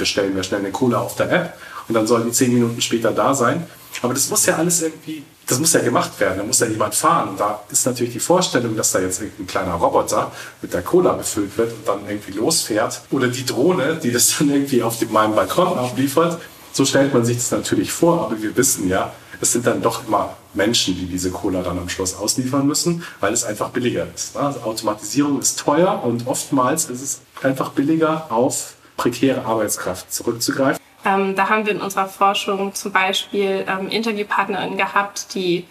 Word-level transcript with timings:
bestellen 0.00 0.34
wir 0.34 0.42
schnell 0.42 0.60
eine 0.60 0.72
Cola 0.72 0.98
auf 0.98 1.14
der 1.14 1.30
App 1.30 1.54
und 1.86 1.94
dann 1.94 2.06
soll 2.06 2.24
die 2.24 2.32
zehn 2.32 2.52
Minuten 2.52 2.80
später 2.80 3.12
da 3.12 3.34
sein. 3.34 3.66
Aber 4.02 4.14
das 4.14 4.30
muss 4.30 4.46
ja 4.46 4.56
alles 4.56 4.82
irgendwie, 4.82 5.22
das 5.46 5.58
muss 5.58 5.72
ja 5.72 5.80
gemacht 5.80 6.18
werden, 6.20 6.38
da 6.38 6.44
muss 6.44 6.60
ja 6.60 6.66
jemand 6.66 6.94
fahren. 6.94 7.30
Und 7.30 7.40
da 7.40 7.60
ist 7.70 7.84
natürlich 7.86 8.12
die 8.12 8.20
Vorstellung, 8.20 8.76
dass 8.76 8.92
da 8.92 9.00
jetzt 9.00 9.20
ein 9.20 9.46
kleiner 9.46 9.74
Roboter 9.74 10.32
mit 10.62 10.72
der 10.72 10.82
Cola 10.82 11.12
befüllt 11.12 11.56
wird 11.58 11.72
und 11.72 11.88
dann 11.88 12.08
irgendwie 12.08 12.32
losfährt. 12.32 13.02
Oder 13.10 13.28
die 13.28 13.44
Drohne, 13.44 13.96
die 14.02 14.12
das 14.12 14.36
dann 14.38 14.50
irgendwie 14.50 14.82
auf 14.82 14.98
dem, 14.98 15.12
meinem 15.12 15.34
Balkon 15.34 15.76
abliefert. 15.76 16.40
So 16.72 16.84
stellt 16.84 17.12
man 17.12 17.24
sich 17.24 17.36
das 17.36 17.50
natürlich 17.50 17.92
vor, 17.92 18.26
aber 18.26 18.40
wir 18.40 18.56
wissen 18.56 18.88
ja, 18.88 19.12
es 19.40 19.52
sind 19.52 19.66
dann 19.66 19.82
doch 19.82 20.06
immer 20.06 20.36
Menschen, 20.54 20.94
die 20.94 21.06
diese 21.06 21.30
Cola 21.30 21.62
dann 21.62 21.78
am 21.78 21.88
Schluss 21.88 22.14
ausliefern 22.14 22.66
müssen, 22.66 23.02
weil 23.18 23.32
es 23.32 23.44
einfach 23.44 23.70
billiger 23.70 24.06
ist. 24.14 24.36
Also 24.36 24.60
Automatisierung 24.60 25.40
ist 25.40 25.58
teuer 25.58 26.02
und 26.04 26.26
oftmals 26.26 26.84
ist 26.84 27.02
es 27.02 27.20
einfach 27.42 27.70
billiger, 27.70 28.26
auf 28.30 28.74
prekäre 29.00 29.46
Arbeitskraft 29.46 30.12
zurückzugreifen. 30.12 30.82
Ähm, 31.06 31.34
da 31.34 31.48
haben 31.48 31.64
wir 31.64 31.72
in 31.72 31.80
unserer 31.80 32.06
Forschung 32.06 32.74
zum 32.74 32.92
Beispiel 32.92 33.64
ähm, 33.66 33.88
Interviewpartnerinnen 33.88 34.76
gehabt, 34.76 35.34
die 35.34 35.64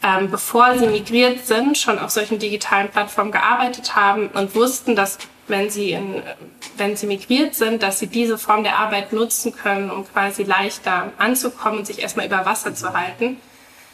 ähm, 0.00 0.30
bevor 0.30 0.78
sie 0.78 0.86
migriert 0.86 1.44
sind, 1.44 1.76
schon 1.76 1.98
auf 1.98 2.10
solchen 2.10 2.38
digitalen 2.38 2.88
Plattformen 2.88 3.32
gearbeitet 3.32 3.96
haben 3.96 4.28
und 4.28 4.54
wussten, 4.54 4.94
dass 4.94 5.18
wenn 5.48 5.70
sie, 5.70 5.90
in, 5.90 6.22
wenn 6.76 6.96
sie 6.96 7.08
migriert 7.08 7.56
sind, 7.56 7.82
dass 7.82 7.98
sie 7.98 8.06
diese 8.06 8.38
Form 8.38 8.62
der 8.62 8.78
Arbeit 8.78 9.12
nutzen 9.12 9.56
können, 9.56 9.90
um 9.90 10.06
quasi 10.06 10.44
leichter 10.44 11.10
anzukommen 11.18 11.80
und 11.80 11.86
sich 11.86 12.00
erstmal 12.00 12.26
über 12.26 12.46
Wasser 12.46 12.74
zu 12.74 12.92
halten. 12.92 13.38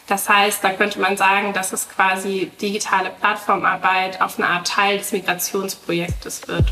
Das 0.05 0.29
heißt, 0.29 0.63
da 0.63 0.73
könnte 0.73 0.99
man 0.99 1.17
sagen, 1.17 1.53
dass 1.53 1.73
es 1.73 1.89
quasi 1.89 2.51
digitale 2.61 3.09
Plattformarbeit 3.09 4.21
auf 4.21 4.37
eine 4.37 4.47
Art 4.47 4.67
Teil 4.67 4.99
des 4.99 5.11
Migrationsprojektes 5.11 6.47
wird. 6.47 6.65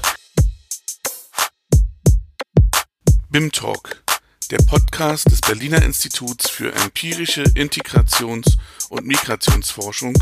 BIM 3.34 3.52
Talk, 3.52 4.04
der 4.52 4.60
Podcast 4.70 5.26
des 5.26 5.42
Berliner 5.42 5.82
Instituts 5.82 6.52
für 6.52 6.72
empirische 6.72 7.42
Integrations- 7.56 8.58
und 8.90 9.08
Migrationsforschung 9.08 10.14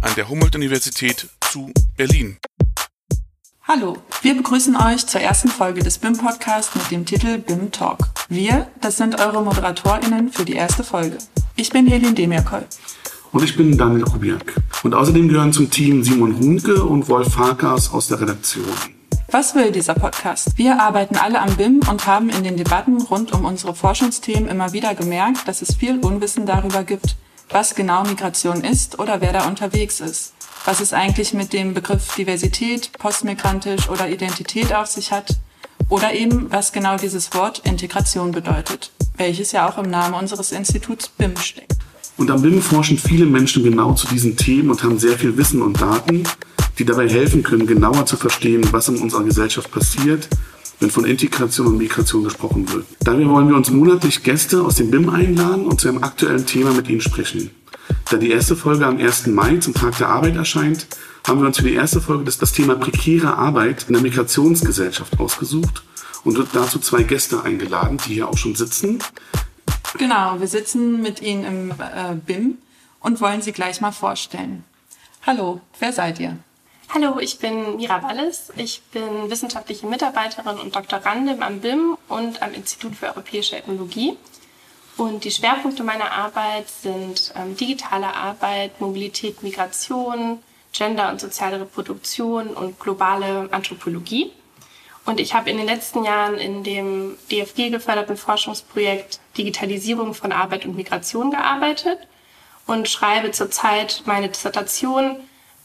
an 0.00 0.10
der 0.16 0.28
Humboldt-Universität 0.28 1.28
zu 1.52 1.70
Berlin. 1.96 2.36
Hallo, 3.62 3.98
wir 4.22 4.36
begrüßen 4.36 4.74
euch 4.74 5.06
zur 5.06 5.20
ersten 5.20 5.46
Folge 5.46 5.84
des 5.84 5.98
BIM 5.98 6.18
Podcasts 6.18 6.74
mit 6.74 6.90
dem 6.90 7.06
Titel 7.06 7.38
BIM 7.38 7.70
Talk. 7.70 8.08
Wir, 8.28 8.66
das 8.80 8.96
sind 8.96 9.20
eure 9.20 9.40
ModeratorInnen 9.40 10.32
für 10.32 10.44
die 10.44 10.54
erste 10.54 10.82
Folge. 10.82 11.18
Ich 11.54 11.70
bin 11.70 11.86
Helin 11.86 12.16
Demirkol. 12.16 12.66
Und 13.30 13.44
ich 13.44 13.56
bin 13.56 13.78
Daniel 13.78 14.02
Kubiak. 14.02 14.54
Und 14.82 14.94
außerdem 14.94 15.28
gehören 15.28 15.52
zum 15.52 15.70
Team 15.70 16.02
Simon 16.02 16.36
Hunke 16.36 16.82
und 16.82 17.08
Wolf 17.08 17.34
Farkas 17.34 17.92
aus 17.92 18.08
der 18.08 18.20
Redaktion. 18.20 18.97
Was 19.30 19.54
will 19.54 19.72
dieser 19.72 19.92
Podcast? 19.92 20.56
Wir 20.56 20.80
arbeiten 20.80 21.18
alle 21.18 21.38
am 21.42 21.54
BIM 21.54 21.82
und 21.90 22.06
haben 22.06 22.30
in 22.30 22.44
den 22.44 22.56
Debatten 22.56 23.02
rund 23.02 23.30
um 23.32 23.44
unsere 23.44 23.74
Forschungsthemen 23.74 24.48
immer 24.48 24.72
wieder 24.72 24.94
gemerkt, 24.94 25.46
dass 25.46 25.60
es 25.60 25.74
viel 25.74 25.98
Unwissen 25.98 26.46
darüber 26.46 26.82
gibt, 26.82 27.14
was 27.50 27.74
genau 27.74 28.04
Migration 28.04 28.64
ist 28.64 28.98
oder 28.98 29.20
wer 29.20 29.34
da 29.34 29.46
unterwegs 29.46 30.00
ist. 30.00 30.32
Was 30.64 30.80
es 30.80 30.94
eigentlich 30.94 31.34
mit 31.34 31.52
dem 31.52 31.74
Begriff 31.74 32.14
Diversität, 32.14 32.90
postmigrantisch 32.98 33.90
oder 33.90 34.08
Identität 34.08 34.72
auf 34.72 34.86
sich 34.86 35.12
hat. 35.12 35.36
Oder 35.90 36.14
eben, 36.14 36.50
was 36.50 36.72
genau 36.72 36.96
dieses 36.96 37.34
Wort 37.34 37.58
Integration 37.66 38.32
bedeutet, 38.32 38.92
welches 39.18 39.52
ja 39.52 39.68
auch 39.68 39.76
im 39.76 39.90
Namen 39.90 40.14
unseres 40.14 40.52
Instituts 40.52 41.08
BIM 41.08 41.36
steckt. 41.36 41.76
Und 42.18 42.32
am 42.32 42.42
BIM 42.42 42.60
forschen 42.60 42.98
viele 42.98 43.26
Menschen 43.26 43.62
genau 43.62 43.94
zu 43.94 44.08
diesen 44.08 44.36
Themen 44.36 44.70
und 44.70 44.82
haben 44.82 44.98
sehr 44.98 45.16
viel 45.16 45.36
Wissen 45.36 45.62
und 45.62 45.80
Daten, 45.80 46.24
die 46.76 46.84
dabei 46.84 47.08
helfen 47.08 47.44
können, 47.44 47.64
genauer 47.64 48.06
zu 48.06 48.16
verstehen, 48.16 48.66
was 48.72 48.88
in 48.88 48.96
unserer 48.96 49.22
Gesellschaft 49.22 49.70
passiert, 49.70 50.28
wenn 50.80 50.90
von 50.90 51.04
Integration 51.04 51.68
und 51.68 51.78
Migration 51.78 52.24
gesprochen 52.24 52.70
wird. 52.72 52.86
Daher 53.00 53.28
wollen 53.28 53.48
wir 53.48 53.56
uns 53.56 53.70
monatlich 53.70 54.24
Gäste 54.24 54.62
aus 54.62 54.74
dem 54.74 54.90
BIM 54.90 55.08
einladen 55.10 55.64
und 55.64 55.80
zu 55.80 55.88
einem 55.88 56.02
aktuellen 56.02 56.44
Thema 56.44 56.72
mit 56.72 56.88
ihnen 56.88 57.00
sprechen. 57.00 57.50
Da 58.10 58.16
die 58.16 58.30
erste 58.30 58.56
Folge 58.56 58.84
am 58.84 58.98
1. 58.98 59.28
Mai 59.28 59.58
zum 59.58 59.74
Tag 59.74 59.96
der 59.98 60.08
Arbeit 60.08 60.34
erscheint, 60.34 60.88
haben 61.24 61.40
wir 61.40 61.46
uns 61.46 61.58
für 61.58 61.64
die 61.64 61.74
erste 61.74 62.00
Folge 62.00 62.24
das, 62.24 62.38
das 62.38 62.52
Thema 62.52 62.74
prekäre 62.74 63.36
Arbeit 63.36 63.84
in 63.86 63.94
der 63.94 64.02
Migrationsgesellschaft 64.02 65.20
ausgesucht 65.20 65.84
und 66.24 66.36
dazu 66.52 66.80
zwei 66.80 67.04
Gäste 67.04 67.44
eingeladen, 67.44 67.98
die 68.06 68.14
hier 68.14 68.28
auch 68.28 68.36
schon 68.36 68.56
sitzen. 68.56 68.98
Genau, 69.96 70.38
wir 70.38 70.48
sitzen 70.48 71.00
mit 71.00 71.22
Ihnen 71.22 71.44
im 71.44 71.70
äh, 71.70 72.14
BIM 72.14 72.58
und 73.00 73.20
wollen 73.20 73.40
Sie 73.40 73.52
gleich 73.52 73.80
mal 73.80 73.92
vorstellen. 73.92 74.64
Hallo, 75.26 75.60
wer 75.78 75.92
seid 75.92 76.20
ihr? 76.20 76.36
Hallo, 76.94 77.18
ich 77.18 77.38
bin 77.38 77.76
Mira 77.76 78.02
Wallis. 78.02 78.52
Ich 78.56 78.82
bin 78.92 79.30
wissenschaftliche 79.30 79.86
Mitarbeiterin 79.86 80.58
und 80.58 80.74
Doktorandin 80.74 81.42
am 81.42 81.60
BIM 81.60 81.96
und 82.08 82.42
am 82.42 82.54
Institut 82.54 82.96
für 82.96 83.06
Europäische 83.06 83.56
Ethnologie. 83.56 84.16
Und 84.96 85.24
die 85.24 85.30
Schwerpunkte 85.30 85.84
meiner 85.84 86.10
Arbeit 86.10 86.68
sind 86.68 87.32
ähm, 87.36 87.56
digitale 87.56 88.14
Arbeit, 88.14 88.80
Mobilität, 88.80 89.42
Migration, 89.42 90.42
Gender 90.72 91.10
und 91.10 91.20
soziale 91.20 91.60
Reproduktion 91.60 92.48
und 92.48 92.80
globale 92.80 93.48
Anthropologie. 93.52 94.32
Und 95.08 95.20
ich 95.20 95.32
habe 95.32 95.48
in 95.48 95.56
den 95.56 95.64
letzten 95.64 96.04
Jahren 96.04 96.34
in 96.34 96.62
dem 96.62 97.16
DFG 97.30 97.70
geförderten 97.70 98.18
Forschungsprojekt 98.18 99.20
Digitalisierung 99.38 100.12
von 100.12 100.32
Arbeit 100.32 100.66
und 100.66 100.76
Migration 100.76 101.30
gearbeitet 101.30 101.96
und 102.66 102.90
schreibe 102.90 103.30
zurzeit 103.30 104.02
meine 104.04 104.28
Dissertation 104.28 105.16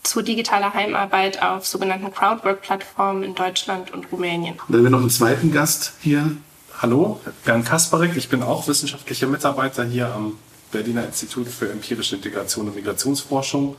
zu 0.02 0.22
digitaler 0.22 0.74
Heimarbeit 0.74 1.44
auf 1.44 1.68
sogenannten 1.68 2.09
Crowdwork-Plattformen 2.14 3.24
in 3.24 3.36
Deutschland 3.36 3.92
und 3.92 4.09
Rumänien. 4.14 4.56
dann 4.70 4.78
haben 4.78 4.84
wir 4.86 4.90
noch 4.92 5.00
einen 5.02 5.09
zweiten 5.09 5.52
Gast 5.52 5.92
hier. 6.00 6.38
Hallo, 6.81 7.20
Bernd 7.44 7.66
Kasparek. 7.66 8.16
Ich 8.16 8.30
bin 8.30 8.44
auch 8.44 8.70
wissenschaftlicher 8.70 9.28
Mitarbeiter 9.28 9.84
hier 9.84 10.08
am 10.08 10.38
Berliner 10.72 11.06
Institut 11.06 11.50
für 11.50 11.70
empirische 11.70 12.16
Integration 12.16 12.70
und 12.70 12.75
Migrationsforschung 12.75 13.75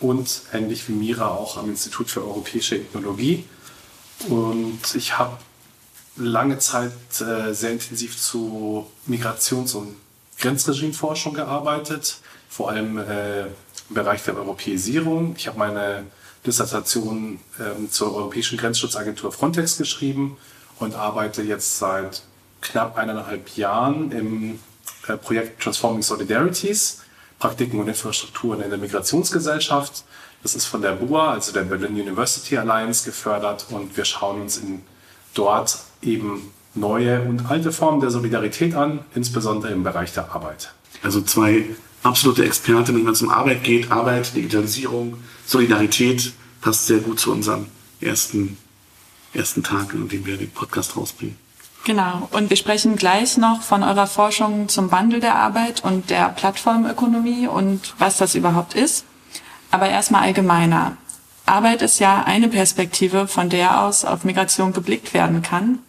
und 0.00 0.42
ähnlich 0.52 0.88
wie 0.88 0.94
Mira 0.94 1.28
auch 1.28 1.58
am 1.58 1.70
Institut 1.70 2.10
für 2.10 2.22
europäische 2.22 2.74
Ethnologie. 2.74 3.44
Und 4.28 4.80
ich 4.94 5.18
habe 5.18 5.36
lange 6.16 6.58
Zeit 6.58 6.92
äh, 7.20 7.52
sehr 7.52 7.72
intensiv 7.72 8.16
zu 8.18 8.86
Migrations- 9.06 9.74
und 9.74 9.96
Grenzregimeforschung 10.38 11.34
gearbeitet, 11.34 12.18
vor 12.48 12.70
allem 12.70 12.98
äh, 12.98 13.42
im 13.42 13.94
Bereich 13.94 14.22
der 14.24 14.36
Europäisierung. 14.36 15.34
Ich 15.36 15.46
habe 15.46 15.58
meine 15.58 16.04
Dissertation 16.46 17.40
ähm, 17.60 17.90
zur 17.90 18.14
Europäischen 18.14 18.58
Grenzschutzagentur 18.58 19.32
Frontex 19.32 19.76
geschrieben 19.76 20.36
und 20.78 20.94
arbeite 20.94 21.42
jetzt 21.42 21.78
seit 21.78 22.22
knapp 22.60 22.96
eineinhalb 22.96 23.56
Jahren 23.56 24.12
im 24.12 24.58
äh, 25.08 25.16
Projekt 25.16 25.62
Transforming 25.62 26.02
Solidarities, 26.02 27.02
Praktiken 27.38 27.80
und 27.80 27.88
Infrastrukturen 27.88 28.62
in 28.62 28.70
der 28.70 28.78
Migrationsgesellschaft. 28.78 30.04
Das 30.42 30.54
ist 30.54 30.66
von 30.66 30.82
der 30.82 30.92
BUA, 30.92 31.32
also 31.32 31.52
der 31.52 31.62
Berlin 31.62 32.00
University 32.00 32.56
Alliance, 32.56 33.04
gefördert 33.04 33.66
und 33.70 33.96
wir 33.96 34.04
schauen 34.04 34.42
uns 34.42 34.58
in, 34.58 34.82
dort 35.34 35.78
eben 36.02 36.52
neue 36.74 37.20
und 37.22 37.50
alte 37.50 37.72
Formen 37.72 38.00
der 38.00 38.10
Solidarität 38.10 38.74
an, 38.74 39.00
insbesondere 39.14 39.72
im 39.72 39.82
Bereich 39.82 40.12
der 40.12 40.32
Arbeit. 40.32 40.72
Also 41.02 41.20
zwei 41.20 41.64
absolute 42.02 42.44
Expertinnen, 42.44 43.04
wenn 43.04 43.12
es 43.12 43.22
um 43.22 43.30
Arbeit 43.30 43.64
geht. 43.64 43.90
Arbeit, 43.90 44.34
Digitalisierung, 44.34 45.18
Solidarität 45.46 46.32
passt 46.60 46.86
sehr 46.86 46.98
gut 46.98 47.18
zu 47.18 47.32
unserem 47.32 47.66
ersten, 48.00 48.56
ersten 49.34 49.62
Tag, 49.62 49.94
an 49.94 50.08
dem 50.08 50.24
wir 50.26 50.36
den 50.36 50.50
Podcast 50.50 50.96
rausbringen. 50.96 51.36
Genau. 51.84 52.28
Und 52.32 52.50
wir 52.50 52.56
sprechen 52.56 52.96
gleich 52.96 53.36
noch 53.36 53.62
von 53.62 53.84
eurer 53.84 54.08
Forschung 54.08 54.68
zum 54.68 54.90
Wandel 54.90 55.20
der 55.20 55.36
Arbeit 55.36 55.84
und 55.84 56.10
der 56.10 56.30
Plattformökonomie 56.30 57.46
und 57.46 57.94
was 57.98 58.16
das 58.16 58.34
überhaupt 58.34 58.74
ist. 58.74 59.04
Aber 59.76 59.90
erstmal 59.90 60.22
allgemeiner. 60.22 60.96
Arbeit 61.44 61.82
ist 61.82 61.98
ja 61.98 62.22
eine 62.24 62.48
Perspektive, 62.48 63.28
von 63.28 63.50
der 63.50 63.82
aus 63.82 64.06
auf 64.06 64.24
Migration 64.24 64.72
geblickt 64.72 65.12
werden 65.12 65.42
kann. 65.42 65.80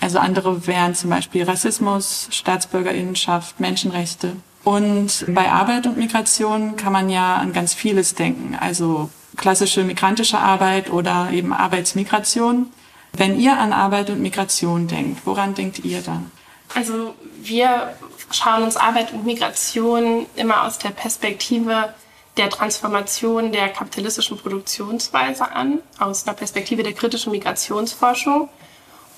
Also 0.00 0.18
andere 0.18 0.66
wären 0.66 0.96
zum 0.96 1.10
Beispiel 1.10 1.44
Rassismus, 1.44 2.26
Staatsbürgerinnenschaft, 2.32 3.60
Menschenrechte. 3.60 4.32
Und 4.64 5.24
bei 5.28 5.52
Arbeit 5.52 5.86
und 5.86 5.98
Migration 5.98 6.74
kann 6.74 6.92
man 6.92 7.10
ja 7.10 7.36
an 7.36 7.52
ganz 7.52 7.74
vieles 7.74 8.16
denken. 8.16 8.56
Also 8.58 9.08
klassische 9.36 9.84
migrantische 9.84 10.40
Arbeit 10.40 10.90
oder 10.90 11.28
eben 11.30 11.52
Arbeitsmigration. 11.52 12.66
Wenn 13.12 13.38
ihr 13.38 13.56
an 13.56 13.72
Arbeit 13.72 14.10
und 14.10 14.20
Migration 14.20 14.88
denkt, 14.88 15.24
woran 15.26 15.54
denkt 15.54 15.84
ihr 15.84 16.02
dann? 16.02 16.32
Also 16.74 17.14
wir 17.40 17.94
schauen 18.32 18.64
uns 18.64 18.76
Arbeit 18.76 19.12
und 19.12 19.24
Migration 19.24 20.26
immer 20.34 20.64
aus 20.64 20.78
der 20.78 20.90
Perspektive 20.90 21.94
der 22.38 22.50
Transformation 22.50 23.52
der 23.52 23.68
kapitalistischen 23.68 24.38
Produktionsweise 24.38 25.50
an, 25.52 25.80
aus 25.98 26.26
einer 26.26 26.36
Perspektive 26.36 26.82
der 26.82 26.92
kritischen 26.94 27.32
Migrationsforschung 27.32 28.48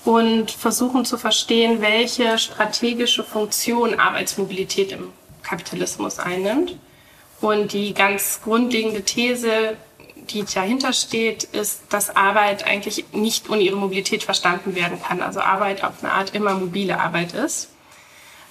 und 0.03 0.51
versuchen 0.51 1.05
zu 1.05 1.17
verstehen, 1.17 1.81
welche 1.81 2.37
strategische 2.37 3.23
Funktion 3.23 3.99
Arbeitsmobilität 3.99 4.91
im 4.91 5.13
Kapitalismus 5.43 6.19
einnimmt. 6.19 6.75
Und 7.39 7.73
die 7.73 7.93
ganz 7.93 8.41
grundlegende 8.43 9.03
These 9.03 9.77
die 10.29 10.43
dahinter 10.43 10.93
steht, 10.93 11.43
ist, 11.43 11.81
dass 11.89 12.15
Arbeit 12.15 12.65
eigentlich 12.65 13.05
nicht 13.11 13.49
ohne 13.49 13.61
ihre 13.61 13.75
Mobilität 13.75 14.23
verstanden 14.23 14.75
werden 14.75 15.01
kann. 15.01 15.21
Also 15.21 15.39
Arbeit 15.41 15.83
auf 15.83 16.03
eine 16.03 16.11
Art 16.13 16.35
immer 16.35 16.53
mobile 16.53 16.99
Arbeit 16.99 17.33
ist. 17.33 17.69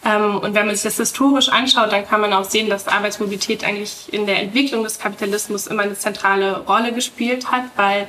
Ähm, 0.05 0.39
und 0.39 0.55
wenn 0.55 0.67
man 0.67 0.75
sich 0.75 0.85
das 0.85 0.97
historisch 0.97 1.49
anschaut, 1.49 1.93
dann 1.93 2.07
kann 2.07 2.21
man 2.21 2.33
auch 2.33 2.45
sehen, 2.45 2.71
dass 2.71 2.89
Arbeitsmobilität 2.89 3.65
eigentlich 3.65 4.13
in 4.13 4.27
der 4.27 4.41
Entwicklung 4.41 4.83
des 4.85 4.99
Kapitalismus 4.99 5.67
immer 5.67 5.83
eine 5.83 5.97
zentrale 5.97 6.61
Rolle 6.61 6.93
gespielt 6.93 7.51
hat, 7.51 7.65
weil 7.77 8.09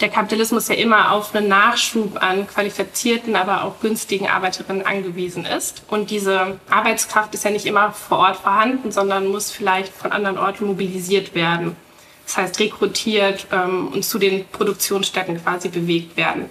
der 0.00 0.08
Kapitalismus 0.08 0.68
ja 0.68 0.74
immer 0.74 1.12
auf 1.12 1.34
einen 1.34 1.48
Nachschub 1.48 2.22
an 2.22 2.46
qualifizierten, 2.46 3.36
aber 3.36 3.64
auch 3.64 3.80
günstigen 3.80 4.28
Arbeiterinnen 4.28 4.86
angewiesen 4.86 5.44
ist. 5.44 5.82
Und 5.88 6.10
diese 6.10 6.58
Arbeitskraft 6.70 7.34
ist 7.34 7.44
ja 7.44 7.50
nicht 7.50 7.66
immer 7.66 7.92
vor 7.92 8.18
Ort 8.18 8.36
vorhanden, 8.36 8.92
sondern 8.92 9.26
muss 9.26 9.50
vielleicht 9.50 9.92
von 9.92 10.10
anderen 10.12 10.38
Orten 10.38 10.66
mobilisiert 10.66 11.34
werden. 11.34 11.76
Das 12.24 12.36
heißt, 12.38 12.60
rekrutiert 12.60 13.46
ähm, 13.52 13.88
und 13.88 14.04
zu 14.04 14.18
den 14.18 14.46
Produktionsstätten 14.46 15.42
quasi 15.42 15.68
bewegt 15.68 16.16
werden. 16.16 16.48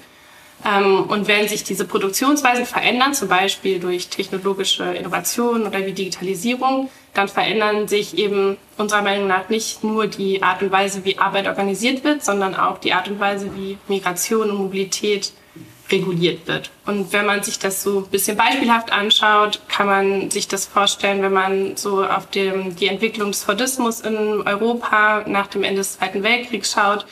Ähm, 0.66 1.04
und 1.04 1.28
wenn 1.28 1.48
sich 1.48 1.64
diese 1.64 1.86
Produktionsweisen 1.86 2.66
verändern, 2.66 3.14
zum 3.14 3.28
Beispiel 3.28 3.80
durch 3.80 4.10
technologische 4.10 4.84
Innovationen 4.84 5.66
oder 5.66 5.86
wie 5.86 5.94
Digitalisierung, 5.94 6.90
dann 7.14 7.28
verändern 7.28 7.88
sich 7.88 8.18
eben 8.18 8.58
unserer 8.78 9.02
Meinung 9.02 9.28
nach 9.28 9.50
nicht 9.50 9.84
nur 9.84 10.08
die 10.08 10.44
Art 10.44 10.62
und 10.62 10.72
Weise, 10.72 11.06
wie 11.06 11.18
Arbeit 11.18 11.48
organisiert 11.48 12.04
wird, 12.04 12.24
sondern 12.24 12.56
auch 12.56 12.78
die 12.78 12.94
Art 12.94 13.08
und 13.08 13.20
Weise, 13.20 13.50
wie 13.56 13.78
Migration 13.88 14.50
und 14.52 14.58
Mobilität 14.58 15.32
reguliert 15.92 16.48
wird. 16.48 16.70
Und 16.86 17.12
wenn 17.14 17.26
man 17.26 17.42
sich 17.42 17.58
das 17.58 17.82
so 17.82 18.00
ein 18.00 18.08
bisschen 18.08 18.38
beispielhaft 18.38 18.92
anschaut, 18.92 19.60
kann 19.68 19.88
man 19.88 20.30
sich 20.30 20.48
das 20.48 20.68
vorstellen, 20.68 21.22
wenn 21.24 21.34
man 21.34 21.78
so 21.78 22.06
auf 22.06 22.30
dem, 22.30 22.76
die 22.76 22.88
Entwicklung 22.88 23.32
des 23.32 23.44
Fordismus 23.44 24.02
in 24.02 24.16
Europa 24.16 25.24
nach 25.26 25.48
dem 25.48 25.64
Ende 25.64 25.80
des 25.80 25.98
Zweiten 25.98 26.22
Weltkriegs 26.22 26.74
schaut, 26.74 27.06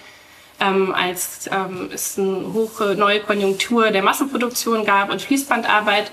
ähm, 0.59 0.93
als 0.93 1.49
ähm, 1.51 1.89
es 1.93 2.17
eine 2.17 2.53
hohe 2.53 2.95
neue 2.95 3.19
Konjunktur 3.21 3.91
der 3.91 4.03
Massenproduktion 4.03 4.85
gab 4.85 5.11
und 5.11 5.21
Fließbandarbeit. 5.21 6.11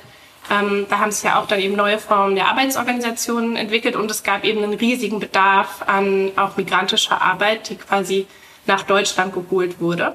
Ähm, 0.51 0.87
da 0.91 0.99
haben 0.99 1.11
sich 1.11 1.25
ja 1.25 1.41
auch 1.41 1.47
dann 1.47 1.61
eben 1.61 1.75
neue 1.75 1.99
Formen 1.99 2.35
der 2.35 2.49
Arbeitsorganisationen 2.49 3.57
entwickelt 3.57 3.97
und 3.97 4.11
es 4.11 4.23
gab 4.23 4.45
eben 4.45 4.63
einen 4.63 4.75
riesigen 4.75 5.19
Bedarf 5.19 5.83
an 5.87 6.33
auch 6.37 6.57
migrantischer 6.57 7.21
Arbeit, 7.23 7.71
die 7.71 7.77
quasi 7.77 8.27
nach 8.67 8.83
Deutschland 8.83 9.33
geholt 9.33 9.81
wurde. 9.81 10.15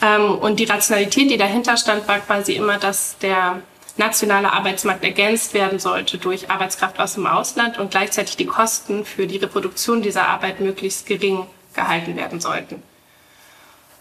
Ähm, 0.00 0.38
und 0.38 0.58
die 0.58 0.64
Rationalität, 0.64 1.30
die 1.30 1.36
dahinter 1.36 1.76
stand, 1.76 2.08
war 2.08 2.20
quasi 2.20 2.54
immer, 2.54 2.78
dass 2.78 3.18
der 3.18 3.60
nationale 3.98 4.50
Arbeitsmarkt 4.50 5.04
ergänzt 5.04 5.52
werden 5.52 5.78
sollte 5.78 6.16
durch 6.16 6.50
Arbeitskraft 6.50 6.98
aus 6.98 7.14
dem 7.14 7.26
Ausland 7.26 7.78
und 7.78 7.90
gleichzeitig 7.90 8.38
die 8.38 8.46
Kosten 8.46 9.04
für 9.04 9.26
die 9.26 9.36
Reproduktion 9.36 10.00
dieser 10.00 10.28
Arbeit 10.28 10.60
möglichst 10.60 11.04
gering 11.04 11.46
gehalten 11.74 12.16
werden 12.16 12.40
sollten. 12.40 12.82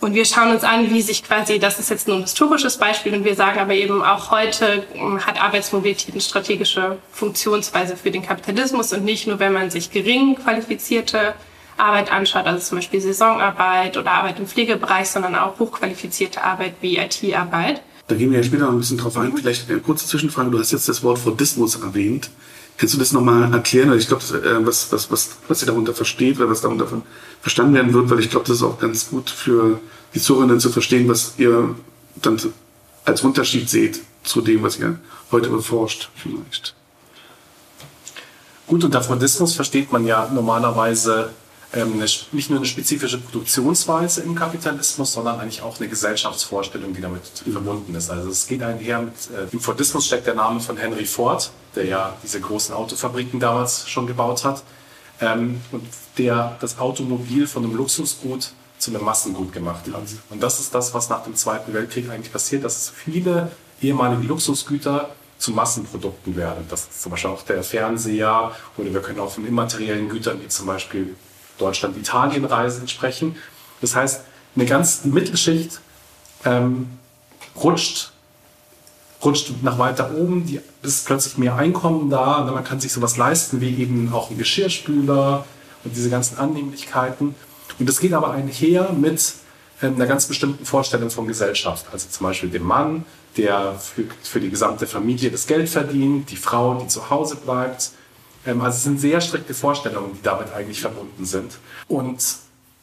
Und 0.02 0.16
wir 0.16 0.26
schauen 0.26 0.50
uns 0.50 0.64
an, 0.64 0.90
wie 0.90 1.02
sich 1.04 1.24
quasi, 1.24 1.60
das 1.60 1.80
ist 1.80 1.92
jetzt 1.92 2.08
nur 2.08 2.18
ein 2.18 2.24
historisches 2.24 2.78
Beispiel, 2.78 3.14
und 3.14 3.24
wir 3.24 3.36
sagen 3.36 3.60
aber 3.60 3.76
eben 3.76 4.02
auch 4.02 4.32
heute 4.32 4.84
ähm, 4.96 5.24
hat 5.24 5.40
Arbeitsmobilität 5.40 6.14
eine 6.14 6.22
strategische 6.22 6.98
Funktionsweise 7.12 7.96
für 7.96 8.10
den 8.10 8.24
Kapitalismus 8.24 8.94
und 8.94 9.06
nicht 9.06 9.28
nur, 9.28 9.38
wenn 9.38 9.54
man 9.54 9.70
sich 9.70 9.92
gering 9.92 10.36
qualifizierte 10.36 11.36
Arbeit 11.78 12.12
anschaut, 12.12 12.48
also 12.48 12.60
zum 12.60 12.80
Beispiel 12.80 13.00
Saisonarbeit 13.00 13.96
oder 13.96 14.12
Arbeit 14.12 14.40
im 14.40 14.48
Pflegebereich, 14.48 15.08
sondern 15.08 15.36
auch 15.36 15.60
hochqualifizierte 15.60 16.44
Arbeit 16.44 16.74
wie 16.82 16.98
IT-Arbeit. 16.98 17.84
Da 18.08 18.16
gehen 18.16 18.32
wir 18.32 18.40
ja 18.40 18.44
später 18.44 18.66
noch 18.66 18.72
ein 18.72 18.80
bisschen 18.80 18.98
drauf 18.98 19.16
ein. 19.18 19.38
Vielleicht 19.38 19.70
eine 19.70 19.80
kurze 19.80 20.08
Zwischenfrage. 20.08 20.50
Du 20.50 20.60
hast 20.60 20.72
jetzt 20.72 20.90
das 20.90 21.04
Wort 21.04 21.20
Fordismus 21.20 21.76
erwähnt. 21.76 22.32
Kannst 22.82 22.96
du 22.96 22.98
das 22.98 23.12
nochmal 23.12 23.54
erklären? 23.54 23.96
Ich 23.96 24.08
glaube, 24.08 24.24
äh, 24.24 24.66
was, 24.66 24.92
was, 24.92 25.12
was, 25.12 25.30
was 25.48 25.62
ihr 25.62 25.68
darunter 25.68 25.94
versteht 25.94 26.38
oder 26.38 26.50
was 26.50 26.62
darunter 26.62 26.88
verstanden 27.40 27.76
werden 27.76 27.94
wird, 27.94 28.10
weil 28.10 28.20
ich 28.20 28.32
glaube, 28.32 28.48
das 28.48 28.58
ist 28.58 28.64
auch 28.64 28.80
ganz 28.80 29.12
gut 29.12 29.30
für 29.30 29.80
die 30.16 30.20
Zuhörenden 30.20 30.60
zu 30.60 30.72
verstehen, 30.72 31.08
was 31.08 31.36
ihr 31.38 31.76
dann 32.16 32.42
als 33.06 33.22
Unterschied 33.22 33.70
seht 33.70 34.02
zu 34.24 34.42
dem, 34.42 34.64
was 34.64 34.80
ihr 34.80 34.98
heute 35.32 35.50
beforscht, 35.50 36.10
vielleicht. 36.16 36.74
Gut, 38.66 38.84
unter 38.84 39.04
Fordismus 39.04 39.54
versteht 39.54 39.92
man 39.92 40.08
ja 40.08 40.28
normalerweise 40.34 41.30
ähm, 41.74 42.00
nicht 42.00 42.50
nur 42.50 42.60
eine 42.60 42.66
spezifische 42.66 43.18
Produktionsweise 43.18 44.22
im 44.24 44.36
Kapitalismus, 44.36 45.14
sondern 45.14 45.40
eigentlich 45.40 45.62
auch 45.62 45.80
eine 45.80 45.88
Gesellschaftsvorstellung, 45.88 46.94
die 46.94 47.02
damit 47.02 47.22
verbunden 47.50 47.96
ist. 47.96 48.10
Also 48.10 48.30
es 48.30 48.48
geht 48.48 48.62
einher 48.62 49.02
mit, 49.02 49.14
äh, 49.34 49.48
im 49.52 49.60
Fordismus 49.60 50.06
steckt 50.06 50.28
der 50.28 50.36
Name 50.36 50.60
von 50.60 50.76
Henry 50.76 51.06
Ford, 51.06 51.52
der 51.76 51.86
ja 51.86 52.18
diese 52.24 52.42
großen 52.42 52.76
Autofabriken 52.76 53.40
damals 53.40 53.88
schon 53.90 54.06
gebaut 54.06 54.44
hat 54.44 54.64
ähm, 55.22 55.62
und 55.72 55.84
der 56.18 56.58
das 56.60 56.78
Automobil 56.78 57.48
von 57.48 57.64
einem 57.64 57.76
Luxusgut 57.76 58.52
zu 58.78 58.92
einem 58.92 59.06
Massengut 59.06 59.54
gemacht 59.54 59.86
hat. 59.94 60.04
Und 60.30 60.44
das 60.44 60.60
ist 60.60 60.76
das, 60.76 60.94
was 60.94 61.10
nach 61.10 61.24
dem 61.24 61.36
Zweiten 61.36 61.74
Weltkrieg 61.74 62.10
eigentlich 62.10 62.34
passiert, 62.34 62.66
dass 62.66 62.90
viele 62.90 63.52
ehemalige 63.82 64.24
Luxusgüter 64.24 65.10
zu 65.38 65.52
Massenprodukten 65.52 66.36
werden. 66.36 66.66
Das 66.70 66.82
ist 66.82 67.02
zum 67.02 67.12
Beispiel 67.12 67.32
auch 67.32 67.44
der 67.44 67.64
Fernseher 67.64 68.52
oder 68.78 68.94
wir 68.94 69.02
können 69.02 69.20
auch 69.20 69.32
von 69.32 69.46
immateriellen 69.46 70.10
Gütern 70.10 70.42
wie 70.42 70.48
zum 70.48 70.68
Beispiel 70.68 71.16
Deutschland, 71.62 71.98
Italien 71.98 72.46
reisen 72.46 72.88
sprechen. 72.88 73.36
Das 73.80 73.96
heißt, 73.96 74.22
eine 74.56 74.66
ganz 74.66 75.06
Mittelschicht 75.06 75.80
ähm, 76.44 76.90
rutscht, 77.56 78.12
rutscht 79.24 79.52
nach 79.62 79.78
weiter 79.78 80.14
oben, 80.16 80.46
die 80.46 80.60
ist 80.82 81.06
plötzlich 81.06 81.38
mehr 81.38 81.56
Einkommen 81.56 82.10
da, 82.10 82.50
man 82.52 82.64
kann 82.64 82.80
sich 82.80 82.92
sowas 82.92 83.18
leisten 83.18 83.62
wie 83.62 83.76
eben 83.82 84.12
auch 84.12 84.32
ein 84.32 84.38
Geschirrspüler 84.38 85.46
und 85.84 85.96
diese 85.96 86.10
ganzen 86.10 86.38
Annehmlichkeiten. 86.38 87.36
Und 87.80 87.90
das 87.90 88.00
geht 88.00 88.14
aber 88.14 88.32
einher 88.32 88.92
mit 88.94 89.34
ähm, 89.82 89.96
einer 89.96 90.08
ganz 90.08 90.26
bestimmten 90.26 90.66
Vorstellung 90.66 91.10
von 91.10 91.28
Gesellschaft. 91.28 91.86
Also 91.92 92.10
zum 92.10 92.26
Beispiel 92.26 92.50
dem 92.50 92.64
Mann, 92.64 93.06
der 93.38 93.76
für, 93.76 94.04
für 94.24 94.40
die 94.40 94.50
gesamte 94.50 94.88
Familie 94.88 95.32
das 95.32 95.48
Geld 95.48 95.70
verdient, 95.70 96.30
die 96.32 96.36
Frau, 96.36 96.76
die 96.76 96.88
zu 96.88 97.10
Hause 97.10 97.38
bleibt. 97.38 97.92
Ähm, 98.46 98.62
also 98.62 98.76
es 98.76 98.84
sind 98.84 99.00
sehr 99.00 99.22
strikte 99.22 99.54
Vorstellungen, 99.54 100.14
die 100.14 100.22
damit 100.24 100.52
eigentlich 100.54 100.82
verbunden 100.82 101.26
sind. 101.26 101.58
Und 101.88 102.24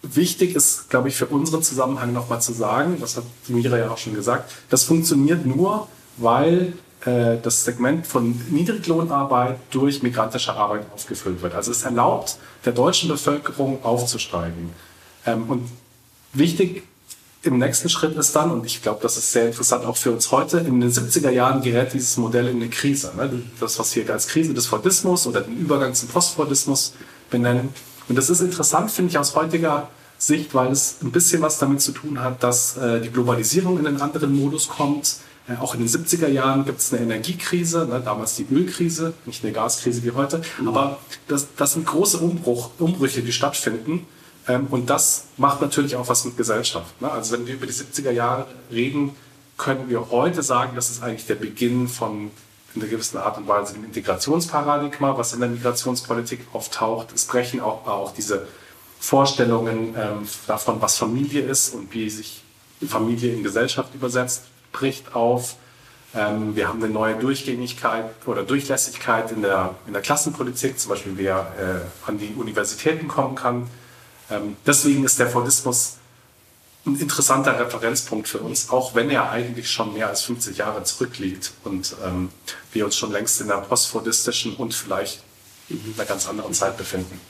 wichtig 0.03 0.55
ist, 0.55 0.91
glaube 0.91 1.09
ich, 1.09 1.17
für 1.17 1.27
unseren 1.27 1.63
Zusammenhang 1.63 2.13
nochmal 2.13 2.41
zu 2.41 2.53
sagen, 2.53 2.99
das 3.01 3.17
hat 3.17 3.25
Mira 3.49 3.79
ja 3.79 3.91
auch 3.91 3.99
schon 3.99 4.15
gesagt, 4.15 4.53
das 4.71 4.85
funktioniert 4.85 5.45
nur, 5.45 5.89
weil 6.17 6.75
äh, 7.05 7.37
das 7.43 7.65
Segment 7.65 8.07
von 8.07 8.41
Niedriglohnarbeit 8.51 9.59
durch 9.71 10.03
migrantische 10.03 10.53
Arbeit 10.55 10.87
aufgefüllt 10.95 11.43
wird. 11.43 11.55
Also 11.55 11.71
es 11.71 11.83
erlaubt 11.83 12.39
der 12.65 12.73
deutschen 12.73 13.09
Bevölkerung 13.09 13.85
aufzusteigen. 13.85 14.71
Ähm, 15.27 15.45
und 15.49 15.69
wichtig 16.33 16.85
im 17.43 17.59
nächsten 17.59 17.89
Schritt 17.89 18.17
ist 18.17 18.35
dann, 18.35 18.51
und 18.51 18.67
ich 18.67 18.83
glaube, 18.83 19.01
das 19.03 19.17
ist 19.17 19.33
sehr 19.33 19.47
interessant 19.47 19.85
auch 19.85 19.97
für 19.97 20.11
uns 20.11 20.33
heute, 20.33 20.59
in 20.59 20.81
den 20.81 20.91
70er 20.91 21.31
Jahren 21.31 21.63
gerät 21.63 21.93
dieses 21.95 22.17
Modell 22.17 22.49
in 22.49 22.57
eine 22.57 22.69
Krise. 22.69 23.13
Ne? 23.17 23.43
Das, 23.61 23.79
was 23.79 23.95
wir 23.95 24.11
als 24.11 24.27
Krise 24.27 24.55
des 24.55 24.67
Fordismus 24.67 25.27
oder 25.27 25.43
den 25.43 25.57
Übergang 25.57 25.95
zum 25.95 26.09
Postfordismus 26.09 26.95
benennen. 27.31 27.69
Und 28.09 28.17
das 28.17 28.29
ist 28.31 28.41
interessant, 28.41 28.91
finde 28.91 29.11
ich, 29.11 29.19
aus 29.19 29.37
heutiger 29.37 29.89
Sicht, 30.19 30.55
weil 30.55 30.73
es 30.73 30.97
ein 31.03 31.13
bisschen 31.13 31.41
was 31.43 31.59
damit 31.59 31.81
zu 31.81 31.93
tun 31.93 32.21
hat, 32.21 32.43
dass 32.43 32.77
äh, 32.77 33.01
die 33.01 33.11
Globalisierung 33.11 33.79
in 33.79 33.87
einen 33.87 34.01
anderen 34.01 34.35
Modus 34.35 34.69
kommt, 34.69 35.19
äh, 35.49 35.57
auch 35.61 35.75
in 35.75 35.81
den 35.81 35.89
70er 35.89 36.29
Jahren 36.29 36.65
gibt 36.65 36.81
es 36.81 36.93
eine 36.93 37.03
Energiekrise, 37.03 37.87
ne, 37.87 38.03
damals 38.05 38.35
die 38.35 38.47
Ölkrise, 38.51 39.15
nicht 39.27 39.45
eine 39.45 39.53
Gaskrise 39.53 40.03
wie 40.03 40.11
heute, 40.11 40.43
mhm. 40.61 40.69
aber 40.69 40.99
das, 41.29 41.47
das 41.57 41.75
sind 41.75 41.87
große 41.87 42.19
Umbruch, 42.19 42.71
Umbrüche, 42.79 43.23
die 43.23 43.33
stattfinden. 43.33 44.07
Ähm, 44.49 44.67
und 44.71 44.91
das 44.91 45.27
macht 45.37 45.61
natürlich 45.61 45.95
auch 45.97 46.09
was 46.09 46.25
mit 46.25 46.37
Gesellschaft. 46.37 47.01
Ne? 47.01 47.11
Also 47.11 47.35
wenn 47.35 47.47
wir 47.47 47.55
über 47.55 47.67
die 47.67 47.73
70er 47.73 48.11
Jahre 48.11 48.47
reden, 48.73 49.15
können 49.57 49.89
wir 49.89 50.11
heute 50.11 50.43
sagen, 50.43 50.73
das 50.75 50.91
ist 50.91 51.03
eigentlich 51.03 51.27
der 51.27 51.35
Beginn 51.35 51.89
von 51.89 52.31
in 52.75 52.83
einer 52.83 52.91
gewissen 52.91 53.17
Art 53.17 53.39
und 53.39 53.49
Weise 53.49 53.75
dem 53.75 53.85
Integrationsparadigma, 53.85 55.17
was 55.17 55.33
in 55.33 55.41
der 55.41 55.49
Migrationspolitik 55.49 56.41
auftaucht. 56.53 57.09
Es 57.15 57.25
brechen 57.25 57.61
auch, 57.61 57.87
auch 57.87 58.13
diese 58.13 58.47
Vorstellungen 59.01 59.95
ähm, 59.97 60.29
davon, 60.47 60.81
was 60.81 60.97
Familie 60.97 61.43
ist 61.43 61.75
und 61.75 61.93
wie 61.95 62.11
sich 62.11 62.43
Familie 62.87 63.33
in 63.33 63.43
Gesellschaft 63.43 63.95
übersetzt 63.95 64.45
bricht 64.73 65.15
auf. 65.15 65.57
Ähm, 66.15 66.57
wir 66.57 66.69
haben 66.69 66.83
eine 66.83 66.93
neue 66.93 67.17
Durchgängigkeit 67.17 68.05
oder 68.27 68.43
Durchlässigkeit 68.43 69.33
in 69.33 69.43
der, 69.43 69.75
in 69.87 69.93
der 69.93 70.03
Klassenpolitik, 70.03 70.79
zum 70.79 70.91
Beispiel 70.91 71.13
wer 71.17 71.53
äh, 71.59 72.09
an 72.09 72.19
die 72.19 72.35
Universitäten 72.37 73.09
kommen 73.09 73.35
kann. 73.35 73.69
Ähm, 74.31 74.57
deswegen 74.67 75.05
ist 75.05 75.19
der 75.19 75.29
Fordismus 75.29 75.95
ein 76.87 76.99
interessanter 76.99 77.59
Referenzpunkt 77.59 78.29
für 78.29 78.39
uns, 78.39 78.71
auch 78.71 78.95
wenn 78.95 79.11
er 79.11 79.31
eigentlich 79.31 79.71
schon 79.71 79.95
mehr 79.95 80.09
als 80.09 80.23
50 80.23 80.57
Jahre 80.57 80.83
zurückliegt 80.85 81.53
und 81.65 81.95
ähm, 82.05 82.31
wir 82.73 82.85
uns 82.85 82.97
schon 82.97 83.13
längst 83.13 83.41
in 83.41 83.49
der 83.49 83.57
postfordistischen 83.57 84.55
und 84.57 84.75
vielleicht 84.75 85.23
in 85.69 85.95
einer 85.97 86.07
ganz 86.07 86.29
anderen 86.29 86.55
Zeit 86.55 86.79
befinden. 86.79 87.21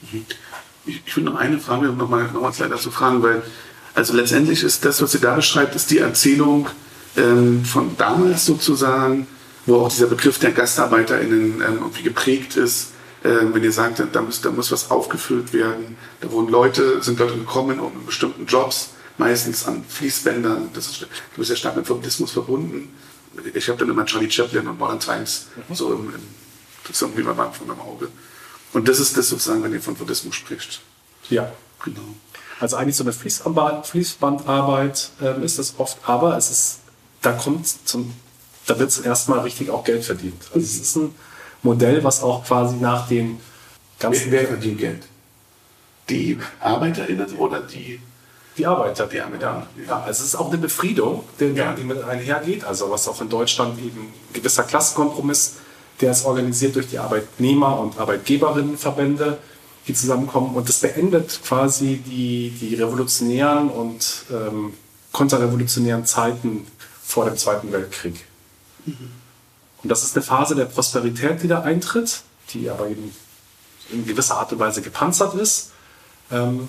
Ich, 0.87 1.03
ich 1.05 1.17
will 1.17 1.25
noch 1.25 1.37
eine 1.37 1.59
Frage 1.59 1.87
nochmal 1.89 2.25
noch 2.25 2.41
mal 2.41 2.53
leider 2.59 2.77
zu 2.77 2.91
fragen, 2.91 3.23
weil 3.23 3.43
also 3.95 4.15
letztendlich 4.15 4.63
ist 4.63 4.85
das, 4.85 5.03
was 5.03 5.13
sie 5.13 5.19
da 5.19 5.35
beschreibt, 5.35 5.75
ist 5.75 5.91
die 5.91 5.99
Erzählung 5.99 6.69
ähm, 7.17 7.65
von 7.65 7.97
damals 7.97 8.47
sozusagen, 8.47 9.27
wo 9.67 9.81
auch 9.81 9.89
dieser 9.89 10.07
Begriff 10.07 10.39
der 10.39 10.53
GastarbeiterInnen 10.53 11.61
ähm, 11.61 11.79
irgendwie 11.81 12.05
geprägt 12.05 12.57
ist. 12.57 12.93
Äh, 13.23 13.29
wenn 13.53 13.63
ihr 13.63 13.73
sagt, 13.73 14.03
da 14.13 14.23
muss, 14.23 14.41
da 14.41 14.51
muss 14.51 14.71
was 14.73 14.91
aufgefüllt 14.91 15.53
werden, 15.53 15.97
da 16.21 16.31
wurden 16.31 16.49
Leute, 16.49 17.03
sind 17.03 17.19
Leute 17.19 17.37
gekommen, 17.37 17.81
um 17.81 18.07
bestimmten 18.07 18.47
Jobs, 18.47 18.91
meistens 19.17 19.67
an 19.67 19.85
Fließbändern, 19.89 20.71
das 20.75 20.87
ist, 20.87 21.01
du 21.03 21.07
bist 21.37 21.51
ja 21.51 21.57
stark 21.57 21.77
mit 21.77 21.87
Feminismus 21.87 22.33
verbunden. 22.33 22.95
Ich 23.55 23.69
habe 23.69 23.79
dann 23.79 23.89
immer 23.89 24.05
Charlie 24.05 24.31
Chaplin 24.31 24.67
und 24.69 24.79
Modern 24.79 25.01
Times 25.01 25.47
mhm. 25.69 25.75
so 25.75 25.93
im, 25.93 26.15
im, 26.15 26.23
das 26.87 27.03
irgendwie 27.03 27.23
beim 27.23 27.39
Anfang 27.39 27.71
am 27.71 27.81
Auge. 27.81 28.09
Und 28.73 28.89
das 28.89 29.01
ist 29.01 29.17
das 29.17 29.29
sozusagen, 29.29 29.63
wenn 29.63 29.73
ihr 29.73 29.81
von 29.81 29.95
Buddhismus 29.95 30.35
spricht. 30.35 30.81
Ja. 31.31 31.53
Genau. 31.85 32.01
Also 32.61 32.77
eigentlich 32.77 32.97
so 32.97 33.05
eine 33.05 33.13
Fließbandarbeit, 33.13 33.87
Fließbandarbeit 33.87 35.11
äh, 35.21 35.45
ist 35.45 35.59
es 35.59 35.75
oft, 35.79 35.99
aber 36.05 36.37
es 36.37 36.51
ist, 36.51 36.79
da 37.23 37.33
kommt 37.33 37.67
zum, 37.85 38.13
da 38.67 38.79
wird 38.79 39.05
erstmal 39.05 39.41
richtig 39.41 39.71
auch 39.71 39.85
Geld 39.85 40.05
verdient. 40.05 40.43
Also 40.53 40.67
es 40.67 40.81
ist 40.81 40.97
ein 40.97 41.15
Modell, 41.63 42.03
was 42.05 42.23
auch 42.23 42.45
quasi 42.45 42.77
nach 42.77 43.09
den 43.09 43.41
ganzen. 43.99 44.31
Wer, 44.31 44.43
wer 44.43 44.49
verdient 44.49 44.79
Geld? 44.79 45.03
Die 46.09 46.39
ArbeiterInnen 46.61 47.35
oder 47.37 47.61
die 47.61 48.01
die 48.59 48.67
Arbeiter, 48.67 49.07
die 49.07 49.21
Arbeiter. 49.21 49.67
Ja, 49.77 49.85
ja, 49.87 50.01
also 50.01 50.23
es 50.23 50.29
ist 50.29 50.35
auch 50.35 50.49
eine 50.49 50.59
Befriedung, 50.59 51.25
die, 51.39 51.47
ja. 51.47 51.73
die 51.73 51.85
mit 51.85 52.03
einhergeht. 52.03 52.65
Also 52.65 52.91
was 52.91 53.09
auch 53.09 53.21
in 53.21 53.29
Deutschland 53.29 53.79
eben 53.79 54.01
ein 54.01 54.33
gewisser 54.33 54.65
Klassenkompromiss, 54.65 55.55
der 56.01 56.11
ist 56.11 56.25
organisiert 56.25 56.75
durch 56.75 56.89
die 56.89 56.99
Arbeitnehmer- 56.99 57.79
und 57.79 57.99
Arbeitgeberinnenverbände, 57.99 59.39
die 59.87 59.95
zusammenkommen. 59.95 60.55
Und 60.55 60.69
das 60.69 60.81
beendet 60.81 61.41
quasi 61.45 61.99
die, 61.99 62.51
die 62.51 62.75
revolutionären 62.75 63.71
und 63.71 64.25
ähm, 64.31 64.75
konterrevolutionären 65.13 66.05
Zeiten 66.05 66.67
vor 67.03 67.25
dem 67.27 67.37
Zweiten 67.37 67.73
Weltkrieg. 67.73 68.25
Mhm. 68.85 69.13
Und 69.89 69.93
das 69.93 70.05
ist 70.05 70.15
eine 70.15 70.23
Phase 70.23 70.55
der 70.55 70.67
Prosperität, 70.67 71.43
die 71.43 71.49
da 71.49 71.63
eintritt, 71.63 72.21
die 72.53 72.69
aber 72.69 72.89
eben 72.89 73.11
in 73.91 74.07
gewisser 74.07 74.37
Art 74.37 74.53
und 74.53 74.59
Weise 74.59 74.83
gepanzert 74.83 75.33
ist. 75.33 75.71
Ähm, 76.31 76.69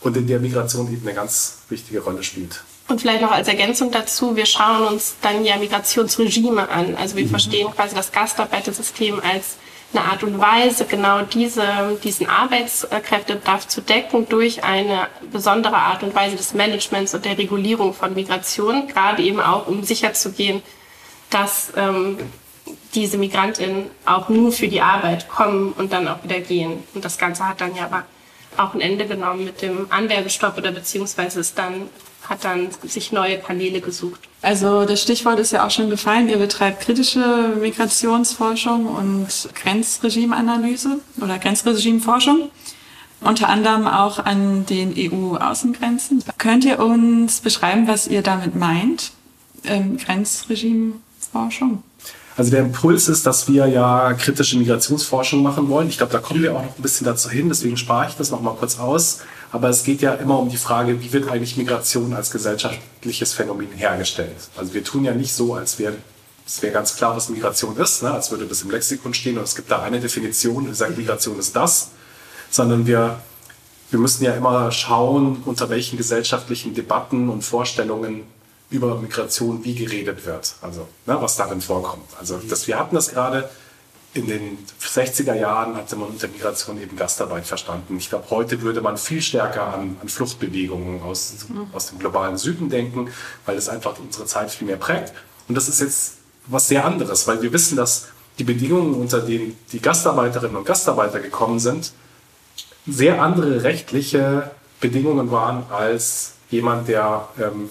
und 0.00 0.16
in 0.16 0.26
der 0.26 0.40
Migration 0.40 0.90
eben 0.90 1.06
eine 1.06 1.14
ganz 1.14 1.58
wichtige 1.68 2.00
Rolle 2.00 2.22
spielt. 2.22 2.62
Und 2.88 3.02
vielleicht 3.02 3.20
noch 3.20 3.32
als 3.32 3.48
Ergänzung 3.48 3.90
dazu, 3.90 4.34
wir 4.34 4.46
schauen 4.46 4.86
uns 4.86 5.16
dann 5.20 5.44
ja 5.44 5.58
Migrationsregime 5.58 6.70
an. 6.70 6.96
Also 6.96 7.16
wir 7.16 7.26
mhm. 7.26 7.28
verstehen 7.28 7.70
quasi 7.70 7.94
das 7.94 8.12
Gastarbeitersystem 8.12 9.20
als 9.20 9.56
eine 9.92 10.06
Art 10.06 10.22
und 10.22 10.38
Weise, 10.38 10.86
genau 10.86 11.20
diese, 11.26 11.98
diesen 12.02 12.30
Arbeitskräftebedarf 12.30 13.68
zu 13.68 13.82
decken 13.82 14.26
durch 14.30 14.64
eine 14.64 15.08
besondere 15.30 15.76
Art 15.76 16.02
und 16.02 16.14
Weise 16.14 16.36
des 16.36 16.54
Managements 16.54 17.12
und 17.12 17.26
der 17.26 17.36
Regulierung 17.36 17.92
von 17.92 18.14
Migration, 18.14 18.88
gerade 18.88 19.22
eben 19.22 19.38
auch, 19.38 19.66
um 19.66 19.84
sicherzugehen, 19.84 20.62
dass 21.32 21.72
ähm, 21.76 22.18
diese 22.94 23.18
Migrantinnen 23.18 23.86
auch 24.04 24.28
nur 24.28 24.52
für 24.52 24.68
die 24.68 24.80
Arbeit 24.80 25.28
kommen 25.28 25.72
und 25.72 25.92
dann 25.92 26.06
auch 26.08 26.22
wieder 26.22 26.40
gehen. 26.40 26.82
Und 26.94 27.04
das 27.04 27.18
Ganze 27.18 27.48
hat 27.48 27.60
dann 27.60 27.74
ja 27.74 27.84
aber 27.84 28.04
auch 28.56 28.74
ein 28.74 28.80
Ende 28.80 29.06
genommen 29.06 29.44
mit 29.44 29.62
dem 29.62 29.86
Anwerbestopp 29.90 30.58
oder 30.58 30.72
beziehungsweise 30.72 31.40
es 31.40 31.54
dann 31.54 31.88
hat 32.28 32.44
dann 32.44 32.68
sich 32.84 33.10
neue 33.10 33.38
Kanäle 33.38 33.80
gesucht. 33.80 34.20
Also 34.42 34.84
das 34.84 35.02
Stichwort 35.02 35.40
ist 35.40 35.52
ja 35.52 35.66
auch 35.66 35.70
schon 35.70 35.90
gefallen. 35.90 36.28
Ihr 36.28 36.36
betreibt 36.36 36.80
kritische 36.80 37.56
Migrationsforschung 37.60 38.86
und 38.86 39.26
Grenzregimeanalyse 39.54 40.98
oder 41.20 41.38
Grenzregimeforschung. 41.38 42.50
Unter 43.20 43.48
anderem 43.48 43.86
auch 43.86 44.18
an 44.18 44.66
den 44.66 44.94
EU-Außengrenzen. 44.96 46.24
Könnt 46.38 46.64
ihr 46.64 46.80
uns 46.80 47.40
beschreiben, 47.40 47.86
was 47.86 48.08
ihr 48.08 48.22
damit 48.22 48.56
meint? 48.56 49.12
Ähm, 49.64 49.96
Grenzregimeforschung? 51.32 51.82
Also 52.36 52.50
der 52.50 52.60
Impuls 52.60 53.08
ist, 53.08 53.26
dass 53.26 53.48
wir 53.48 53.66
ja 53.66 54.14
kritische 54.14 54.56
Migrationsforschung 54.56 55.42
machen 55.42 55.68
wollen. 55.68 55.88
Ich 55.88 55.98
glaube, 55.98 56.12
da 56.12 56.18
kommen 56.18 56.42
wir 56.42 56.56
auch 56.56 56.62
noch 56.62 56.78
ein 56.78 56.82
bisschen 56.82 57.04
dazu 57.04 57.28
hin, 57.28 57.48
deswegen 57.48 57.76
spare 57.76 58.08
ich 58.08 58.16
das 58.16 58.30
noch 58.30 58.40
mal 58.40 58.54
kurz 58.54 58.78
aus. 58.78 59.20
Aber 59.50 59.68
es 59.68 59.84
geht 59.84 60.00
ja 60.00 60.14
immer 60.14 60.38
um 60.38 60.48
die 60.48 60.56
Frage, 60.56 61.02
wie 61.02 61.12
wird 61.12 61.28
eigentlich 61.28 61.58
Migration 61.58 62.14
als 62.14 62.30
gesellschaftliches 62.30 63.34
Phänomen 63.34 63.70
hergestellt? 63.72 64.36
Also 64.56 64.72
wir 64.72 64.82
tun 64.82 65.04
ja 65.04 65.12
nicht 65.12 65.34
so, 65.34 65.54
als 65.54 65.78
wäre 65.78 65.94
es 66.44 66.60
wäre 66.60 66.72
ganz 66.72 66.96
klar, 66.96 67.14
was 67.14 67.28
Migration 67.28 67.76
ist, 67.76 68.02
ne? 68.02 68.10
als 68.10 68.30
würde 68.32 68.46
das 68.46 68.62
im 68.62 68.70
Lexikon 68.70 69.14
stehen 69.14 69.38
und 69.38 69.44
es 69.44 69.54
gibt 69.54 69.70
da 69.70 69.82
eine 69.82 70.00
Definition, 70.00 70.66
die 70.66 70.74
sagt, 70.74 70.98
Migration 70.98 71.38
ist 71.38 71.54
das, 71.54 71.90
sondern 72.50 72.84
wir, 72.84 73.20
wir 73.90 74.00
müssen 74.00 74.24
ja 74.24 74.34
immer 74.34 74.72
schauen, 74.72 75.42
unter 75.44 75.70
welchen 75.70 75.96
gesellschaftlichen 75.96 76.74
Debatten 76.74 77.28
und 77.28 77.42
Vorstellungen 77.42 78.24
über 78.72 78.96
Migration 78.96 79.64
wie 79.64 79.74
geredet 79.74 80.26
wird, 80.26 80.54
also 80.62 80.88
ne, 81.06 81.16
was 81.20 81.36
darin 81.36 81.60
vorkommt. 81.60 82.08
Also 82.18 82.38
das, 82.38 82.66
wir 82.66 82.78
hatten 82.78 82.94
das 82.94 83.10
gerade 83.10 83.48
in 84.14 84.26
den 84.26 84.58
60er 84.80 85.34
Jahren 85.34 85.74
hatte 85.74 85.96
man 85.96 86.08
unter 86.08 86.28
Migration 86.28 86.80
eben 86.80 86.96
Gastarbeit 86.96 87.46
verstanden. 87.46 87.96
Ich 87.96 88.10
glaube, 88.10 88.26
heute 88.28 88.60
würde 88.60 88.82
man 88.82 88.98
viel 88.98 89.22
stärker 89.22 89.72
an, 89.72 89.96
an 90.02 90.08
Fluchtbewegungen 90.08 91.02
aus, 91.02 91.34
aus 91.72 91.86
dem 91.88 91.98
globalen 91.98 92.36
Süden 92.36 92.68
denken, 92.68 93.10
weil 93.46 93.56
es 93.56 93.70
einfach 93.70 93.98
unsere 93.98 94.26
Zeit 94.26 94.50
viel 94.50 94.66
mehr 94.66 94.76
prägt. 94.76 95.14
Und 95.48 95.54
das 95.54 95.68
ist 95.68 95.80
jetzt 95.80 96.14
was 96.46 96.68
sehr 96.68 96.84
anderes, 96.84 97.26
weil 97.26 97.40
wir 97.40 97.52
wissen, 97.52 97.76
dass 97.76 98.08
die 98.38 98.44
Bedingungen, 98.44 98.94
unter 98.94 99.20
denen 99.20 99.56
die 99.72 99.80
Gastarbeiterinnen 99.80 100.56
und 100.56 100.66
Gastarbeiter 100.66 101.20
gekommen 101.20 101.58
sind, 101.58 101.92
sehr 102.86 103.22
andere 103.22 103.62
rechtliche 103.62 104.50
Bedingungen 104.80 105.30
waren 105.30 105.64
als 105.70 106.32
jemand, 106.50 106.88
der 106.88 107.28
ähm, 107.38 107.70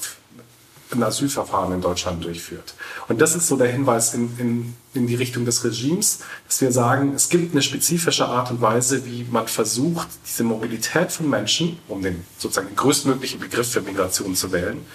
ein 0.94 1.04
Asylverfahren 1.04 1.74
in 1.74 1.82
Deutschland 1.82 2.24
durchführt. 2.24 2.74
Und 3.08 3.22
das 3.22 3.36
ist 3.36 3.48
so 3.48 3.58
der 3.58 3.68
Hinweis 3.68 4.14
in, 4.14 4.38
in, 4.38 4.76
in 4.94 5.08
die 5.08 5.16
Richtung 5.16 5.46
des 5.46 5.64
Regimes, 5.64 6.20
dass 6.48 6.62
wir 6.62 6.72
sagen, 6.72 7.14
es 7.16 7.30
gibt 7.30 7.54
eine 7.54 7.62
spezifische 7.62 8.26
Art 8.26 8.52
und 8.52 8.62
Weise, 8.62 9.06
wie 9.06 9.26
man 9.30 9.48
versucht, 9.48 10.08
diese 10.26 10.44
Mobilität 10.44 11.12
von 11.12 11.30
Menschen, 11.30 11.80
um 11.88 12.02
den 12.02 12.24
sozusagen 12.38 12.68
den 12.68 12.76
größtmöglichen 12.76 13.40
Begriff 13.40 13.72
für 13.72 13.82
Migration 13.82 14.36
zu 14.36 14.52
wählen, 14.52 14.86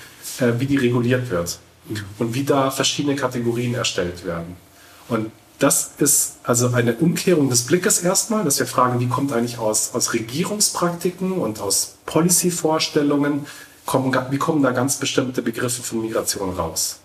äh, 0.40 0.52
wie 0.58 0.66
die 0.66 0.76
reguliert 0.76 1.30
wird 1.30 1.58
und 2.18 2.34
wie 2.34 2.44
da 2.44 2.70
verschiedene 2.70 3.16
Kategorien 3.16 3.74
erstellt 3.74 4.24
werden. 4.24 4.56
Und 5.08 5.30
das 5.58 5.92
ist 5.98 6.36
also 6.42 6.68
eine 6.68 6.94
Umkehrung 6.96 7.48
des 7.48 7.62
Blickes 7.62 8.00
erstmal, 8.00 8.44
dass 8.44 8.58
wir 8.58 8.66
fragen, 8.66 9.00
wie 9.00 9.08
kommt 9.08 9.32
eigentlich 9.32 9.58
aus, 9.58 9.94
aus 9.94 10.12
Regierungspraktiken 10.12 11.32
und 11.32 11.60
aus 11.60 11.96
Policy-Vorstellungen 12.04 13.46
kommen, 13.86 14.14
wie 14.30 14.38
kommen 14.38 14.62
da 14.62 14.72
ganz 14.72 14.96
bestimmte 14.96 15.40
Begriffe 15.40 15.82
von 15.82 16.02
Migration 16.02 16.54
raus? 16.54 17.00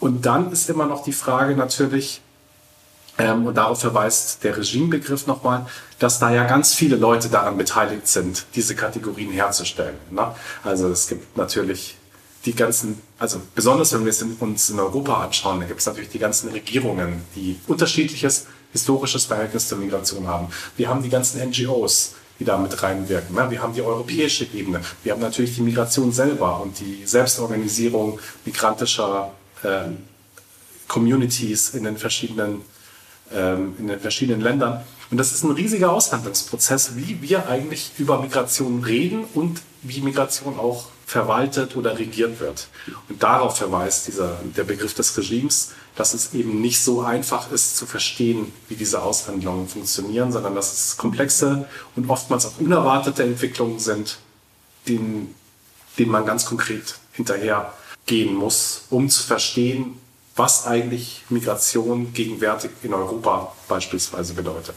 Und 0.00 0.24
dann 0.26 0.52
ist 0.52 0.70
immer 0.70 0.86
noch 0.86 1.02
die 1.02 1.12
Frage 1.12 1.56
natürlich, 1.56 2.20
ähm, 3.18 3.46
und 3.46 3.54
darauf 3.54 3.80
verweist 3.80 4.42
der 4.42 4.56
Regimebegriff 4.56 5.26
nochmal, 5.26 5.66
dass 5.98 6.18
da 6.18 6.32
ja 6.32 6.44
ganz 6.44 6.74
viele 6.74 6.96
Leute 6.96 7.28
daran 7.28 7.56
beteiligt 7.56 8.08
sind, 8.08 8.46
diese 8.54 8.74
Kategorien 8.74 9.30
herzustellen. 9.30 9.96
Ne? 10.10 10.34
Also 10.64 10.88
es 10.88 11.06
gibt 11.06 11.36
natürlich 11.36 11.96
die 12.44 12.54
ganzen, 12.54 13.00
also 13.18 13.40
besonders 13.54 13.92
wenn 13.92 14.04
wir 14.04 14.10
es 14.10 14.22
uns 14.22 14.70
in 14.70 14.78
Europa 14.78 15.22
anschauen, 15.24 15.60
da 15.60 15.66
gibt 15.66 15.80
es 15.80 15.86
natürlich 15.86 16.10
die 16.10 16.18
ganzen 16.18 16.50
Regierungen, 16.50 17.22
die 17.36 17.58
unterschiedliches 17.66 18.46
historisches 18.72 19.24
Verhältnis 19.24 19.68
zur 19.68 19.78
Migration 19.78 20.26
haben. 20.26 20.48
Wir 20.76 20.88
haben 20.88 21.02
die 21.02 21.08
ganzen 21.08 21.40
NGOs, 21.48 22.14
die 22.38 22.44
da 22.44 22.58
mit 22.58 22.82
reinwirken. 22.82 23.36
Wir 23.50 23.62
haben 23.62 23.74
die 23.74 23.82
europäische 23.82 24.44
Ebene, 24.52 24.80
wir 25.02 25.12
haben 25.12 25.20
natürlich 25.20 25.54
die 25.54 25.62
Migration 25.62 26.12
selber 26.12 26.60
und 26.60 26.80
die 26.80 27.02
Selbstorganisierung 27.04 28.18
migrantischer 28.44 29.32
äh, 29.62 29.90
Communities 30.88 31.70
in 31.70 31.84
den 31.84 31.96
verschiedenen 31.96 32.62
ähm, 33.32 33.74
in 33.78 33.88
den 33.88 34.00
verschiedenen 34.00 34.40
Ländern. 34.40 34.84
Und 35.10 35.18
das 35.18 35.32
ist 35.32 35.44
ein 35.44 35.50
riesiger 35.50 35.92
Aushandlungsprozess, 35.92 36.96
wie 36.96 37.20
wir 37.22 37.48
eigentlich 37.48 37.92
über 37.98 38.20
Migration 38.20 38.82
reden 38.84 39.24
und 39.34 39.60
wie 39.82 40.00
Migration 40.00 40.58
auch 40.58 40.86
verwaltet 41.06 41.76
oder 41.76 41.98
regiert 41.98 42.40
wird. 42.40 42.68
Und 43.08 43.22
darauf 43.22 43.58
verweist 43.58 44.08
dieser, 44.08 44.38
der 44.56 44.64
Begriff 44.64 44.94
des 44.94 45.16
Regimes, 45.16 45.72
dass 45.96 46.14
es 46.14 46.34
eben 46.34 46.60
nicht 46.60 46.82
so 46.82 47.02
einfach 47.02 47.50
ist 47.52 47.76
zu 47.76 47.86
verstehen, 47.86 48.52
wie 48.68 48.74
diese 48.74 49.02
Aushandlungen 49.02 49.68
funktionieren, 49.68 50.32
sondern 50.32 50.54
dass 50.54 50.72
es 50.72 50.96
komplexe 50.96 51.68
und 51.94 52.10
oftmals 52.10 52.46
auch 52.46 52.58
unerwartete 52.58 53.22
Entwicklungen 53.22 53.78
sind, 53.78 54.18
denen, 54.88 55.34
denen 55.98 56.10
man 56.10 56.26
ganz 56.26 56.46
konkret 56.46 56.96
hinterhergehen 57.12 58.34
muss, 58.34 58.86
um 58.90 59.08
zu 59.08 59.22
verstehen, 59.22 59.98
was 60.36 60.66
eigentlich 60.66 61.22
Migration 61.28 62.12
gegenwärtig 62.12 62.72
in 62.82 62.92
Europa 62.92 63.52
beispielsweise 63.68 64.34
bedeutet. 64.34 64.74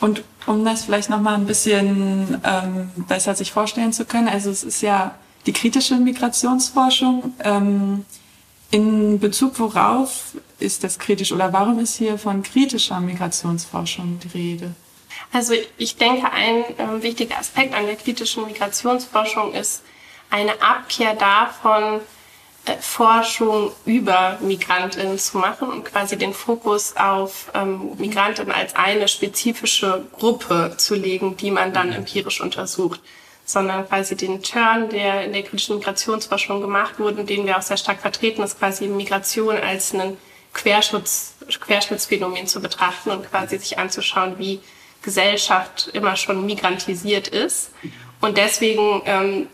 Und 0.00 0.24
um 0.46 0.64
das 0.64 0.84
vielleicht 0.84 1.10
noch 1.10 1.20
mal 1.20 1.34
ein 1.34 1.46
bisschen 1.46 2.40
ähm, 2.44 2.90
besser 3.08 3.34
sich 3.34 3.52
vorstellen 3.52 3.92
zu 3.92 4.04
können, 4.04 4.28
also 4.28 4.50
es 4.50 4.64
ist 4.64 4.80
ja 4.80 5.14
die 5.46 5.52
kritische 5.52 5.96
Migrationsforschung. 5.96 7.34
Ähm, 7.40 8.04
in 8.74 9.20
Bezug 9.20 9.60
worauf 9.60 10.32
ist 10.58 10.82
das 10.82 10.98
kritisch 10.98 11.30
oder 11.30 11.52
warum 11.52 11.78
ist 11.78 11.94
hier 11.94 12.18
von 12.18 12.42
kritischer 12.42 12.98
Migrationsforschung 12.98 14.18
die 14.18 14.36
Rede? 14.36 14.74
Also 15.32 15.54
ich 15.78 15.96
denke, 15.96 16.28
ein 16.32 16.64
äh, 16.76 17.02
wichtiger 17.02 17.38
Aspekt 17.38 17.72
an 17.72 17.86
der 17.86 17.94
kritischen 17.94 18.44
Migrationsforschung 18.46 19.54
ist 19.54 19.84
eine 20.28 20.60
Abkehr 20.60 21.14
davon, 21.14 22.00
äh, 22.64 22.76
Forschung 22.80 23.70
über 23.84 24.38
Migrantinnen 24.40 25.20
zu 25.20 25.38
machen 25.38 25.68
und 25.68 25.84
quasi 25.84 26.18
den 26.18 26.34
Fokus 26.34 26.96
auf 26.96 27.52
ähm, 27.54 27.92
Migrantinnen 27.98 28.50
als 28.50 28.74
eine 28.74 29.06
spezifische 29.06 30.04
Gruppe 30.18 30.74
zu 30.78 30.96
legen, 30.96 31.36
die 31.36 31.52
man 31.52 31.72
dann 31.72 31.92
empirisch 31.92 32.40
untersucht, 32.40 33.00
sondern 33.44 33.86
quasi 33.88 34.16
den 34.16 34.42
Turn, 34.42 34.88
der 34.88 35.24
in 35.24 35.32
der 35.32 35.42
kritischen 35.42 35.76
Migrationsforschung 35.76 36.60
gemacht 36.60 36.98
wurde 36.98 37.20
und 37.20 37.30
den 37.30 37.46
wir 37.46 37.58
auch 37.58 37.62
sehr 37.62 37.76
stark 37.76 38.00
vertreten, 38.00 38.42
ist 38.42 38.58
quasi 38.58 38.86
Migration 38.86 39.56
als 39.56 39.92
ein 39.92 40.16
Querschutz, 40.54 41.34
Querschnittsphänomen 41.60 42.46
zu 42.46 42.60
betrachten 42.60 43.10
und 43.10 43.28
quasi 43.28 43.58
sich 43.58 43.78
anzuschauen, 43.78 44.38
wie 44.38 44.60
Gesellschaft 45.02 45.90
immer 45.92 46.16
schon 46.16 46.46
migrantisiert 46.46 47.28
ist. 47.28 47.70
Und 48.20 48.38
deswegen 48.38 49.02
ähm, 49.04 49.48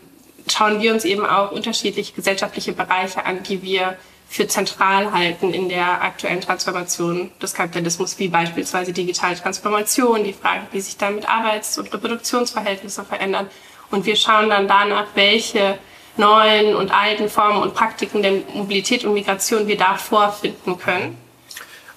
schauen 0.49 0.81
wir 0.81 0.93
uns 0.93 1.03
eben 1.03 1.25
auch 1.25 1.51
unterschiedliche 1.51 2.13
gesellschaftliche 2.13 2.71
Bereiche 2.71 3.25
an, 3.25 3.43
die 3.43 3.61
wir 3.61 3.97
für 4.29 4.47
zentral 4.47 5.11
halten 5.11 5.53
in 5.53 5.67
der 5.67 6.01
aktuellen 6.01 6.39
Transformation 6.39 7.31
des 7.41 7.53
Kapitalismus, 7.53 8.17
wie 8.17 8.29
beispielsweise 8.29 8.93
digitale 8.93 9.35
Transformation, 9.35 10.23
die 10.23 10.31
Frage, 10.31 10.67
wie 10.71 10.79
sich 10.79 10.95
damit 10.95 11.27
Arbeits- 11.27 11.77
und 11.77 11.93
Reproduktionsverhältnisse 11.93 13.03
verändern. 13.03 13.47
Und 13.91 14.05
wir 14.05 14.15
schauen 14.15 14.49
dann 14.49 14.67
danach, 14.67 15.07
welche 15.15 15.77
neuen 16.17 16.75
und 16.75 16.91
alten 16.91 17.29
Formen 17.29 17.61
und 17.61 17.73
Praktiken 17.73 18.21
der 18.21 18.41
Mobilität 18.53 19.05
und 19.05 19.13
Migration 19.13 19.67
wir 19.67 19.77
da 19.77 19.95
vorfinden 19.95 20.77
können. 20.77 21.17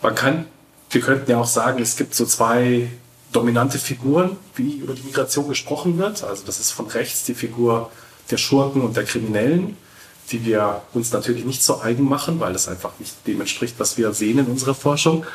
Man 0.02 0.14
kann, 0.14 0.46
wir 0.90 1.00
könnten 1.00 1.30
ja 1.30 1.38
auch 1.38 1.46
sagen, 1.46 1.80
es 1.80 1.96
gibt 1.96 2.14
so 2.14 2.26
zwei 2.26 2.88
dominante 3.32 3.78
Figuren, 3.78 4.36
wie 4.54 4.76
über 4.76 4.94
die 4.94 5.02
Migration 5.02 5.48
gesprochen 5.48 5.98
wird. 5.98 6.22
Also 6.22 6.44
das 6.46 6.60
ist 6.60 6.70
von 6.70 6.86
rechts 6.86 7.24
die 7.24 7.34
Figur 7.34 7.90
der 8.30 8.36
Schurken 8.36 8.82
und 8.82 8.96
der 8.96 9.04
Kriminellen, 9.04 9.76
die 10.30 10.44
wir 10.44 10.82
uns 10.94 11.12
natürlich 11.12 11.44
nicht 11.44 11.62
so 11.62 11.80
eigen 11.80 12.04
machen, 12.04 12.40
weil 12.40 12.52
das 12.52 12.68
einfach 12.68 12.92
nicht 12.98 13.26
dem 13.26 13.40
entspricht, 13.40 13.74
was 13.78 13.98
wir 13.98 14.12
sehen 14.12 14.38
in 14.38 14.46
unserer 14.46 14.74
Forschung. 14.74 15.26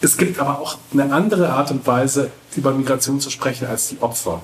Es 0.00 0.16
gibt 0.16 0.38
aber 0.38 0.60
auch 0.60 0.78
eine 0.92 1.12
andere 1.12 1.50
Art 1.50 1.70
und 1.70 1.86
Weise, 1.86 2.30
über 2.54 2.72
Migration 2.72 3.20
zu 3.20 3.30
sprechen, 3.30 3.66
als 3.66 3.88
die 3.88 4.00
Opfer. 4.00 4.42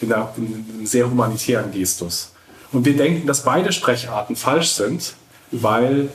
In, 0.00 0.12
einem 0.12 0.86
sehr 0.86 1.08
humanitären 1.08 1.72
Gestus. 1.72 2.32
Und 2.72 2.84
wir 2.84 2.96
denken, 2.96 3.26
dass 3.26 3.44
beide 3.44 3.72
Sprecharten 3.72 4.36
falsch 4.36 4.72
sind, 4.72 5.14
weil 5.50 6.10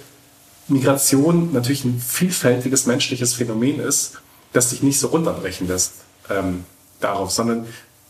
Migration 0.68 1.54
natürlich 1.54 1.86
ein 1.86 2.00
vielfältiges 2.00 2.86
menschliches 2.86 3.34
Phänomen 3.34 3.80
ist, 3.80 4.20
das 4.54 4.72
sich 4.72 4.84
nicht 4.84 5.00
so 5.00 5.08
runterbrechen 5.08 5.68
lässt 5.68 5.94
ähm, 6.30 6.66
darauf, 7.00 7.32
sondern 7.32 7.66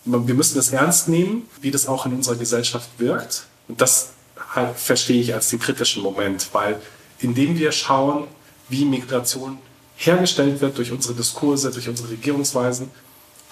wir 0.06 0.34
müssen 0.34 0.56
das 0.56 0.72
ernst 0.72 1.08
nehmen, 1.08 1.44
wie 1.62 1.72
das 1.72 1.88
auch 1.88 2.06
in 2.06 2.14
unserer 2.14 2.36
Gesellschaft 2.36 2.90
wirkt. 2.98 3.46
Und 3.68 3.82
das 3.82 4.10
halt 4.56 4.78
verstehe 4.78 5.22
ich 5.22 5.34
als 5.34 5.50
den 5.50 5.60
kritischen 5.60 6.02
Moment, 6.02 6.48
weil 6.54 6.82
indem 7.20 7.58
wir 7.58 7.72
schauen, 7.72 8.28
wie 8.70 8.86
Migration 8.86 9.60
hergestellt 9.98 10.62
wird 10.62 10.78
durch 10.78 10.92
unsere 10.92 11.14
Diskurse, 11.14 11.72
durch 11.72 11.90
unsere 11.90 12.10
Regierungsweisen, 12.10 12.90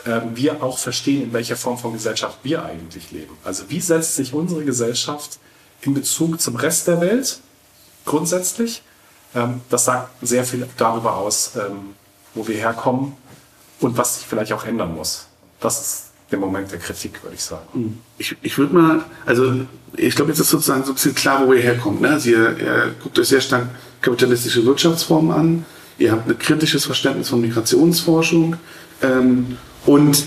wir 0.05 0.63
auch 0.63 0.77
verstehen, 0.77 1.23
in 1.23 1.33
welcher 1.33 1.55
Form 1.55 1.77
von 1.77 1.93
Gesellschaft 1.93 2.39
wir 2.43 2.63
eigentlich 2.63 3.11
leben. 3.11 3.35
Also 3.43 3.69
wie 3.69 3.81
setzt 3.81 4.15
sich 4.15 4.33
unsere 4.33 4.63
Gesellschaft 4.63 5.39
in 5.81 5.93
Bezug 5.93 6.39
zum 6.39 6.55
Rest 6.55 6.87
der 6.87 7.01
Welt 7.01 7.39
grundsätzlich? 8.05 8.83
Ähm, 9.35 9.61
das 9.69 9.85
sagt 9.85 10.09
sehr 10.21 10.43
viel 10.43 10.67
darüber 10.77 11.15
aus, 11.15 11.51
ähm, 11.55 11.95
wo 12.33 12.47
wir 12.47 12.55
herkommen 12.55 13.13
und 13.79 13.97
was 13.97 14.17
sich 14.17 14.25
vielleicht 14.25 14.53
auch 14.53 14.65
ändern 14.65 14.95
muss. 14.95 15.27
Das 15.59 15.81
ist 15.81 16.03
der 16.31 16.39
Moment 16.39 16.71
der 16.71 16.79
Kritik, 16.79 17.23
würde 17.23 17.35
ich 17.35 17.43
sagen. 17.43 17.67
Hm. 17.73 17.97
Ich, 18.17 18.35
ich 18.41 18.57
würde 18.57 18.73
mal, 18.73 19.03
also 19.25 19.61
ich 19.95 20.15
glaube, 20.15 20.31
jetzt 20.31 20.39
ist 20.39 20.49
sozusagen 20.49 20.83
so 20.83 20.91
ein 20.91 20.95
bisschen 20.95 21.15
klar, 21.15 21.45
wo 21.47 21.53
ihr 21.53 21.61
herkommt. 21.61 22.01
Ne? 22.01 22.09
Also 22.09 22.29
ihr, 22.29 22.57
ihr 22.57 22.95
guckt 23.01 23.17
euch 23.19 23.27
sehr 23.27 23.41
stark 23.41 23.67
kapitalistische 24.01 24.65
Wirtschaftsformen 24.65 25.31
an, 25.31 25.65
ihr 25.97 26.11
habt 26.11 26.29
ein 26.29 26.37
kritisches 26.37 26.85
Verständnis 26.85 27.29
von 27.29 27.41
Migrationsforschung 27.41 28.57
ähm, 29.01 29.57
und 29.87 30.25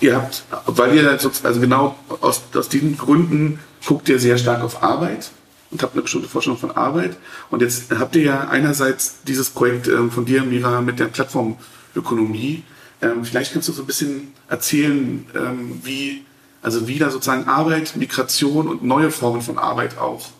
ihr 0.00 0.16
habt, 0.16 0.44
weil 0.66 0.94
ihr 0.96 1.10
also 1.10 1.60
genau 1.60 1.96
aus, 2.20 2.42
aus 2.54 2.68
diesen 2.68 2.98
Gründen 2.98 3.60
guckt 3.86 4.08
ihr 4.08 4.18
sehr 4.18 4.36
stark 4.36 4.62
auf 4.62 4.82
Arbeit 4.82 5.30
und 5.70 5.82
habt 5.82 5.94
eine 5.94 6.02
bestimmte 6.02 6.28
Vorstellung 6.28 6.58
von 6.58 6.72
Arbeit. 6.72 7.16
Und 7.50 7.62
jetzt 7.62 7.90
habt 7.98 8.16
ihr 8.16 8.22
ja 8.22 8.48
einerseits 8.48 9.22
dieses 9.26 9.50
Projekt 9.50 9.88
ähm, 9.88 10.10
von 10.10 10.26
dir, 10.26 10.42
Mira, 10.42 10.80
mit 10.80 10.98
der 10.98 11.06
Plattformökonomie, 11.06 12.64
ähm, 13.00 13.24
vielleicht 13.24 13.52
kannst 13.52 13.68
du 13.68 13.72
so 13.72 13.82
ein 13.82 13.86
bisschen 13.86 14.32
erzählen, 14.48 15.24
ähm, 15.34 15.80
wie, 15.84 16.24
also 16.60 16.88
wie 16.88 16.98
da 16.98 17.10
sozusagen 17.10 17.44
Arbeit, 17.44 17.94
Migration 17.96 18.68
und 18.68 18.82
neue 18.82 19.10
Formen 19.10 19.40
von 19.40 19.58
Arbeit 19.58 19.98
auch 19.98 20.30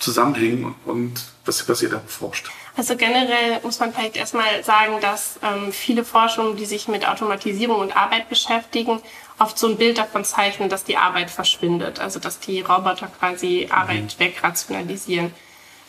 zusammenhängen 0.00 0.74
und, 0.86 1.24
was, 1.44 1.68
was 1.68 1.82
ihr 1.82 1.90
da 1.90 2.00
forscht. 2.06 2.50
Also 2.76 2.96
generell 2.96 3.60
muss 3.62 3.78
man 3.78 3.92
vielleicht 3.92 4.16
erstmal 4.16 4.64
sagen, 4.64 4.94
dass 5.00 5.38
ähm, 5.42 5.72
viele 5.72 6.04
Forschungen, 6.04 6.56
die 6.56 6.64
sich 6.64 6.88
mit 6.88 7.06
Automatisierung 7.06 7.80
und 7.80 7.96
Arbeit 7.96 8.28
beschäftigen, 8.28 9.00
oft 9.38 9.58
so 9.58 9.68
ein 9.68 9.76
Bild 9.76 9.98
davon 9.98 10.24
zeichnen, 10.24 10.68
dass 10.68 10.84
die 10.84 10.96
Arbeit 10.96 11.30
verschwindet, 11.30 12.00
also 12.00 12.18
dass 12.18 12.40
die 12.40 12.60
Roboter 12.60 13.08
quasi 13.18 13.68
Arbeit 13.70 14.16
mhm. 14.18 14.24
wegrationalisieren. 14.24 15.32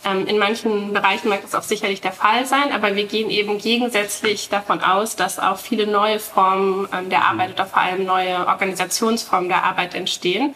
Ähm, 0.04 0.26
in 0.28 0.38
manchen 0.39 0.93
Bereichen 0.93 1.30
mag 1.30 1.41
das 1.43 1.54
auch 1.54 1.63
sicherlich 1.63 2.02
der 2.02 2.12
Fall 2.12 2.45
sein, 2.45 2.71
aber 2.71 2.95
wir 2.95 3.06
gehen 3.06 3.30
eben 3.30 3.58
gegensätzlich 3.60 4.50
davon 4.50 4.82
aus, 4.82 5.15
dass 5.15 5.39
auch 5.39 5.58
viele 5.58 5.86
neue 5.88 6.19
Formen 6.19 6.88
ähm, 6.91 7.10
der 7.10 7.26
Arbeit 7.26 7.54
oder 7.54 7.65
vor 7.65 7.80
allem 7.80 8.06
neue 8.06 8.47
Organisationsformen 8.47 9.47
der 9.47 9.63
Arbeit 9.63 9.93
entstehen 9.93 10.56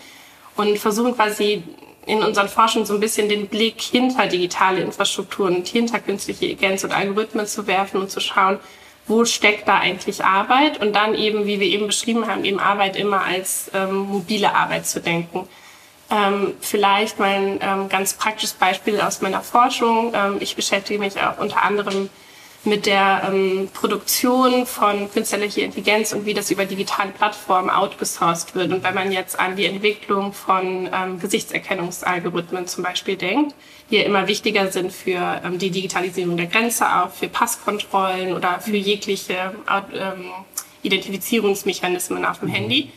und 0.55 0.79
versuchen 0.79 1.15
quasi 1.15 1.63
in 2.05 2.23
unseren 2.23 2.47
Forschungen 2.47 2.85
so 2.85 2.93
ein 2.93 2.99
bisschen 2.99 3.29
den 3.29 3.47
Blick 3.47 3.81
hinter 3.81 4.27
digitale 4.27 4.81
Infrastrukturen 4.81 5.55
und 5.57 5.67
hinter 5.67 5.99
künstliche 5.99 6.45
Intelligenz 6.45 6.83
und 6.83 6.91
Algorithmen 6.91 7.47
zu 7.47 7.67
werfen 7.67 8.01
und 8.01 8.11
zu 8.11 8.19
schauen, 8.19 8.59
wo 9.07 9.25
steckt 9.25 9.67
da 9.67 9.79
eigentlich 9.79 10.23
Arbeit 10.23 10.81
und 10.81 10.93
dann 10.95 11.15
eben, 11.15 11.45
wie 11.45 11.59
wir 11.59 11.67
eben 11.67 11.87
beschrieben 11.87 12.27
haben, 12.27 12.43
eben 12.43 12.59
Arbeit 12.59 12.95
immer 12.95 13.21
als 13.23 13.69
ähm, 13.73 13.95
mobile 13.95 14.53
Arbeit 14.53 14.87
zu 14.87 14.99
denken. 14.99 15.47
Ähm, 16.09 16.53
vielleicht 16.61 17.19
mal 17.19 17.29
ein 17.29 17.59
ähm, 17.61 17.89
ganz 17.89 18.13
praktisches 18.13 18.53
Beispiel 18.53 19.01
aus 19.01 19.21
meiner 19.21 19.41
Forschung. 19.41 20.13
Ähm, 20.15 20.37
ich 20.39 20.55
beschäftige 20.55 20.99
mich 20.99 21.19
auch 21.19 21.39
unter 21.39 21.63
anderem 21.63 22.09
mit 22.65 22.85
der 22.85 23.29
ähm, 23.31 23.69
Produktion 23.73 24.65
von 24.65 25.11
künstlicher 25.11 25.61
Intelligenz 25.61 26.13
und 26.13 26.25
wie 26.25 26.33
das 26.33 26.51
über 26.51 26.65
digitale 26.65 27.11
Plattformen 27.11 27.69
outgesourced 27.69 28.55
wird. 28.55 28.71
Und 28.71 28.83
wenn 28.83 28.93
man 28.93 29.11
jetzt 29.11 29.39
an 29.39 29.55
die 29.55 29.65
Entwicklung 29.65 30.33
von 30.33 30.89
ähm, 30.93 31.19
Gesichtserkennungsalgorithmen 31.19 32.67
zum 32.67 32.83
Beispiel 32.83 33.15
denkt, 33.15 33.55
die 33.89 33.97
ja 33.97 34.03
immer 34.03 34.27
wichtiger 34.27 34.71
sind 34.71 34.91
für 34.91 35.41
ähm, 35.43 35.57
die 35.59 35.69
Digitalisierung 35.69 36.37
der 36.37 36.47
Grenze, 36.47 36.85
auch 36.85 37.11
für 37.11 37.27
Passkontrollen 37.27 38.33
oder 38.33 38.59
für 38.59 38.75
jegliche 38.75 39.53
Identifizierungsmechanismen 40.83 42.25
auf 42.25 42.39
dem 42.39 42.49
Handy 42.49 42.89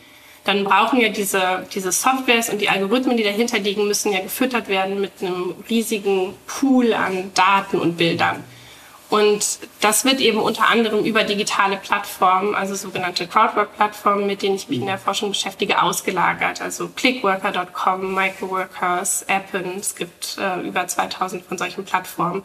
dann 0.49 0.65
brauchen 0.65 0.99
ja 0.99 1.11
diese, 1.11 1.67
diese 1.75 1.93
Softwares 1.93 2.49
und 2.49 2.63
die 2.63 2.71
Algorithmen, 2.71 3.19
die 3.19 3.23
dahinter 3.23 3.59
liegen, 3.59 3.87
müssen 3.87 4.13
ja 4.13 4.21
gefüttert 4.21 4.69
werden 4.69 4.99
mit 4.99 5.13
einem 5.21 5.55
riesigen 5.69 6.33
Pool 6.47 6.95
an 6.95 7.31
Daten 7.35 7.79
und 7.79 7.99
Bildern. 7.99 8.43
Und 9.11 9.61
das 9.81 10.05
wird 10.05 10.21
eben 10.21 10.39
unter 10.39 10.69
anderem 10.69 11.03
über 11.05 11.25
digitale 11.25 11.79
Plattformen, 11.79 12.55
also 12.55 12.75
sogenannte 12.75 13.27
Crowdwork-Plattformen, 13.27 14.27
mit 14.27 14.43
denen 14.43 14.57
ich 14.57 14.69
mich 14.69 14.81
in 14.81 14.87
der 14.87 14.99
Forschung 14.99 15.31
beschäftige, 15.31 15.83
ausgelagert. 15.83 16.61
Also 16.61 16.89
Clickworker.com, 16.89 18.15
Microworkers, 18.15 19.25
Appen, 19.29 19.79
es 19.79 19.97
gibt 19.97 20.37
äh, 20.39 20.61
über 20.61 20.87
2000 20.87 21.43
von 21.43 21.57
solchen 21.57 21.87
Plattformen. 21.87 22.43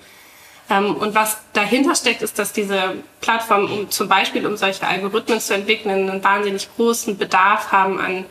Ähm, 0.69 0.95
und 0.95 1.13
was 1.13 1.37
dahinter 1.51 1.95
steckt, 1.95 2.21
ist, 2.21 2.39
dass 2.39 2.53
diese 2.53 2.95
Plattformen, 3.19 3.69
um 3.69 3.91
zum 3.91 4.07
Beispiel 4.07 4.45
um 4.47 4.55
solche 4.55 4.87
Algorithmen 4.87 5.41
zu 5.41 5.55
entwickeln, 5.55 6.09
einen 6.09 6.23
wahnsinnig 6.23 6.69
großen 6.77 7.17
Bedarf 7.17 7.73
haben 7.73 7.99
an 7.99 8.25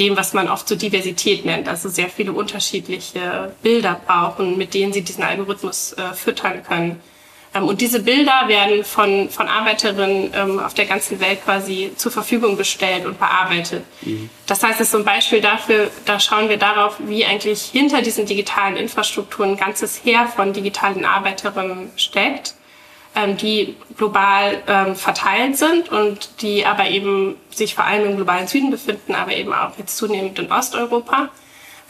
dem, 0.00 0.16
was 0.16 0.32
man 0.32 0.48
oft 0.48 0.66
so 0.66 0.74
Diversität 0.74 1.44
nennt, 1.44 1.68
also 1.68 1.88
sehr 1.88 2.08
viele 2.08 2.32
unterschiedliche 2.32 3.54
Bilder 3.62 4.00
brauchen, 4.06 4.56
mit 4.56 4.74
denen 4.74 4.92
sie 4.92 5.02
diesen 5.02 5.22
Algorithmus 5.22 5.92
äh, 5.92 6.14
füttern 6.14 6.64
können. 6.64 7.00
Ähm, 7.54 7.64
und 7.64 7.80
diese 7.80 8.00
Bilder 8.00 8.44
werden 8.46 8.84
von, 8.84 9.28
von 9.28 9.48
Arbeiterinnen 9.48 10.32
ähm, 10.34 10.58
auf 10.60 10.74
der 10.74 10.86
ganzen 10.86 11.20
Welt 11.20 11.44
quasi 11.44 11.92
zur 11.96 12.12
Verfügung 12.12 12.56
gestellt 12.56 13.06
und 13.06 13.18
bearbeitet. 13.18 13.84
Mhm. 14.02 14.30
Das 14.46 14.62
heißt, 14.62 14.80
es 14.80 14.86
ist 14.86 14.92
so 14.92 14.98
ein 14.98 15.04
Beispiel 15.04 15.40
dafür, 15.40 15.90
da 16.04 16.20
schauen 16.20 16.48
wir 16.48 16.58
darauf, 16.58 16.96
wie 17.00 17.24
eigentlich 17.24 17.62
hinter 17.62 18.02
diesen 18.02 18.26
digitalen 18.26 18.76
Infrastrukturen 18.76 19.50
ein 19.50 19.56
ganzes 19.56 20.00
Heer 20.04 20.26
von 20.26 20.52
digitalen 20.52 21.04
Arbeiterinnen 21.04 21.90
steckt, 21.96 22.54
ähm, 23.16 23.36
die 23.36 23.74
global 23.96 24.62
ähm, 24.68 24.94
verteilt 24.94 25.56
sind 25.56 25.88
und 25.90 26.42
die 26.42 26.64
aber 26.64 26.88
eben 26.88 27.36
sich 27.50 27.74
vor 27.74 27.84
allem 27.84 28.10
im 28.10 28.16
globalen 28.16 28.46
Süden 28.46 28.70
befinden, 28.70 29.14
aber 29.16 29.32
eben 29.32 29.52
auch 29.52 29.76
jetzt 29.78 29.96
zunehmend 29.96 30.38
in 30.38 30.52
Osteuropa. 30.52 31.30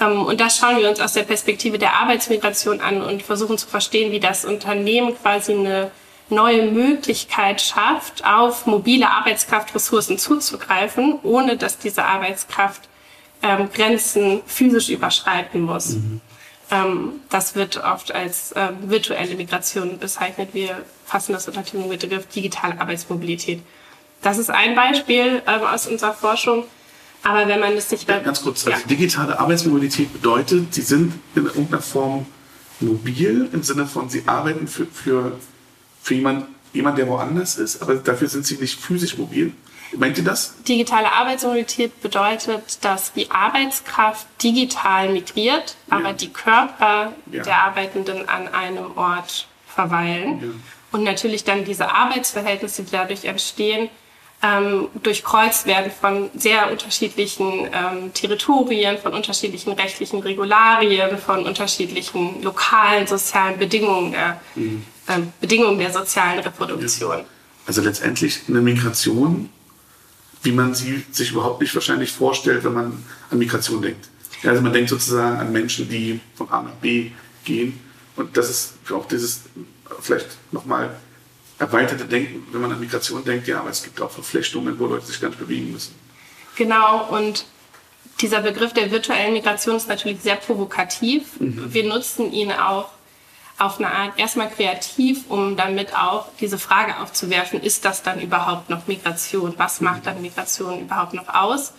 Ähm, 0.01 0.25
und 0.27 0.41
das 0.41 0.59
schauen 0.59 0.79
wir 0.79 0.89
uns 0.89 1.01
aus 1.01 1.13
der 1.13 1.25
Perspektive 1.25 1.79
der 1.79 1.95
Arbeitsmigration 1.95 2.81
an 2.81 3.03
und 3.03 3.23
versuchen 3.23 3.59
zu 3.59 3.67
verstehen, 3.67 4.13
wie 4.13 4.21
das 4.21 4.45
Unternehmen 4.45 5.17
quasi 5.21 5.53
eine 5.53 5.91
neue 6.31 6.71
Möglichkeit 6.71 7.61
schafft, 7.61 8.25
auf 8.25 8.67
mobile 8.67 9.09
Arbeitskraftressourcen 9.09 10.19
zuzugreifen, 10.19 11.19
ohne 11.23 11.57
dass 11.57 11.79
diese 11.79 12.05
Arbeitskraft 12.05 12.83
ähm, 13.43 13.69
Grenzen 13.73 14.43
physisch 14.47 14.91
überschreiten 14.91 15.63
muss. 15.63 15.91
Mhm. 15.91 16.21
Ähm, 16.71 17.13
das 17.31 17.55
wird 17.55 17.83
oft 17.83 18.15
als 18.15 18.53
äh, 18.53 18.69
virtuelle 18.83 19.35
Migration 19.35 19.99
bezeichnet. 19.99 20.51
Wir 20.53 20.83
fassen 21.05 21.33
das 21.33 21.49
unter 21.49 21.63
dem 21.63 21.89
Begriff 21.89 22.27
digitale 22.27 22.81
Arbeitsmobilität. 22.81 23.61
Das 24.23 24.39
ist 24.39 24.51
ein 24.51 24.75
Beispiel 24.75 25.43
ähm, 25.47 25.63
aus 25.63 25.87
unserer 25.87 26.13
Forschung. 26.13 26.65
Aber 27.23 27.47
wenn 27.47 27.61
man 27.61 27.75
es 27.75 27.89
sich... 27.91 28.07
Ja, 28.07 28.19
ganz 28.19 28.43
kurz, 28.43 28.67
also 28.67 28.87
digitale 28.89 29.39
Arbeitsmobilität 29.39 30.13
bedeutet, 30.13 30.75
Sie 30.75 30.83
sind 30.83 31.13
in 31.35 31.47
irgendeiner 31.47 31.83
Form 31.83 32.27
mobil, 32.81 33.49
im 33.53 33.63
Sinne 33.63 33.87
von, 33.87 34.09
Sie 34.09 34.23
arbeiten 34.27 34.67
für, 34.67 34.87
für, 34.87 35.39
für 36.03 36.15
jemand, 36.15 36.47
jemand, 36.73 36.99
der 36.99 37.07
woanders 37.09 37.57
ist, 37.57 37.83
aber 37.83 37.97
dafür 37.97 38.29
sind 38.29 38.47
Sie 38.47 38.57
nicht 38.57 38.81
physisch 38.81 39.19
mobil. 39.19 39.53
Meint 39.97 40.19
ihr 40.19 40.25
das? 40.25 40.55
Digitale 40.63 41.13
Arbeitsmobilität 41.13 42.01
bedeutet, 42.01 42.85
dass 42.85 43.13
die 43.13 43.31
Arbeitskraft 43.31 44.27
digital 44.43 45.13
migriert, 45.13 45.77
ja. 45.91 45.97
aber 45.97 46.13
die 46.13 46.33
Körper 46.33 47.13
ja. 47.31 47.43
der 47.43 47.63
Arbeitenden 47.65 48.29
an 48.29 48.49
einem 48.49 48.97
Ort 48.97 49.49
verweilen. 49.67 50.41
Ja. 50.41 50.49
Und 50.93 51.05
natürlich 51.05 51.45
dann 51.45 51.65
diese 51.65 51.93
Arbeitsverhältnisse, 51.93 52.85
die 52.85 52.93
dadurch 52.93 53.25
entstehen, 53.25 53.91
ähm, 54.43 54.89
durchkreuzt 55.03 55.67
werden 55.67 55.91
von 55.91 56.31
sehr 56.35 56.71
unterschiedlichen 56.71 57.69
ähm, 57.73 58.13
Territorien, 58.15 58.99
von 58.99 59.13
unterschiedlichen 59.13 59.73
rechtlichen 59.73 60.21
Regularien, 60.21 61.19
von 61.19 61.45
unterschiedlichen 61.45 62.43
lokalen 62.43 63.07
sozialen 63.07 63.59
Bedingungen 63.59 64.13
der, 64.13 64.41
mhm. 64.55 64.85
ähm, 65.09 65.33
Bedingungen 65.41 65.79
der 65.79 65.93
sozialen 65.93 66.39
Reproduktion. 66.39 67.25
Also 67.67 67.83
letztendlich 67.83 68.41
eine 68.49 68.61
Migration 68.61 69.51
wie 70.43 70.53
man 70.53 70.75
sie 70.75 71.05
sich 71.11 71.33
überhaupt 71.33 71.61
nicht 71.61 71.75
wahrscheinlich 71.75 72.13
vorstellt, 72.13 72.65
wenn 72.65 72.73
man 72.73 73.05
an 73.31 73.39
Migration 73.39 73.83
denkt. 73.83 74.09
Ja, 74.43 74.51
also 74.51 74.63
man 74.63 74.73
denkt 74.73 74.89
sozusagen 74.89 75.39
an 75.39 75.53
Menschen, 75.53 75.89
die 75.89 76.21
von 76.35 76.49
A 76.49 76.63
nach 76.63 76.75
B 76.75 77.11
gehen. 77.45 77.79
Und 78.17 78.37
das 78.37 78.49
ist 78.49 78.73
auch 78.91 79.07
dieses 79.07 79.43
vielleicht 80.01 80.29
nochmal 80.51 80.97
erweiterte 81.61 82.07
Denken, 82.07 82.47
wenn 82.53 82.63
man 82.63 82.73
an 82.73 82.81
Migration 82.81 83.23
denkt, 83.25 83.47
ja, 83.47 83.61
aber 83.61 83.71
es 83.71 83.83
gibt 83.83 84.01
auch 84.01 84.11
Verflechtungen, 84.11 84.79
wo 84.79 84.87
Leute 84.87 85.07
sich 85.07 85.21
ganz 85.21 85.37
bewegen 85.37 85.71
müssen. 85.73 85.95
Genau, 86.57 87.07
und 87.11 87.45
dieser 88.21 88.41
Begriff 88.41 88.73
der 88.73 88.91
virtuellen 88.91 89.35
Migration 89.35 89.77
ist 89.77 89.89
natürlich 89.89 90.21
sehr 90.23 90.37
provokativ. 90.37 91.39
Mhm. 91.39 91.73
Wir 91.73 91.85
nutzen 91.85 92.33
ihn 92.33 92.51
auch 92.51 92.89
auf 93.59 93.79
eine 93.79 93.93
Art 93.93 94.19
erstmal 94.19 94.49
kreativ, 94.49 95.25
um 95.29 95.55
damit 95.55 95.95
auch 95.95 96.29
diese 96.41 96.59
Frage 96.59 96.99
aufzuwerfen, 96.99 97.63
ist 97.63 97.85
das 97.85 98.03
dann 98.03 98.21
überhaupt 98.21 98.71
noch 98.71 98.87
Migration? 98.87 99.55
Was 99.59 99.83
macht 99.83 100.07
dann 100.07 100.23
Migration 100.23 100.81
überhaupt 100.81 101.13
noch 101.13 101.29
aus? 101.29 101.75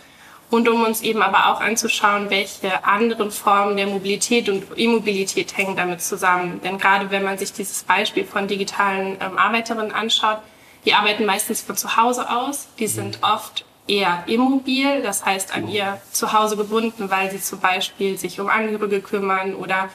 Und 0.52 0.68
um 0.68 0.84
uns 0.84 1.00
eben 1.00 1.22
aber 1.22 1.46
auch 1.46 1.62
anzuschauen, 1.62 2.28
welche 2.28 2.84
anderen 2.84 3.30
Formen 3.30 3.78
der 3.78 3.86
Mobilität 3.86 4.50
und 4.50 4.76
Immobilität 4.76 5.56
hängen 5.56 5.76
damit 5.76 6.02
zusammen. 6.02 6.60
Denn 6.62 6.76
gerade 6.76 7.10
wenn 7.10 7.24
man 7.24 7.38
sich 7.38 7.54
dieses 7.54 7.84
Beispiel 7.84 8.26
von 8.26 8.48
digitalen 8.48 9.16
ähm, 9.18 9.38
Arbeiterinnen 9.38 9.92
anschaut, 9.92 10.40
die 10.84 10.92
arbeiten 10.92 11.24
meistens 11.24 11.62
von 11.62 11.74
zu 11.78 11.96
Hause 11.96 12.28
aus, 12.28 12.68
die 12.78 12.86
sind 12.86 13.20
oft 13.22 13.64
eher 13.88 14.24
immobil, 14.26 15.00
das 15.00 15.24
heißt 15.24 15.54
an 15.54 15.68
ihr 15.68 16.02
Zuhause 16.10 16.58
gebunden, 16.58 17.10
weil 17.10 17.30
sie 17.30 17.40
zum 17.40 17.58
Beispiel 17.58 18.18
sich 18.18 18.38
um 18.38 18.50
Angehörige 18.50 19.00
kümmern 19.00 19.54
oder 19.54 19.88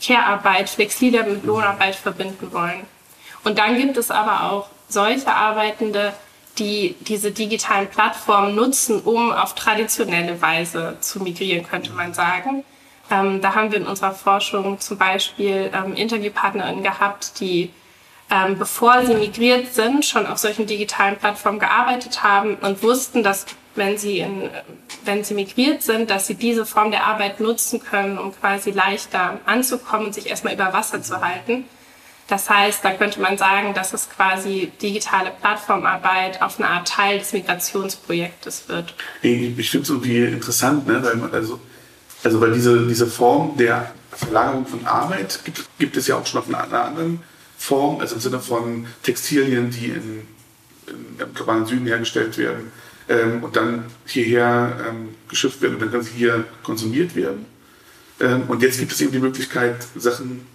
Care-Arbeit 0.00 0.70
flexibler 0.70 1.24
mit 1.24 1.44
Lohnarbeit 1.44 1.96
verbinden 1.96 2.52
wollen. 2.52 2.86
Und 3.42 3.58
dann 3.58 3.76
gibt 3.76 3.96
es 3.96 4.12
aber 4.12 4.52
auch 4.52 4.68
solche 4.88 5.34
Arbeitende, 5.34 6.12
die 6.58 6.96
diese 7.00 7.30
digitalen 7.30 7.88
Plattformen 7.88 8.54
nutzen, 8.54 9.00
um 9.00 9.32
auf 9.32 9.54
traditionelle 9.54 10.40
Weise 10.40 10.96
zu 11.00 11.20
migrieren, 11.22 11.66
könnte 11.66 11.92
man 11.92 12.14
sagen. 12.14 12.64
Ähm, 13.10 13.40
da 13.40 13.54
haben 13.54 13.72
wir 13.72 13.78
in 13.78 13.86
unserer 13.86 14.12
Forschung 14.12 14.80
zum 14.80 14.98
Beispiel 14.98 15.70
ähm, 15.72 15.94
Interviewpartnerinnen 15.94 16.82
gehabt, 16.82 17.40
die 17.40 17.70
ähm, 18.30 18.58
bevor 18.58 19.06
sie 19.06 19.14
migriert 19.14 19.72
sind, 19.72 20.04
schon 20.04 20.26
auf 20.26 20.36
solchen 20.38 20.66
digitalen 20.66 21.16
Plattformen 21.16 21.58
gearbeitet 21.58 22.22
haben 22.22 22.56
und 22.56 22.82
wussten, 22.82 23.22
dass 23.22 23.46
wenn 23.74 23.96
sie, 23.96 24.18
in, 24.18 24.50
wenn 25.04 25.24
sie 25.24 25.34
migriert 25.34 25.82
sind, 25.82 26.10
dass 26.10 26.26
sie 26.26 26.34
diese 26.34 26.66
Form 26.66 26.90
der 26.90 27.06
Arbeit 27.06 27.40
nutzen 27.40 27.80
können, 27.80 28.18
um 28.18 28.38
quasi 28.38 28.70
leichter 28.70 29.40
anzukommen 29.46 30.06
und 30.06 30.14
sich 30.14 30.28
erstmal 30.28 30.52
über 30.52 30.72
Wasser 30.72 31.00
zu 31.00 31.20
halten. 31.22 31.64
Das 32.28 32.50
heißt, 32.50 32.84
da 32.84 32.92
könnte 32.92 33.20
man 33.20 33.38
sagen, 33.38 33.72
dass 33.72 33.94
es 33.94 34.08
quasi 34.10 34.70
digitale 34.82 35.32
Plattformarbeit 35.40 36.42
auf 36.42 36.58
eine 36.58 36.68
Art 36.68 36.86
Teil 36.86 37.18
des 37.18 37.32
Migrationsprojektes 37.32 38.68
wird. 38.68 38.94
Ich 39.22 39.70
finde 39.70 39.84
es 39.84 39.90
irgendwie 39.90 40.24
interessant, 40.24 40.86
ne? 40.86 41.02
weil, 41.02 41.30
also, 41.32 41.58
also 42.22 42.40
weil 42.40 42.52
diese, 42.52 42.86
diese 42.86 43.06
Form 43.06 43.56
der 43.56 43.92
Verlagerung 44.12 44.66
von 44.66 44.86
Arbeit 44.86 45.40
gibt, 45.44 45.66
gibt 45.78 45.96
es 45.96 46.06
ja 46.06 46.16
auch 46.16 46.26
schon 46.26 46.40
auf 46.40 46.48
einer 46.48 46.84
anderen 46.84 47.22
Form, 47.56 47.98
also 48.00 48.16
im 48.16 48.20
Sinne 48.20 48.40
von 48.40 48.86
Textilien, 49.02 49.70
die 49.70 49.86
in, 49.86 50.26
in, 50.86 51.18
im 51.18 51.34
globalen 51.34 51.64
Süden 51.64 51.86
hergestellt 51.86 52.36
werden 52.36 52.70
ähm, 53.08 53.42
und 53.42 53.56
dann 53.56 53.84
hierher 54.06 54.76
ähm, 54.86 55.14
geschifft 55.30 55.62
werden 55.62 55.80
und 55.80 55.94
dann 55.94 56.04
hier 56.04 56.44
konsumiert 56.62 57.16
werden. 57.16 57.46
Ähm, 58.20 58.42
und 58.48 58.62
jetzt 58.62 58.78
gibt 58.78 58.92
es 58.92 59.00
eben 59.00 59.12
die 59.12 59.18
Möglichkeit, 59.18 59.76
Sachen, 59.96 60.46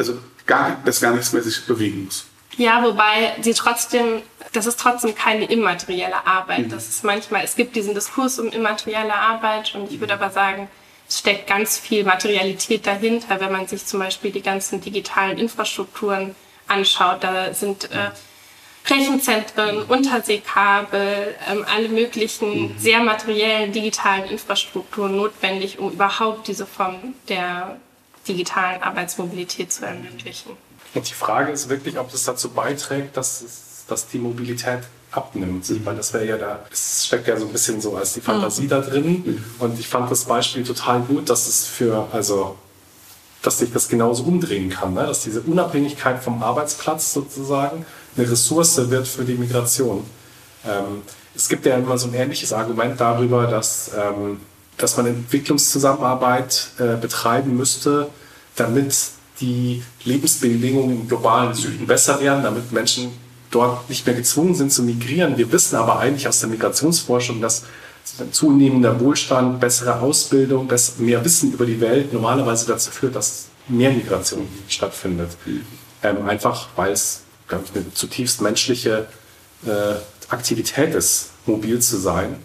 also 0.00 0.18
gar, 0.46 0.78
dass 0.84 1.00
gar 1.00 1.12
nichts 1.12 1.32
mehr 1.32 1.42
sich 1.42 1.64
bewegen 1.66 2.06
muss. 2.06 2.24
Ja, 2.56 2.82
wobei 2.82 3.36
sie 3.40 3.54
trotzdem, 3.54 4.22
das 4.52 4.66
ist 4.66 4.80
trotzdem 4.80 5.14
keine 5.14 5.44
immaterielle 5.44 6.26
Arbeit. 6.26 6.66
Mhm. 6.66 6.70
Das 6.70 6.88
ist 6.88 7.04
manchmal, 7.04 7.44
es 7.44 7.54
gibt 7.54 7.76
diesen 7.76 7.94
Diskurs 7.94 8.38
um 8.38 8.48
immaterielle 8.48 9.14
Arbeit 9.14 9.74
und 9.74 9.92
ich 9.92 10.00
würde 10.00 10.14
aber 10.14 10.30
sagen, 10.30 10.68
es 11.08 11.18
steckt 11.18 11.46
ganz 11.46 11.78
viel 11.78 12.04
Materialität 12.04 12.86
dahinter, 12.86 13.40
wenn 13.40 13.52
man 13.52 13.66
sich 13.66 13.84
zum 13.84 14.00
Beispiel 14.00 14.30
die 14.30 14.42
ganzen 14.42 14.80
digitalen 14.80 15.38
Infrastrukturen 15.38 16.34
anschaut. 16.66 17.22
Da 17.22 17.52
sind 17.52 17.90
äh, 17.90 18.10
Rechenzentren, 18.88 19.82
Unterseekabel, 19.82 21.34
ähm, 21.50 21.64
alle 21.72 21.88
möglichen 21.88 22.72
mhm. 22.72 22.78
sehr 22.78 23.00
materiellen 23.00 23.72
digitalen 23.72 24.24
Infrastrukturen 24.24 25.16
notwendig, 25.16 25.78
um 25.78 25.92
überhaupt 25.92 26.48
diese 26.48 26.66
Form 26.66 27.14
der 27.28 27.78
digitalen 28.28 28.82
Arbeitsmobilität 28.82 29.72
zu 29.72 29.84
ermöglichen. 29.84 30.52
Und 30.94 31.08
die 31.08 31.14
Frage 31.14 31.52
ist 31.52 31.68
wirklich, 31.68 31.98
ob 31.98 32.10
das 32.10 32.24
dazu 32.24 32.50
beiträgt, 32.50 33.16
dass, 33.16 33.42
es, 33.42 33.84
dass 33.88 34.08
die 34.08 34.18
Mobilität 34.18 34.80
abnimmt. 35.12 35.68
Mhm. 35.68 35.86
Weil 35.86 35.96
das 35.96 36.12
wäre 36.12 36.26
ja 36.26 36.36
da, 36.36 36.60
es 36.70 37.06
steckt 37.06 37.28
ja 37.28 37.36
so 37.36 37.46
ein 37.46 37.52
bisschen 37.52 37.80
so 37.80 37.96
als 37.96 38.14
die 38.14 38.20
Fantasie 38.20 38.64
mhm. 38.64 38.68
da 38.68 38.80
drin. 38.80 39.22
Mhm. 39.24 39.44
Und 39.58 39.78
ich 39.78 39.88
fand 39.88 40.10
das 40.10 40.24
Beispiel 40.24 40.64
total 40.64 41.00
gut, 41.00 41.28
dass 41.30 41.46
es 41.46 41.66
für, 41.66 42.08
also 42.12 42.56
dass 43.42 43.58
sich 43.58 43.72
das 43.72 43.88
genauso 43.88 44.24
umdrehen 44.24 44.68
kann, 44.68 44.94
ne? 44.94 45.06
dass 45.06 45.22
diese 45.22 45.40
Unabhängigkeit 45.40 46.22
vom 46.22 46.42
Arbeitsplatz 46.42 47.14
sozusagen 47.14 47.86
eine 48.16 48.30
Ressource 48.30 48.90
wird 48.90 49.08
für 49.08 49.24
die 49.24 49.34
Migration. 49.34 50.04
Ähm, 50.66 51.02
es 51.34 51.48
gibt 51.48 51.64
ja 51.64 51.76
immer 51.76 51.96
so 51.96 52.08
ein 52.08 52.14
ähnliches 52.14 52.52
Argument 52.52 53.00
darüber, 53.00 53.46
dass, 53.46 53.92
ähm, 53.96 54.40
dass 54.82 54.96
man 54.96 55.06
Entwicklungszusammenarbeit 55.06 56.68
äh, 56.78 56.96
betreiben 56.96 57.56
müsste, 57.56 58.08
damit 58.56 58.94
die 59.40 59.82
Lebensbedingungen 60.04 61.02
im 61.02 61.08
globalen 61.08 61.54
Süden 61.54 61.86
besser 61.86 62.20
werden, 62.20 62.42
damit 62.42 62.72
Menschen 62.72 63.12
dort 63.50 63.88
nicht 63.88 64.06
mehr 64.06 64.14
gezwungen 64.14 64.54
sind 64.54 64.72
zu 64.72 64.82
migrieren. 64.82 65.36
Wir 65.36 65.50
wissen 65.50 65.76
aber 65.76 65.98
eigentlich 65.98 66.28
aus 66.28 66.40
der 66.40 66.48
Migrationsforschung, 66.48 67.40
dass 67.40 67.64
zunehmender 68.32 68.98
Wohlstand, 69.00 69.60
bessere 69.60 70.00
Ausbildung, 70.00 70.68
mehr 70.98 71.24
Wissen 71.24 71.52
über 71.52 71.66
die 71.66 71.80
Welt 71.80 72.12
normalerweise 72.12 72.66
dazu 72.66 72.90
führt, 72.90 73.14
dass 73.16 73.46
mehr 73.68 73.90
Migration 73.90 74.46
stattfindet. 74.68 75.30
Ähm, 76.02 76.26
einfach 76.26 76.68
weil 76.76 76.92
es 76.92 77.22
glaube 77.50 77.64
ich, 77.66 77.76
eine 77.76 77.92
zutiefst 77.92 78.40
menschliche 78.40 79.06
äh, 79.66 79.94
Aktivität 80.30 80.94
ist, 80.94 81.30
mobil 81.44 81.80
zu 81.80 81.98
sein. 81.98 82.36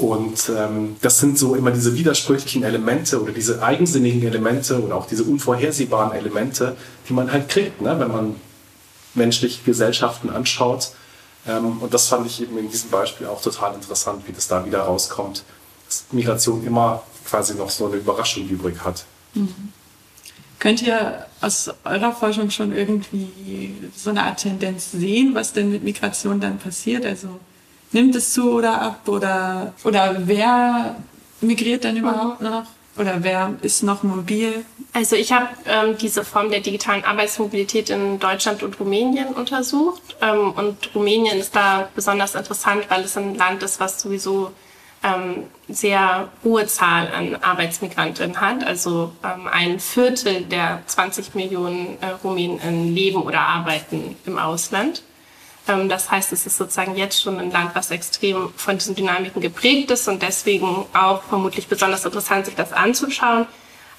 Und 0.00 0.50
ähm, 0.56 0.96
das 1.02 1.18
sind 1.18 1.36
so 1.36 1.54
immer 1.54 1.72
diese 1.72 1.94
widersprüchlichen 1.94 2.62
Elemente 2.62 3.20
oder 3.20 3.32
diese 3.32 3.62
eigensinnigen 3.62 4.22
Elemente 4.22 4.82
oder 4.82 4.96
auch 4.96 5.06
diese 5.06 5.24
unvorhersehbaren 5.24 6.12
Elemente, 6.12 6.74
die 7.06 7.12
man 7.12 7.30
halt 7.30 7.50
kriegt, 7.50 7.82
ne, 7.82 8.00
wenn 8.00 8.10
man 8.10 8.36
menschliche 9.12 9.62
Gesellschaften 9.62 10.30
anschaut. 10.30 10.92
Ähm, 11.46 11.82
und 11.82 11.92
das 11.92 12.08
fand 12.08 12.26
ich 12.26 12.40
eben 12.40 12.56
in 12.56 12.70
diesem 12.70 12.88
Beispiel 12.88 13.26
auch 13.26 13.42
total 13.42 13.74
interessant, 13.74 14.26
wie 14.26 14.32
das 14.32 14.48
da 14.48 14.64
wieder 14.64 14.80
rauskommt, 14.80 15.44
dass 15.86 16.06
Migration 16.12 16.66
immer 16.66 17.02
quasi 17.26 17.54
noch 17.54 17.68
so 17.68 17.84
eine 17.84 17.96
Überraschung 17.96 18.48
übrig 18.48 18.82
hat. 18.82 19.04
Mhm. 19.34 19.70
Könnt 20.58 20.80
ihr 20.80 21.26
aus 21.42 21.70
eurer 21.84 22.12
Forschung 22.12 22.48
schon 22.48 22.74
irgendwie 22.74 23.74
so 23.94 24.08
eine 24.08 24.22
Art 24.22 24.40
Tendenz 24.40 24.92
sehen, 24.92 25.34
was 25.34 25.52
denn 25.52 25.70
mit 25.70 25.82
Migration 25.82 26.40
dann 26.40 26.56
passiert? 26.58 27.04
Also 27.04 27.38
nimmt 27.92 28.14
es 28.14 28.32
zu 28.32 28.52
oder 28.52 28.80
ab 28.80 29.08
oder, 29.08 29.72
oder 29.84 30.16
wer 30.24 30.96
migriert 31.40 31.84
denn 31.84 31.96
überhaupt 31.96 32.40
noch? 32.40 32.64
Oder 32.98 33.22
wer 33.22 33.54
ist 33.62 33.82
noch 33.82 34.02
mobil? 34.02 34.64
Also 34.92 35.16
ich 35.16 35.32
habe 35.32 35.48
ähm, 35.66 35.96
diese 35.96 36.24
Form 36.24 36.50
der 36.50 36.60
digitalen 36.60 37.04
Arbeitsmobilität 37.04 37.88
in 37.88 38.18
Deutschland 38.18 38.62
und 38.62 38.78
Rumänien 38.78 39.28
untersucht. 39.28 40.16
Ähm, 40.20 40.52
und 40.52 40.94
Rumänien 40.94 41.38
ist 41.38 41.54
da 41.54 41.88
besonders 41.94 42.34
interessant, 42.34 42.86
weil 42.88 43.02
es 43.04 43.16
ein 43.16 43.36
Land 43.36 43.62
ist, 43.62 43.78
was 43.80 44.00
sowieso 44.02 44.50
ähm, 45.02 45.44
sehr 45.68 46.28
hohe 46.44 46.66
Zahl 46.66 47.08
an 47.14 47.36
Arbeitsmigrantinnen 47.36 48.40
hat. 48.40 48.66
Also 48.66 49.12
ähm, 49.24 49.46
ein 49.46 49.80
Viertel 49.80 50.42
der 50.42 50.82
20 50.86 51.34
Millionen 51.34 51.96
äh, 52.02 52.08
Rumänen 52.22 52.94
leben 52.94 53.22
oder 53.22 53.40
arbeiten 53.40 54.16
im 54.26 54.38
Ausland. 54.38 55.02
Ähm, 55.68 55.88
das 55.88 56.10
heißt, 56.10 56.32
es 56.32 56.46
ist 56.46 56.56
sozusagen 56.56 56.96
jetzt 56.96 57.20
schon 57.20 57.38
ein 57.38 57.50
Land, 57.50 57.74
was 57.74 57.90
extrem 57.90 58.52
von 58.56 58.78
diesen 58.78 58.94
Dynamiken 58.94 59.40
geprägt 59.40 59.90
ist 59.90 60.08
und 60.08 60.22
deswegen 60.22 60.86
auch 60.92 61.22
vermutlich 61.22 61.68
besonders 61.68 62.04
interessant, 62.04 62.46
sich 62.46 62.54
das 62.54 62.72
anzuschauen. 62.72 63.46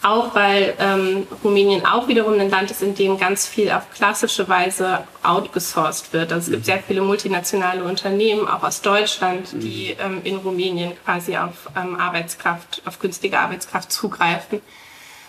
Auch 0.04 0.34
weil 0.34 0.74
ähm, 0.80 1.28
Rumänien 1.43 1.86
auch 1.86 2.08
wiederum 2.08 2.39
ein 2.39 2.50
Land 2.50 2.71
ist, 2.71 2.82
in 2.82 2.95
dem 2.95 3.19
ganz 3.19 3.47
viel 3.47 3.69
auf 3.69 3.84
klassische 3.93 4.50
Weise 4.50 5.04
outgesourced 5.21 6.12
wird. 6.12 6.34
Also 6.34 6.45
es 6.45 6.52
gibt 6.52 6.65
sehr 6.65 6.82
viele 6.82 7.02
multinationale 7.02 7.84
Unternehmen, 7.84 8.47
auch 8.47 8.63
aus 8.63 8.82
Deutschland, 8.82 9.50
die 9.54 9.95
ähm, 10.00 10.21
in 10.24 10.38
Rumänien 10.38 10.93
quasi 11.06 11.38
auf 11.38 11.69
ähm, 11.78 12.00
Arbeitskraft, 12.00 12.82
auf 12.86 12.97
günstige 12.97 13.38
Arbeitskraft 13.38 13.91
zugreifen. 13.91 14.62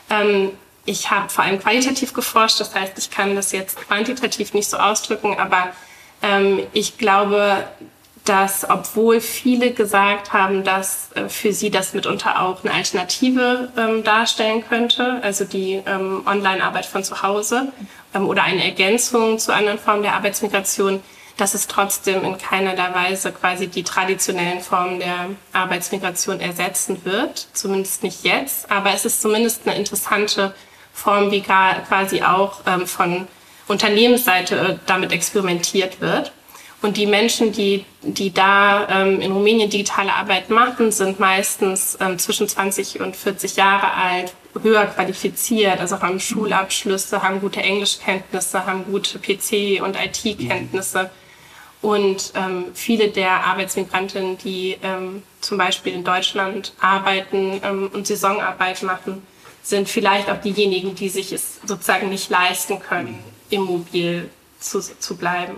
Ähm, 0.08 0.52
ich 0.86 1.10
habe 1.10 1.28
vor 1.28 1.44
allem 1.44 1.60
qualitativ 1.60 2.14
geforscht, 2.14 2.58
das 2.58 2.74
heißt, 2.74 2.96
ich 2.96 3.10
kann 3.10 3.36
das 3.36 3.52
jetzt 3.52 3.76
quantitativ 3.76 4.54
nicht 4.54 4.70
so 4.70 4.78
ausdrücken, 4.78 5.38
aber 5.38 5.68
ich 6.72 6.98
glaube, 6.98 7.64
dass 8.24 8.68
obwohl 8.68 9.20
viele 9.20 9.72
gesagt 9.72 10.32
haben, 10.32 10.62
dass 10.62 11.10
äh, 11.14 11.28
für 11.28 11.52
sie 11.52 11.70
das 11.70 11.92
mitunter 11.92 12.40
auch 12.40 12.62
eine 12.62 12.72
Alternative 12.72 13.72
ähm, 13.76 14.04
darstellen 14.04 14.64
könnte, 14.68 15.18
also 15.22 15.44
die 15.44 15.82
ähm, 15.86 16.22
Online-Arbeit 16.26 16.86
von 16.86 17.02
zu 17.02 17.22
Hause 17.22 17.72
ähm, 18.14 18.28
oder 18.28 18.44
eine 18.44 18.64
Ergänzung 18.64 19.38
zu 19.38 19.52
anderen 19.52 19.78
Formen 19.78 20.02
der 20.02 20.14
Arbeitsmigration, 20.14 21.02
dass 21.36 21.54
es 21.54 21.66
trotzdem 21.66 22.22
in 22.24 22.38
keiner 22.38 22.76
Weise 22.94 23.32
quasi 23.32 23.66
die 23.66 23.82
traditionellen 23.82 24.60
Formen 24.60 25.00
der 25.00 25.30
Arbeitsmigration 25.52 26.38
ersetzen 26.40 27.04
wird, 27.04 27.48
zumindest 27.54 28.04
nicht 28.04 28.22
jetzt, 28.22 28.70
aber 28.70 28.92
es 28.92 29.04
ist 29.04 29.20
zumindest 29.20 29.66
eine 29.66 29.76
interessante 29.76 30.54
Form, 30.92 31.32
wie 31.32 31.40
gar 31.40 31.80
quasi 31.80 32.22
auch 32.22 32.60
ähm, 32.66 32.86
von 32.86 33.26
Unternehmensseite 33.72 34.56
äh, 34.56 34.76
damit 34.86 35.12
experimentiert 35.12 36.00
wird. 36.00 36.32
Und 36.82 36.96
die 36.96 37.06
Menschen, 37.06 37.52
die, 37.52 37.84
die 38.02 38.32
da 38.34 38.88
ähm, 38.88 39.20
in 39.20 39.30
Rumänien 39.30 39.70
digitale 39.70 40.12
Arbeit 40.12 40.50
machen, 40.50 40.90
sind 40.90 41.20
meistens 41.20 41.96
ähm, 42.00 42.18
zwischen 42.18 42.48
20 42.48 43.00
und 43.00 43.16
40 43.16 43.56
Jahre 43.56 43.94
alt, 43.94 44.34
höher 44.60 44.86
qualifiziert, 44.86 45.80
also 45.80 46.00
haben 46.02 46.18
Schulabschlüsse, 46.18 47.22
haben 47.22 47.40
gute 47.40 47.62
Englischkenntnisse, 47.62 48.66
haben 48.66 48.84
gute 48.84 49.18
PC- 49.18 49.80
und 49.80 49.96
IT-Kenntnisse. 49.96 51.10
Und 51.82 52.32
ähm, 52.36 52.66
viele 52.74 53.08
der 53.08 53.44
Arbeitsmigrantinnen, 53.44 54.38
die 54.38 54.76
ähm, 54.82 55.22
zum 55.40 55.58
Beispiel 55.58 55.92
in 55.94 56.04
Deutschland 56.04 56.74
arbeiten 56.80 57.60
ähm, 57.64 57.90
und 57.92 58.06
Saisonarbeit 58.06 58.82
machen, 58.82 59.26
sind 59.62 59.88
vielleicht 59.88 60.28
auch 60.28 60.40
diejenigen, 60.40 60.94
die 60.94 61.08
sich 61.08 61.32
es 61.32 61.60
sozusagen 61.64 62.08
nicht 62.08 62.28
leisten 62.30 62.80
können, 62.80 63.18
immobil 63.52 64.28
zu, 64.58 64.80
zu 64.80 65.16
bleiben. 65.16 65.54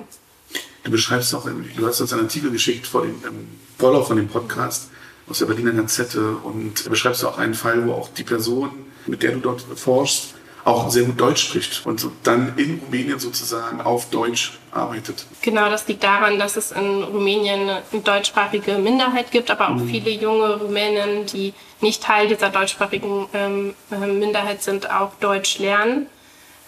Du 0.83 0.91
beschreibst 0.91 1.35
auch, 1.35 1.47
du 1.77 1.87
hast 1.87 2.01
uns 2.01 2.13
einen 2.13 2.23
Artikel 2.23 2.51
geschickt 2.51 2.87
vor 2.87 3.03
dem 3.03 3.15
ähm, 3.27 3.49
Vorlauf 3.79 4.09
von 4.09 4.17
dem 4.17 4.29
Podcast 4.29 4.91
aus 5.29 5.39
der 5.39 5.47
Berliner 5.47 5.73
Gazette 5.73 6.37
und 6.37 6.89
beschreibst 6.91 7.25
auch 7.25 7.39
einen 7.39 7.55
Fall, 7.55 7.87
wo 7.87 7.93
auch 7.93 8.09
die 8.11 8.25
Person, 8.25 8.71
mit 9.07 9.23
der 9.23 9.33
du 9.33 9.41
dort 9.41 9.63
forschst, 9.77 10.35
auch 10.65 10.91
sehr 10.91 11.05
gut 11.05 11.21
Deutsch 11.21 11.49
spricht 11.49 11.85
und 11.85 12.07
dann 12.23 12.55
in 12.57 12.81
Rumänien 12.85 13.19
sozusagen 13.19 13.81
auf 13.83 14.09
Deutsch 14.11 14.59
arbeitet. 14.73 15.27
Genau, 15.43 15.69
das 15.69 15.87
liegt 15.89 16.03
daran, 16.03 16.39
dass 16.39 16.57
es 16.57 16.73
in 16.73 17.03
Rumänien 17.03 17.69
eine 17.69 17.83
deutschsprachige 18.03 18.79
Minderheit 18.79 19.31
gibt, 19.31 19.51
aber 19.51 19.69
auch 19.69 19.75
mhm. 19.75 19.89
viele 19.89 20.11
junge 20.11 20.57
Rumänen, 20.57 21.27
die 21.27 21.53
nicht 21.81 22.03
Teil 22.03 22.29
dieser 22.29 22.49
deutschsprachigen 22.49 23.27
ähm, 23.35 23.75
äh, 23.91 24.07
Minderheit 24.07 24.63
sind, 24.63 24.91
auch 24.91 25.13
Deutsch 25.21 25.59
lernen. 25.59 26.07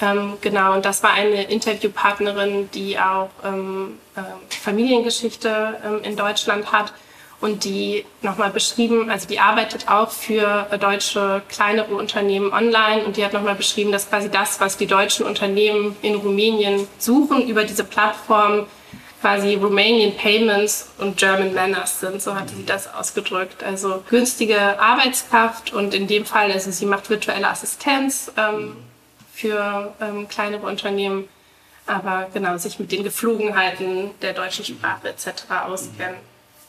Ähm, 0.01 0.37
genau, 0.43 0.75
und 0.75 0.85
das 0.85 1.03
war 1.03 1.13
eine 1.13 1.45
Interviewpartnerin, 1.45 2.71
die 2.73 2.99
auch 2.99 3.31
ähm, 3.45 3.99
äh, 4.15 4.21
Familiengeschichte 4.55 5.79
ähm, 5.85 6.01
in 6.03 6.17
Deutschland 6.17 6.71
hat 6.71 6.93
und 7.41 7.65
die 7.65 8.05
nochmal 8.23 8.51
beschrieben, 8.51 9.11
also 9.11 9.27
die 9.27 9.41
arbeitet 9.41 9.89
auch 9.89 10.11
für 10.11 10.67
deutsche 10.81 11.43
kleinere 11.49 11.95
Unternehmen 11.95 12.53
online 12.53 13.05
und 13.05 13.17
die 13.17 13.25
hat 13.25 13.33
nochmal 13.33 13.55
beschrieben, 13.55 13.93
dass 13.93 14.09
quasi 14.09 14.31
das, 14.31 14.61
was 14.61 14.77
die 14.77 14.87
deutschen 14.87 15.27
Unternehmen 15.27 15.97
in 16.03 16.15
Rumänien 16.15 16.87
suchen, 16.99 17.47
über 17.47 17.65
diese 17.65 17.85
Plattform 17.85 18.67
quasi 19.21 19.55
Romanian 19.55 20.15
Payments 20.17 20.91
und 20.99 21.17
German 21.17 21.55
Manners 21.55 22.01
sind, 22.01 22.23
so 22.23 22.35
hatte 22.35 22.55
sie 22.55 22.65
das 22.65 22.93
ausgedrückt. 22.93 23.65
Also 23.65 24.03
günstige 24.09 24.79
Arbeitskraft 24.79 25.73
und 25.73 25.95
in 25.95 26.07
dem 26.07 26.25
Fall, 26.25 26.53
also 26.53 26.71
sie 26.71 26.87
macht 26.87 27.11
virtuelle 27.11 27.49
Assistenz. 27.49 28.31
Ähm, 28.37 28.77
für 29.37 29.95
ähm, 30.01 30.29
kleinere 30.29 30.67
Unternehmen, 30.67 31.29
aber 31.87 32.29
genau 32.33 32.57
sich 32.57 32.79
mit 32.79 32.91
den 32.91 33.05
Geflogenheiten 33.05 34.11
der 34.23 34.33
deutschen 34.33 34.65
Sprache 34.65 35.09
etc. 35.09 35.45
auskennen. 35.67 36.17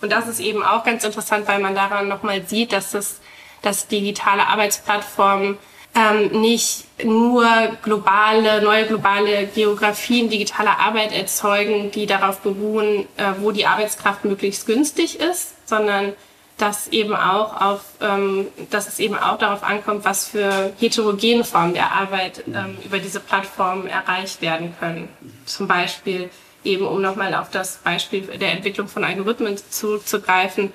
Und 0.01 0.11
das 0.11 0.27
ist 0.27 0.39
eben 0.39 0.63
auch 0.63 0.83
ganz 0.83 1.03
interessant, 1.03 1.47
weil 1.47 1.59
man 1.59 1.73
daran 1.73 2.07
nochmal 2.07 2.45
sieht, 2.45 2.71
dass 2.73 2.91
das 2.91 3.19
dass 3.61 3.87
digitale 3.87 4.47
Arbeitsplattformen 4.47 5.57
ähm, 5.95 6.41
nicht 6.41 6.85
nur 7.03 7.47
globale, 7.81 8.61
neue 8.61 8.85
globale 8.85 9.47
Geografien 9.47 10.29
digitaler 10.29 10.79
Arbeit 10.79 11.11
erzeugen, 11.11 11.91
die 11.91 12.05
darauf 12.05 12.41
beruhen, 12.41 13.07
äh, 13.17 13.33
wo 13.39 13.51
die 13.51 13.65
Arbeitskraft 13.65 14.25
möglichst 14.25 14.67
günstig 14.67 15.19
ist, 15.19 15.67
sondern 15.67 16.13
dass 16.57 16.87
eben 16.87 17.15
auch 17.15 17.61
auf, 17.61 17.81
ähm, 18.01 18.47
dass 18.71 18.87
es 18.87 18.99
eben 18.99 19.15
auch 19.15 19.37
darauf 19.37 19.63
ankommt, 19.63 20.05
was 20.05 20.27
für 20.27 20.73
heterogene 20.79 21.43
Formen 21.43 21.73
der 21.73 21.91
Arbeit 21.91 22.43
ähm, 22.47 22.77
über 22.83 22.97
diese 22.97 23.19
Plattform 23.19 23.85
erreicht 23.85 24.41
werden 24.41 24.73
können. 24.79 25.07
Zum 25.45 25.67
Beispiel 25.67 26.29
eben, 26.63 26.85
um 26.85 27.01
nochmal 27.01 27.35
auf 27.35 27.51
das 27.51 27.77
Beispiel 27.77 28.21
der 28.21 28.53
Entwicklung 28.53 28.87
von 28.87 29.03
Algorithmen 29.03 29.55
zurückzugreifen, 29.69 30.73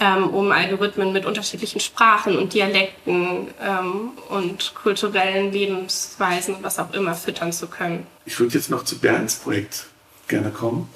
ähm, 0.00 0.30
um 0.30 0.50
Algorithmen 0.50 1.12
mit 1.12 1.26
unterschiedlichen 1.26 1.78
Sprachen 1.78 2.36
und 2.36 2.52
Dialekten 2.52 3.48
ähm, 3.60 4.10
und 4.30 4.74
kulturellen 4.74 5.52
Lebensweisen 5.52 6.56
und 6.56 6.64
was 6.64 6.78
auch 6.78 6.92
immer 6.92 7.14
füttern 7.14 7.52
zu 7.52 7.68
können. 7.68 8.06
Ich 8.26 8.38
würde 8.40 8.54
jetzt 8.54 8.70
noch 8.70 8.84
zu 8.84 8.98
Bernds 8.98 9.36
Projekt 9.36 9.86
gerne 10.26 10.50
kommen. 10.50 10.88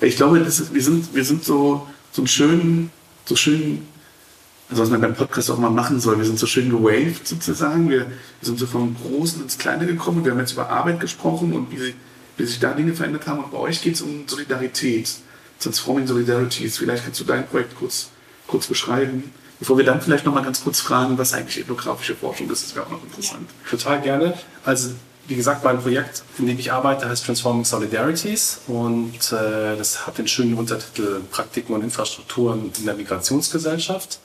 Ich 0.00 0.16
glaube, 0.16 0.40
das 0.40 0.60
ist, 0.60 0.74
wir, 0.74 0.82
sind, 0.82 1.14
wir 1.14 1.24
sind 1.24 1.44
so, 1.44 1.86
so 2.12 2.22
einen 2.22 2.28
schönen 2.28 2.90
so 3.28 3.36
schön, 3.36 3.86
also 4.70 4.82
was 4.82 4.90
man 4.90 5.00
beim 5.00 5.14
Podcast 5.14 5.50
auch 5.50 5.58
mal 5.58 5.70
machen 5.70 6.00
soll, 6.00 6.18
wir 6.18 6.24
sind 6.24 6.38
so 6.38 6.46
schön 6.46 6.70
gewaved 6.70 7.28
sozusagen. 7.28 7.90
Wir, 7.90 8.06
wir 8.06 8.16
sind 8.40 8.58
so 8.58 8.66
vom 8.66 8.96
Großen 8.96 9.42
ins 9.42 9.58
Kleine 9.58 9.86
gekommen. 9.86 10.24
Wir 10.24 10.32
haben 10.32 10.38
jetzt 10.38 10.52
über 10.52 10.70
Arbeit 10.70 11.00
gesprochen 11.00 11.52
und 11.52 11.70
wie, 11.70 11.94
wie 12.36 12.44
sich 12.44 12.58
da 12.58 12.72
Dinge 12.72 12.94
verändert 12.94 13.26
haben. 13.26 13.44
Und 13.44 13.50
bei 13.50 13.58
euch 13.58 13.82
geht 13.82 13.94
es 13.94 14.02
um 14.02 14.26
Solidarität, 14.26 15.10
Transforming 15.60 16.06
Solidarities. 16.06 16.78
Vielleicht 16.78 17.04
kannst 17.04 17.20
du 17.20 17.24
dein 17.24 17.46
Projekt 17.46 17.76
kurz, 17.76 18.08
kurz 18.46 18.66
beschreiben. 18.66 19.30
Bevor 19.58 19.76
wir 19.76 19.84
dann 19.84 20.00
vielleicht 20.00 20.24
noch 20.24 20.32
mal 20.32 20.44
ganz 20.44 20.62
kurz 20.62 20.80
fragen, 20.80 21.18
was 21.18 21.34
eigentlich 21.34 21.60
ethnografische 21.60 22.14
Forschung 22.14 22.48
ist, 22.50 22.64
das 22.64 22.76
wäre 22.76 22.86
auch 22.86 22.90
noch 22.90 23.02
interessant. 23.02 23.48
Ja, 23.64 23.70
total 23.70 24.00
gerne. 24.00 24.38
Also 24.64 24.90
wie 25.28 25.36
gesagt, 25.36 25.62
mein 25.62 25.80
Projekt, 25.80 26.22
in 26.38 26.46
dem 26.46 26.58
ich 26.58 26.72
arbeite, 26.72 27.08
heißt 27.08 27.26
Transforming 27.26 27.64
Solidarities 27.64 28.60
und 28.66 29.30
äh, 29.30 29.76
das 29.76 30.06
hat 30.06 30.16
den 30.16 30.26
schönen 30.26 30.54
Untertitel 30.54 31.20
Praktiken 31.30 31.74
und 31.74 31.84
Infrastrukturen 31.84 32.72
in 32.78 32.86
der 32.86 32.94
Migrationsgesellschaft. 32.94 34.20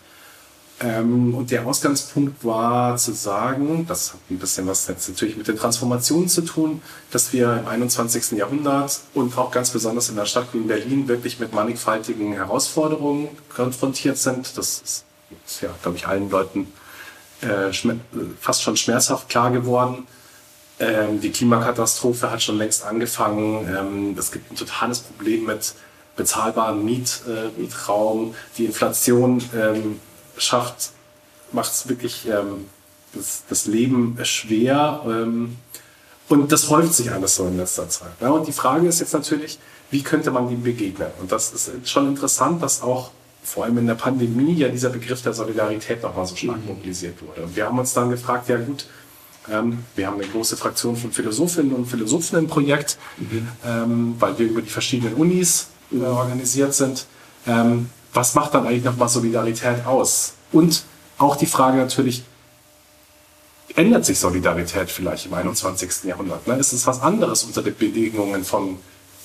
Ähm, 0.79 1.35
und 1.35 1.51
der 1.51 1.67
Ausgangspunkt 1.67 2.43
war 2.45 2.95
zu 2.95 3.11
sagen, 3.11 3.85
das 3.85 4.13
hat 4.13 4.19
ein 4.29 4.39
bisschen 4.39 4.65
was 4.65 4.87
jetzt 4.87 5.09
natürlich 5.09 5.35
mit 5.35 5.47
den 5.47 5.57
Transformationen 5.57 6.29
zu 6.29 6.41
tun, 6.41 6.81
dass 7.11 7.33
wir 7.33 7.57
im 7.57 7.67
21. 7.67 8.31
Jahrhundert 8.37 9.01
und 9.13 9.37
auch 9.37 9.51
ganz 9.51 9.71
besonders 9.71 10.07
in 10.07 10.17
einer 10.17 10.25
Stadt 10.25 10.47
wie 10.53 10.59
in 10.59 10.67
Berlin 10.67 11.07
wirklich 11.09 11.37
mit 11.37 11.53
mannigfaltigen 11.53 12.33
Herausforderungen 12.33 13.27
konfrontiert 13.53 14.17
sind. 14.17 14.57
Das 14.57 14.81
ist, 14.81 15.05
ist 15.45 15.61
ja, 15.61 15.69
glaube 15.81 15.97
ich, 15.97 16.07
allen 16.07 16.29
Leuten 16.29 16.71
äh, 17.41 17.71
fast 18.39 18.63
schon 18.63 18.77
schmerzhaft 18.77 19.27
klar 19.27 19.51
geworden. 19.51 20.07
Ähm, 20.79 21.21
die 21.21 21.31
Klimakatastrophe 21.31 22.31
hat 22.31 22.41
schon 22.41 22.57
längst 22.57 22.83
angefangen. 22.83 23.67
Ähm, 23.67 24.15
es 24.17 24.31
gibt 24.31 24.51
ein 24.51 24.55
totales 24.55 24.99
Problem 24.99 25.45
mit 25.45 25.73
bezahlbarem 26.15 26.83
Miet, 26.83 27.21
äh, 27.27 27.59
Mietraum. 27.59 28.35
Die 28.57 28.65
Inflation 28.65 29.43
ähm, 29.55 29.99
schafft, 30.37 30.91
macht 31.51 31.71
es 31.71 31.87
wirklich 31.89 32.27
ähm, 32.27 32.65
das, 33.13 33.43
das, 33.49 33.65
Leben 33.65 34.17
schwer. 34.23 35.01
Ähm, 35.05 35.57
und 36.29 36.51
das 36.51 36.69
häuft 36.69 36.93
sich 36.93 37.11
alles 37.11 37.35
so 37.35 37.47
in 37.47 37.57
letzter 37.57 37.87
Zeit. 37.89 38.13
Ja, 38.19 38.29
und 38.29 38.47
die 38.47 38.53
Frage 38.53 38.87
ist 38.87 38.99
jetzt 38.99 39.13
natürlich, 39.13 39.59
wie 39.91 40.01
könnte 40.01 40.31
man 40.31 40.49
dem 40.49 40.63
begegnen? 40.63 41.09
Und 41.19 41.31
das 41.31 41.53
ist 41.53 41.89
schon 41.89 42.07
interessant, 42.07 42.63
dass 42.63 42.81
auch 42.81 43.11
vor 43.43 43.65
allem 43.65 43.77
in 43.77 43.87
der 43.87 43.95
Pandemie 43.95 44.53
ja 44.53 44.69
dieser 44.69 44.89
Begriff 44.89 45.21
der 45.21 45.33
Solidarität 45.33 46.01
nochmal 46.01 46.25
so 46.25 46.35
stark 46.35 46.61
mhm. 46.61 46.69
mobilisiert 46.69 47.21
wurde. 47.21 47.43
Und 47.43 47.55
wir 47.55 47.65
haben 47.65 47.77
uns 47.77 47.93
dann 47.93 48.09
gefragt, 48.09 48.49
ja 48.49 48.57
gut, 48.57 48.85
wir 49.47 50.07
haben 50.07 50.15
eine 50.15 50.27
große 50.27 50.55
Fraktion 50.55 50.95
von 50.95 51.11
Philosophinnen 51.11 51.73
und 51.73 51.85
Philosophen 51.85 52.39
im 52.39 52.47
Projekt, 52.47 52.97
mhm. 53.17 53.47
ähm, 53.65 54.15
weil 54.19 54.39
wir 54.39 54.47
über 54.47 54.61
die 54.61 54.69
verschiedenen 54.69 55.15
Unis 55.15 55.67
äh, 55.91 55.97
organisiert 56.03 56.73
sind. 56.73 57.05
Ähm, 57.45 57.89
was 58.13 58.35
macht 58.35 58.53
dann 58.53 58.65
eigentlich 58.65 58.83
nochmal 58.83 59.09
Solidarität 59.09 59.85
aus? 59.85 60.33
Und 60.51 60.83
auch 61.17 61.35
die 61.35 61.45
Frage 61.45 61.77
natürlich, 61.77 62.23
ändert 63.75 64.05
sich 64.05 64.19
Solidarität 64.19 64.89
vielleicht 64.89 65.25
im 65.25 65.33
21. 65.33 66.03
Jahrhundert? 66.05 66.47
Ne? 66.47 66.55
Ist 66.55 66.73
es 66.73 66.85
was 66.85 67.01
anderes 67.01 67.43
unter 67.43 67.63
den 67.63 67.75
Bedingungen 67.75 68.43
von 68.43 68.77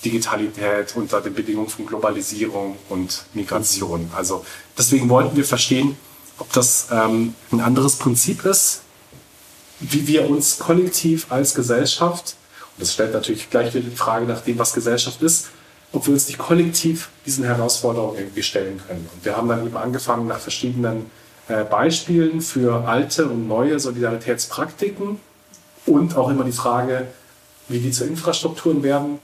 Digitalität, 0.03 0.95
unter 0.95 1.21
den 1.21 1.33
Bedingungen 1.33 1.69
von 1.69 1.85
Globalisierung 1.85 2.77
und 2.89 3.25
Migration? 3.33 4.09
Also 4.15 4.45
deswegen 4.77 5.09
wollten 5.09 5.35
wir 5.35 5.45
verstehen, 5.45 5.97
ob 6.39 6.51
das 6.53 6.87
ähm, 6.91 7.35
ein 7.51 7.59
anderes 7.59 7.95
Prinzip 7.97 8.45
ist, 8.45 8.81
wie 9.79 10.07
wir 10.07 10.29
uns 10.29 10.59
kollektiv 10.59 11.31
als 11.31 11.53
Gesellschaft, 11.53 12.35
und 12.77 12.81
das 12.81 12.93
stellt 12.93 13.13
natürlich 13.13 13.49
gleich 13.49 13.73
wieder 13.73 13.89
die 13.89 13.95
Frage 13.95 14.25
nach 14.25 14.41
dem, 14.41 14.59
was 14.59 14.73
Gesellschaft 14.73 15.21
ist, 15.21 15.47
ob 15.91 16.05
wir 16.05 16.13
uns 16.13 16.27
nicht 16.27 16.37
kollektiv 16.37 17.09
diesen 17.25 17.43
Herausforderungen 17.43 18.17
irgendwie 18.17 18.43
stellen 18.43 18.79
können. 18.87 19.09
Und 19.13 19.25
wir 19.25 19.35
haben 19.35 19.47
dann 19.47 19.65
eben 19.65 19.77
angefangen, 19.77 20.27
nach 20.27 20.39
verschiedenen 20.39 21.09
äh, 21.47 21.63
Beispielen 21.63 22.41
für 22.41 22.87
alte 22.87 23.25
und 23.27 23.47
neue 23.47 23.79
Solidaritätspraktiken 23.79 25.19
und 25.85 26.15
auch 26.15 26.29
immer 26.29 26.43
die 26.43 26.51
Frage, 26.51 27.07
wie 27.67 27.79
die 27.79 27.91
zu 27.91 28.05
Infrastrukturen 28.05 28.83
werden, 28.83 29.19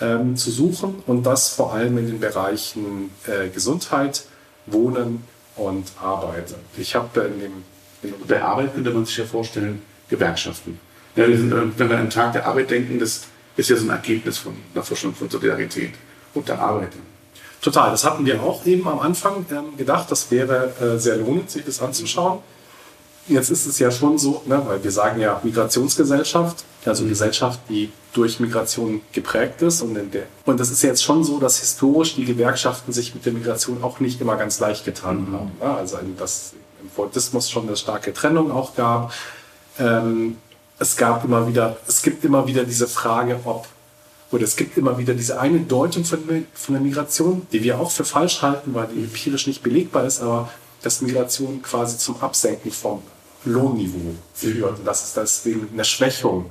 ähm, 0.00 0.36
zu 0.36 0.50
suchen 0.50 1.02
und 1.06 1.24
das 1.24 1.48
vor 1.48 1.72
allem 1.74 1.98
in 1.98 2.06
den 2.06 2.20
Bereichen 2.20 3.10
äh, 3.26 3.48
Gesundheit, 3.48 4.24
Wohnen 4.66 5.24
und 5.56 5.86
Arbeit. 6.00 6.54
Ich 6.76 6.94
habe 6.94 7.20
in 7.22 7.40
dem 7.40 7.64
in 8.02 8.14
der 8.28 8.44
Arbeit 8.44 8.74
könnte 8.74 8.90
man 8.90 9.04
sich 9.04 9.16
ja 9.16 9.24
vorstellen, 9.24 9.82
Gewerkschaften. 10.08 10.78
Ja, 11.16 11.26
sind, 11.26 11.52
äh, 11.52 11.56
wenn 11.76 11.88
wir 11.88 11.96
an 11.96 12.04
den 12.04 12.10
Tag 12.10 12.32
der 12.32 12.46
Arbeit 12.46 12.70
denken, 12.70 12.98
das 12.98 13.22
ist 13.56 13.70
ja 13.70 13.76
so 13.76 13.84
ein 13.84 13.90
Ergebnis 13.90 14.38
von 14.38 14.54
der 14.74 14.82
Forschung 14.82 15.14
von 15.14 15.28
Solidarität 15.28 15.92
und 16.34 16.48
der 16.48 16.58
Arbeit. 16.58 16.92
Total, 17.60 17.90
das 17.90 18.04
hatten 18.04 18.26
wir 18.26 18.42
auch 18.42 18.64
eben 18.66 18.88
am 18.88 18.98
Anfang 18.98 19.46
ähm, 19.50 19.76
gedacht, 19.76 20.10
das 20.10 20.30
wäre 20.30 20.72
äh, 20.80 20.98
sehr 20.98 21.16
lohnend, 21.16 21.50
sich 21.50 21.64
das 21.64 21.80
anzuschauen. 21.80 22.40
Jetzt 23.28 23.50
ist 23.50 23.66
es 23.66 23.78
ja 23.78 23.90
schon 23.90 24.18
so, 24.18 24.42
ne, 24.46 24.60
weil 24.66 24.82
wir 24.82 24.90
sagen 24.90 25.20
ja 25.20 25.40
Migrationsgesellschaft, 25.44 26.64
also 26.84 27.04
mhm. 27.04 27.10
Gesellschaft, 27.10 27.60
die 27.68 27.92
durch 28.12 28.40
Migration 28.40 29.00
geprägt 29.12 29.62
ist. 29.62 29.80
Und, 29.80 29.94
der, 29.94 30.24
und 30.44 30.58
das 30.58 30.70
ist 30.70 30.82
jetzt 30.82 31.04
schon 31.04 31.22
so, 31.22 31.38
dass 31.38 31.60
historisch 31.60 32.16
die 32.16 32.24
Gewerkschaften 32.24 32.92
sich 32.92 33.14
mit 33.14 33.24
der 33.24 33.32
Migration 33.32 33.84
auch 33.84 34.00
nicht 34.00 34.20
immer 34.20 34.36
ganz 34.36 34.58
leicht 34.58 34.84
getan 34.84 35.28
mhm. 35.28 35.32
haben. 35.32 35.52
Ne? 35.60 35.70
Also 35.70 35.98
dass 36.18 36.54
im 36.54 36.61
Fordismus 36.94 37.50
schon 37.50 37.66
eine 37.66 37.76
starke 37.76 38.12
Trennung 38.12 38.50
auch 38.50 38.74
gab. 38.74 39.12
Ähm, 39.78 40.38
es 40.78 40.96
gab 40.96 41.24
immer 41.24 41.46
wieder, 41.46 41.76
es 41.86 42.02
gibt 42.02 42.24
immer 42.24 42.46
wieder 42.46 42.64
diese 42.64 42.88
Frage, 42.88 43.38
ob 43.44 43.66
oder 44.32 44.44
es 44.44 44.56
gibt 44.56 44.78
immer 44.78 44.96
wieder 44.96 45.12
diese 45.12 45.38
eine 45.38 45.60
Deutung 45.60 46.04
von, 46.04 46.46
von 46.54 46.74
der 46.74 46.82
Migration, 46.82 47.46
die 47.52 47.62
wir 47.62 47.78
auch 47.78 47.90
für 47.90 48.04
falsch 48.04 48.40
halten, 48.40 48.72
weil 48.74 48.86
die 48.88 49.00
empirisch 49.00 49.46
nicht 49.46 49.62
belegbar 49.62 50.06
ist, 50.06 50.22
aber 50.22 50.48
dass 50.82 51.02
Migration 51.02 51.60
quasi 51.62 51.98
zum 51.98 52.20
Absenken 52.20 52.72
vom 52.72 53.02
Lohnniveau 53.44 54.14
führt 54.34 54.78
und 54.78 54.86
dass 54.86 55.04
es 55.04 55.12
deswegen 55.14 55.68
eine 55.72 55.84
Schwächung 55.84 56.50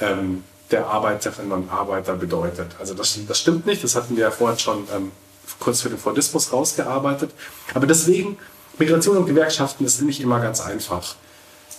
ähm, 0.00 0.42
der 0.70 0.86
Arbeiterinnen 0.86 1.52
und 1.52 1.70
Arbeiter 1.70 2.14
bedeutet. 2.14 2.68
Also 2.78 2.94
das, 2.94 3.18
das 3.26 3.38
stimmt 3.38 3.66
nicht, 3.66 3.84
das 3.84 3.94
hatten 3.94 4.16
wir 4.16 4.24
ja 4.24 4.30
vorhin 4.30 4.58
schon 4.58 4.88
ähm, 4.94 5.12
kurz 5.58 5.82
für 5.82 5.88
den 5.88 5.98
Fordismus 5.98 6.52
rausgearbeitet. 6.52 7.30
Aber 7.74 7.86
deswegen, 7.86 8.38
Migration 8.78 9.16
und 9.16 9.26
Gewerkschaften 9.26 9.84
ist 9.84 10.00
nicht 10.02 10.20
immer 10.20 10.40
ganz 10.40 10.60
einfach. 10.60 11.16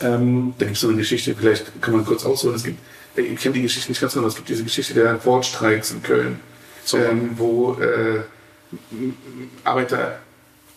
Ähm, 0.01 0.53
da 0.57 0.65
gibt 0.65 0.75
es 0.75 0.81
so 0.81 0.87
eine 0.87 0.97
Geschichte, 0.97 1.35
vielleicht 1.35 1.81
kann 1.81 1.93
man 1.93 2.05
kurz 2.05 2.25
ausholen. 2.25 2.55
Es 2.55 2.63
gibt 2.63 2.79
ich 3.15 3.39
kenne 3.39 3.55
die 3.55 3.61
Geschichte 3.63 3.89
nicht 3.89 4.01
ganz 4.01 4.13
genau, 4.13 4.27
es 4.27 4.35
gibt 4.35 4.49
diese 4.49 4.63
Geschichte 4.63 4.93
der 4.93 5.23
Wortstreiks 5.25 5.91
in 5.91 6.03
Köln, 6.03 6.39
so. 6.83 6.97
ähm, 6.97 7.31
wo 7.35 7.73
äh, 7.73 8.21
Arbeiter, 9.63 10.19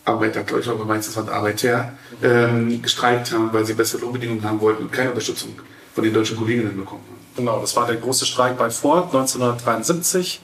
Arbeiter, 0.04 0.42
glaube 0.42 0.62
ich, 0.62 0.68
aber 0.68 0.84
meistens 0.84 1.16
waren 1.16 1.28
Arbeiter, 1.28 1.92
ähm, 2.22 2.82
gestreikt 2.82 3.32
haben, 3.32 3.52
weil 3.52 3.64
sie 3.64 3.74
bessere 3.74 4.00
Lohnbedingungen 4.00 4.42
haben 4.44 4.60
wollten 4.60 4.84
und 4.84 4.92
keine 4.92 5.10
Unterstützung 5.10 5.58
von 5.94 6.04
den 6.04 6.12
deutschen 6.12 6.36
Kolleginnen 6.36 6.76
bekommen 6.76 7.02
haben. 7.08 7.18
Genau, 7.36 7.60
das 7.60 7.76
war 7.76 7.86
der 7.86 7.96
große 7.96 8.26
Streik 8.26 8.58
bei 8.58 8.70
Ford 8.70 9.06
1973 9.06 10.40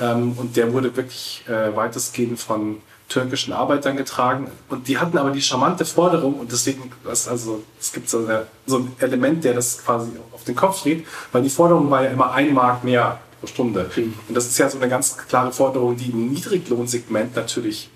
ähm, 0.00 0.32
und 0.32 0.56
der 0.56 0.72
wurde 0.72 0.94
wirklich 0.96 1.44
äh, 1.48 1.74
weitestgehend 1.74 2.38
von 2.38 2.78
türkischen 3.10 3.52
Arbeitern 3.52 3.96
getragen. 3.96 4.50
Und 4.70 4.88
die 4.88 4.96
hatten 4.96 5.18
aber 5.18 5.30
die 5.30 5.42
charmante 5.42 5.84
Forderung, 5.84 6.34
und 6.40 6.50
deswegen, 6.50 6.90
also, 7.04 7.62
es 7.78 7.92
gibt 7.92 8.08
so, 8.08 8.18
eine, 8.18 8.46
so 8.66 8.78
ein 8.78 8.92
Element, 9.00 9.44
der 9.44 9.52
das 9.52 9.84
quasi 9.84 10.10
auf 10.32 10.44
den 10.44 10.54
Kopf 10.54 10.80
steht, 10.80 11.06
weil 11.32 11.42
die 11.42 11.50
Forderung 11.50 11.90
war 11.90 12.04
ja 12.04 12.10
immer 12.10 12.32
ein 12.32 12.54
Mark 12.54 12.82
mehr 12.84 13.20
pro 13.40 13.46
Stunde. 13.46 13.90
Mhm. 13.94 14.14
Und 14.28 14.34
das 14.34 14.46
ist 14.46 14.58
ja 14.58 14.70
so 14.70 14.78
eine 14.78 14.88
ganz 14.88 15.18
klare 15.18 15.52
Forderung, 15.52 15.96
die 15.96 16.10
im 16.10 16.32
Niedriglohnsegment 16.32 17.36
natürlich 17.36 17.90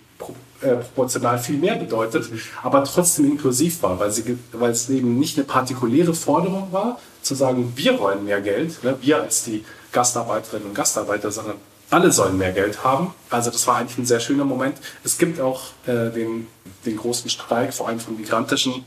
äh, 0.60 0.76
proportional 0.76 1.38
viel 1.38 1.58
mehr 1.58 1.76
bedeutet, 1.76 2.30
aber 2.62 2.84
trotzdem 2.84 3.26
inklusiv 3.26 3.82
war, 3.82 3.98
weil, 3.98 4.10
sie, 4.10 4.38
weil 4.52 4.70
es 4.70 4.88
eben 4.88 5.18
nicht 5.18 5.36
eine 5.36 5.46
partikuläre 5.46 6.14
Forderung 6.14 6.68
war, 6.72 6.98
zu 7.22 7.34
sagen, 7.34 7.72
wir 7.76 7.98
wollen 7.98 8.24
mehr 8.24 8.40
Geld, 8.40 8.82
ne, 8.82 8.96
wir 9.00 9.22
als 9.22 9.44
die 9.44 9.64
Gastarbeiterinnen 9.92 10.68
und 10.68 10.74
Gastarbeiter, 10.74 11.30
sondern 11.30 11.56
alle 11.94 12.10
sollen 12.10 12.36
mehr 12.36 12.52
Geld 12.52 12.82
haben. 12.82 13.14
Also 13.30 13.50
das 13.50 13.66
war 13.66 13.76
eigentlich 13.76 13.98
ein 13.98 14.06
sehr 14.06 14.20
schöner 14.20 14.44
Moment. 14.44 14.78
Es 15.04 15.16
gibt 15.16 15.40
auch 15.40 15.62
äh, 15.86 16.10
den, 16.10 16.48
den 16.84 16.96
großen 16.96 17.30
Streik, 17.30 17.72
vor 17.72 17.88
allem 17.88 18.00
von 18.00 18.16
migrantischen 18.16 18.84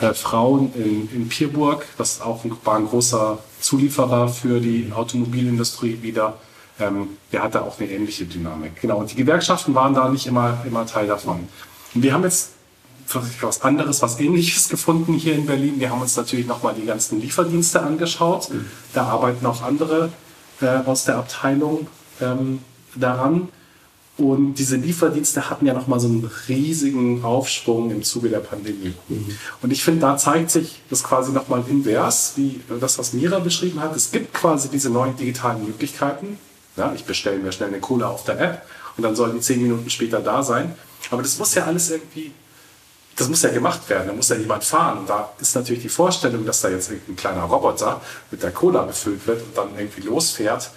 äh, 0.00 0.14
Frauen 0.14 0.72
in, 0.74 1.10
in 1.12 1.28
Pierburg. 1.28 1.84
Das 1.98 2.20
auch 2.20 2.44
ein, 2.44 2.56
war 2.64 2.76
ein 2.76 2.86
großer 2.86 3.38
Zulieferer 3.60 4.28
für 4.28 4.60
die 4.60 4.92
Automobilindustrie 4.94 6.00
wieder. 6.02 6.38
Ähm, 6.78 7.16
der 7.32 7.42
hatte 7.42 7.62
auch 7.62 7.80
eine 7.80 7.90
ähnliche 7.90 8.24
Dynamik. 8.24 8.80
Genau, 8.80 8.98
und 8.98 9.10
die 9.10 9.16
Gewerkschaften 9.16 9.74
waren 9.74 9.94
da 9.94 10.08
nicht 10.08 10.26
immer, 10.26 10.58
immer 10.64 10.86
Teil 10.86 11.08
davon. 11.08 11.48
Und 11.94 12.02
wir 12.02 12.12
haben 12.12 12.22
jetzt 12.22 12.50
was 13.40 13.62
anderes, 13.62 14.00
was 14.00 14.18
ähnliches 14.20 14.68
gefunden 14.68 15.14
hier 15.14 15.34
in 15.34 15.46
Berlin. 15.46 15.74
Wir 15.78 15.90
haben 15.90 16.00
uns 16.00 16.16
natürlich 16.16 16.46
nochmal 16.46 16.74
die 16.74 16.86
ganzen 16.86 17.20
Lieferdienste 17.20 17.82
angeschaut. 17.82 18.48
Da 18.92 19.06
arbeiten 19.06 19.44
auch 19.44 19.62
andere 19.62 20.10
äh, 20.60 20.66
aus 20.86 21.04
der 21.04 21.16
Abteilung 21.16 21.88
ähm, 22.20 22.60
daran. 22.94 23.48
Und 24.16 24.54
diese 24.54 24.76
Lieferdienste 24.76 25.50
hatten 25.50 25.66
ja 25.66 25.74
nochmal 25.74 25.98
so 25.98 26.06
einen 26.06 26.30
riesigen 26.48 27.24
Aufschwung 27.24 27.90
im 27.90 28.04
Zuge 28.04 28.28
der 28.28 28.38
Pandemie. 28.38 28.94
Mhm. 29.08 29.36
Und 29.60 29.72
ich 29.72 29.82
finde, 29.82 30.02
da 30.02 30.16
zeigt 30.16 30.52
sich 30.52 30.80
das 30.88 31.02
quasi 31.02 31.32
nochmal 31.32 31.64
invers, 31.68 32.34
wie 32.36 32.60
das, 32.80 32.96
was 32.98 33.12
Mira 33.12 33.40
beschrieben 33.40 33.80
hat. 33.80 33.96
Es 33.96 34.12
gibt 34.12 34.32
quasi 34.32 34.68
diese 34.68 34.88
neuen 34.88 35.16
digitalen 35.16 35.66
Möglichkeiten. 35.66 36.38
Ja, 36.76 36.92
ich 36.94 37.04
bestelle 37.04 37.38
mir 37.38 37.50
schnell 37.50 37.70
eine 37.70 37.80
Cola 37.80 38.08
auf 38.08 38.24
der 38.24 38.40
App 38.40 38.62
und 38.96 39.02
dann 39.02 39.16
soll 39.16 39.32
die 39.32 39.40
zehn 39.40 39.60
Minuten 39.60 39.90
später 39.90 40.20
da 40.20 40.44
sein. 40.44 40.74
Aber 41.10 41.22
das 41.22 41.36
muss 41.38 41.54
ja 41.56 41.64
alles 41.64 41.90
irgendwie, 41.90 42.30
das 43.16 43.28
muss 43.28 43.42
ja 43.42 43.50
gemacht 43.50 43.88
werden. 43.88 44.06
Da 44.06 44.12
muss 44.12 44.28
ja 44.28 44.36
jemand 44.36 44.62
fahren. 44.62 44.98
Und 44.98 45.08
da 45.10 45.30
ist 45.40 45.56
natürlich 45.56 45.82
die 45.82 45.88
Vorstellung, 45.88 46.46
dass 46.46 46.60
da 46.60 46.68
jetzt 46.68 46.90
ein 46.90 47.16
kleiner 47.16 47.42
Roboter 47.42 48.00
mit 48.30 48.44
der 48.44 48.52
Cola 48.52 48.82
befüllt 48.82 49.26
wird 49.26 49.42
und 49.42 49.56
dann 49.56 49.76
irgendwie 49.76 50.02
losfährt 50.02 50.70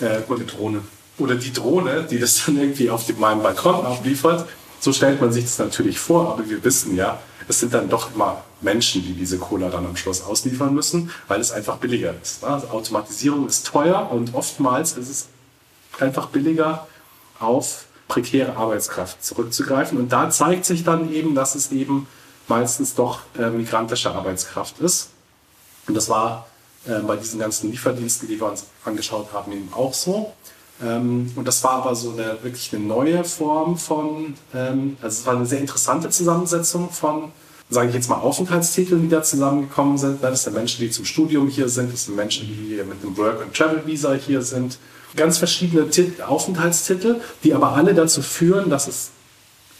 äh, 0.00 0.20
oder 0.28 0.40
die 0.40 0.46
Drohne. 0.46 0.82
Oder 1.18 1.34
die 1.34 1.52
Drohne, 1.52 2.06
die 2.10 2.18
das 2.18 2.44
dann 2.44 2.58
irgendwie 2.58 2.90
auf 2.90 3.06
dem, 3.06 3.20
meinem 3.20 3.42
Balkon 3.42 3.84
abliefert. 3.86 4.48
So 4.80 4.92
stellt 4.92 5.20
man 5.20 5.32
sich 5.32 5.44
das 5.44 5.58
natürlich 5.58 5.98
vor, 5.98 6.32
aber 6.32 6.48
wir 6.48 6.64
wissen 6.64 6.96
ja, 6.96 7.20
es 7.48 7.60
sind 7.60 7.74
dann 7.74 7.88
doch 7.88 8.14
immer 8.14 8.42
Menschen, 8.60 9.02
die 9.04 9.12
diese 9.12 9.38
Cola 9.38 9.68
dann 9.68 9.86
am 9.86 9.96
Schluss 9.96 10.22
ausliefern 10.22 10.74
müssen, 10.74 11.10
weil 11.28 11.40
es 11.40 11.52
einfach 11.52 11.76
billiger 11.76 12.14
ist. 12.20 12.44
Also 12.44 12.68
Automatisierung 12.68 13.46
ist 13.46 13.66
teuer 13.66 14.10
und 14.10 14.34
oftmals 14.34 14.96
ist 14.96 15.08
es 15.08 15.28
einfach 16.00 16.28
billiger, 16.28 16.86
auf 17.38 17.86
prekäre 18.08 18.56
Arbeitskraft 18.56 19.24
zurückzugreifen. 19.24 19.98
Und 19.98 20.12
da 20.12 20.30
zeigt 20.30 20.64
sich 20.64 20.84
dann 20.84 21.12
eben, 21.12 21.34
dass 21.34 21.54
es 21.54 21.72
eben 21.72 22.06
meistens 22.48 22.94
doch 22.94 23.20
äh, 23.38 23.50
migrantische 23.50 24.10
Arbeitskraft 24.12 24.78
ist. 24.80 25.10
Und 25.86 25.94
das 25.94 26.08
war 26.08 26.46
bei 26.84 27.16
diesen 27.16 27.38
ganzen 27.38 27.70
Lieferdiensten, 27.70 28.26
die 28.28 28.40
wir 28.40 28.48
uns 28.48 28.64
angeschaut 28.84 29.32
haben, 29.32 29.52
eben 29.52 29.68
auch 29.72 29.94
so. 29.94 30.32
Ähm, 30.82 31.30
und 31.36 31.46
das 31.46 31.62
war 31.64 31.72
aber 31.72 31.94
so 31.94 32.12
eine 32.12 32.38
wirklich 32.42 32.72
eine 32.74 32.84
neue 32.84 33.24
Form 33.24 33.76
von, 33.76 34.34
ähm, 34.54 34.96
also 35.00 35.20
es 35.20 35.26
war 35.26 35.36
eine 35.36 35.46
sehr 35.46 35.60
interessante 35.60 36.10
Zusammensetzung 36.10 36.90
von, 36.90 37.30
sage 37.70 37.88
ich 37.88 37.94
jetzt 37.94 38.08
mal, 38.08 38.16
Aufenthaltstiteln, 38.16 39.02
die 39.02 39.08
da 39.08 39.22
zusammengekommen 39.22 39.96
sind. 39.98 40.22
Das 40.22 40.44
sind 40.44 40.54
Menschen, 40.54 40.80
die 40.80 40.90
zum 40.90 41.04
Studium 41.04 41.48
hier 41.48 41.68
sind, 41.68 41.92
das 41.92 42.06
sind 42.06 42.16
Menschen, 42.16 42.46
die 42.48 42.74
mit 42.82 43.02
einem 43.02 43.16
Work- 43.16 43.42
and 43.42 43.54
Travel-Visa 43.54 44.14
hier 44.14 44.42
sind. 44.42 44.78
Ganz 45.14 45.38
verschiedene 45.38 45.88
Tit 45.90 46.22
Aufenthaltstitel, 46.22 47.20
die 47.44 47.54
aber 47.54 47.72
alle 47.72 47.94
dazu 47.94 48.22
führen, 48.22 48.70
dass 48.70 48.88
es 48.88 49.10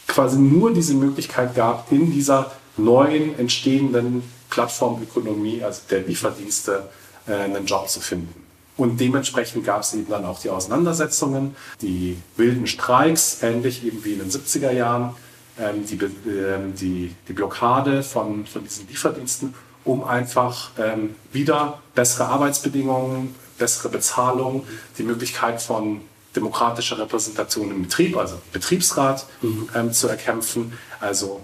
quasi 0.07 0.37
nur 0.37 0.73
diese 0.73 0.93
Möglichkeit 0.93 1.55
gab, 1.55 1.91
in 1.91 2.11
dieser 2.11 2.51
neuen 2.77 3.37
entstehenden 3.39 4.23
Plattformökonomie, 4.49 5.63
also 5.63 5.81
der 5.89 6.01
Lieferdienste, 6.01 6.71
äh, 6.73 7.02
einen 7.27 7.65
Job 7.65 7.87
zu 7.89 8.01
finden. 8.01 8.43
Und 8.75 8.99
dementsprechend 8.99 9.65
gab 9.65 9.81
es 9.81 9.93
eben 9.93 10.09
dann 10.09 10.25
auch 10.25 10.39
die 10.39 10.49
Auseinandersetzungen, 10.49 11.55
die 11.81 12.17
wilden 12.37 12.65
Streiks, 12.65 13.43
ähnlich 13.43 13.85
eben 13.85 14.03
wie 14.03 14.13
in 14.13 14.19
den 14.19 14.31
70er 14.31 14.71
Jahren, 14.71 15.15
ähm, 15.59 15.85
die, 15.85 15.99
ähm, 16.29 16.73
die, 16.75 17.13
die 17.27 17.33
Blockade 17.33 18.01
von, 18.01 18.47
von 18.47 18.63
diesen 18.63 18.87
Lieferdiensten, 18.87 19.53
um 19.83 20.03
einfach 20.03 20.71
ähm, 20.79 21.15
wieder 21.31 21.81
bessere 21.93 22.25
Arbeitsbedingungen, 22.25 23.35
bessere 23.59 23.89
Bezahlung, 23.89 24.65
die 24.97 25.03
Möglichkeit 25.03 25.61
von 25.61 26.01
demokratische 26.35 26.97
Repräsentation 26.97 27.69
im 27.69 27.83
Betrieb, 27.83 28.17
also 28.17 28.41
Betriebsrat, 28.51 29.27
mhm. 29.43 29.69
ähm, 29.75 29.93
zu 29.93 30.07
erkämpfen. 30.07 30.73
Also 30.99 31.41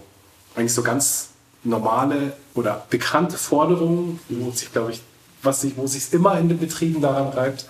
eigentlich 0.55 0.73
so 0.73 0.81
ganz 0.81 1.29
normale 1.63 2.33
oder 2.55 2.85
bekannte 2.89 3.37
Forderungen, 3.37 4.19
wo 4.29 4.49
sich, 4.49 4.71
glaube 4.71 4.93
ich, 4.93 5.01
was 5.41 5.61
sich, 5.61 5.77
wo 5.77 5.87
sich 5.87 6.11
immer 6.13 6.37
in 6.39 6.49
den 6.49 6.59
Betrieben 6.59 7.01
daran 7.01 7.29
reibt, 7.29 7.65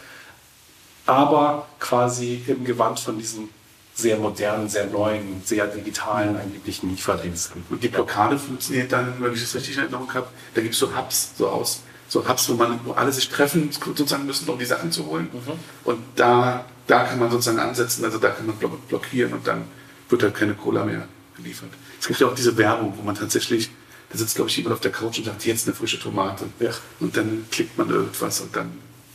aber 1.06 1.68
quasi 1.80 2.44
im 2.48 2.66
Gewand 2.66 3.00
von 3.00 3.18
diesen 3.18 3.50
sehr 3.96 4.18
modernen, 4.18 4.70
sehr 4.70 4.86
neuen, 4.88 5.42
sehr 5.44 5.68
digitalen 5.68 6.38
angeblichen 6.38 6.90
Lieferdiensten. 6.90 7.64
Und 7.70 7.84
die 7.84 7.90
Blockade 7.90 8.38
funktioniert 8.38 8.92
dann, 8.92 9.16
wenn 9.20 9.34
ich 9.34 9.42
das 9.42 9.56
richtig 9.56 9.76
in 9.76 9.84
Erinnerung 9.84 10.14
habe, 10.14 10.28
da 10.54 10.62
gibt 10.62 10.74
es 10.74 10.80
so 10.80 10.96
Hubs, 10.96 11.32
so 11.38 11.50
aus, 11.50 11.82
so 12.08 12.28
Hubs, 12.28 12.50
wo 12.50 12.54
man, 12.54 12.80
wo 12.86 12.94
alle 12.94 13.12
sich 13.12 13.28
treffen, 13.30 13.70
sozusagen 13.72 14.26
müssen, 14.26 14.48
um 14.50 14.58
die 14.58 14.66
Sachen 14.66 14.92
zu 14.92 15.06
holen. 15.06 15.30
Mhm. 15.32 15.52
Und 15.84 16.00
da, 16.16 16.66
da 16.88 17.04
kann 17.04 17.20
man 17.20 17.30
sozusagen 17.30 17.60
ansetzen, 17.60 18.06
also 18.06 18.18
da 18.18 18.30
kann 18.30 18.46
man 18.48 18.56
blockieren 18.88 19.34
und 19.34 19.46
dann 19.46 19.66
wird 20.08 20.24
halt 20.24 20.36
keine 20.36 20.54
Cola 20.54 20.86
mehr 20.86 21.08
geliefert. 21.36 21.70
Es 22.00 22.08
gibt 22.08 22.20
ja 22.20 22.28
auch 22.28 22.36
diese 22.36 22.56
Werbung, 22.58 22.94
wo 22.98 23.02
man 23.04 23.16
tatsächlich, 23.16 23.70
da 24.12 24.18
sitzt, 24.18 24.36
glaube 24.36 24.50
ich, 24.50 24.58
jemand 24.58 24.74
auf 24.74 24.82
der 24.82 24.92
Couch 24.92 25.20
und 25.20 25.26
sagt, 25.26 25.46
jetzt 25.46 25.68
eine 25.68 25.76
frische 25.76 26.00
Tomate. 26.00 26.46
Ja. 26.60 26.72
Und 27.00 27.16
dann 27.16 27.46
klickt 27.52 27.78
man 27.78 27.90
irgendwas 27.90 28.42
und 28.42 28.56
dann 28.56 28.72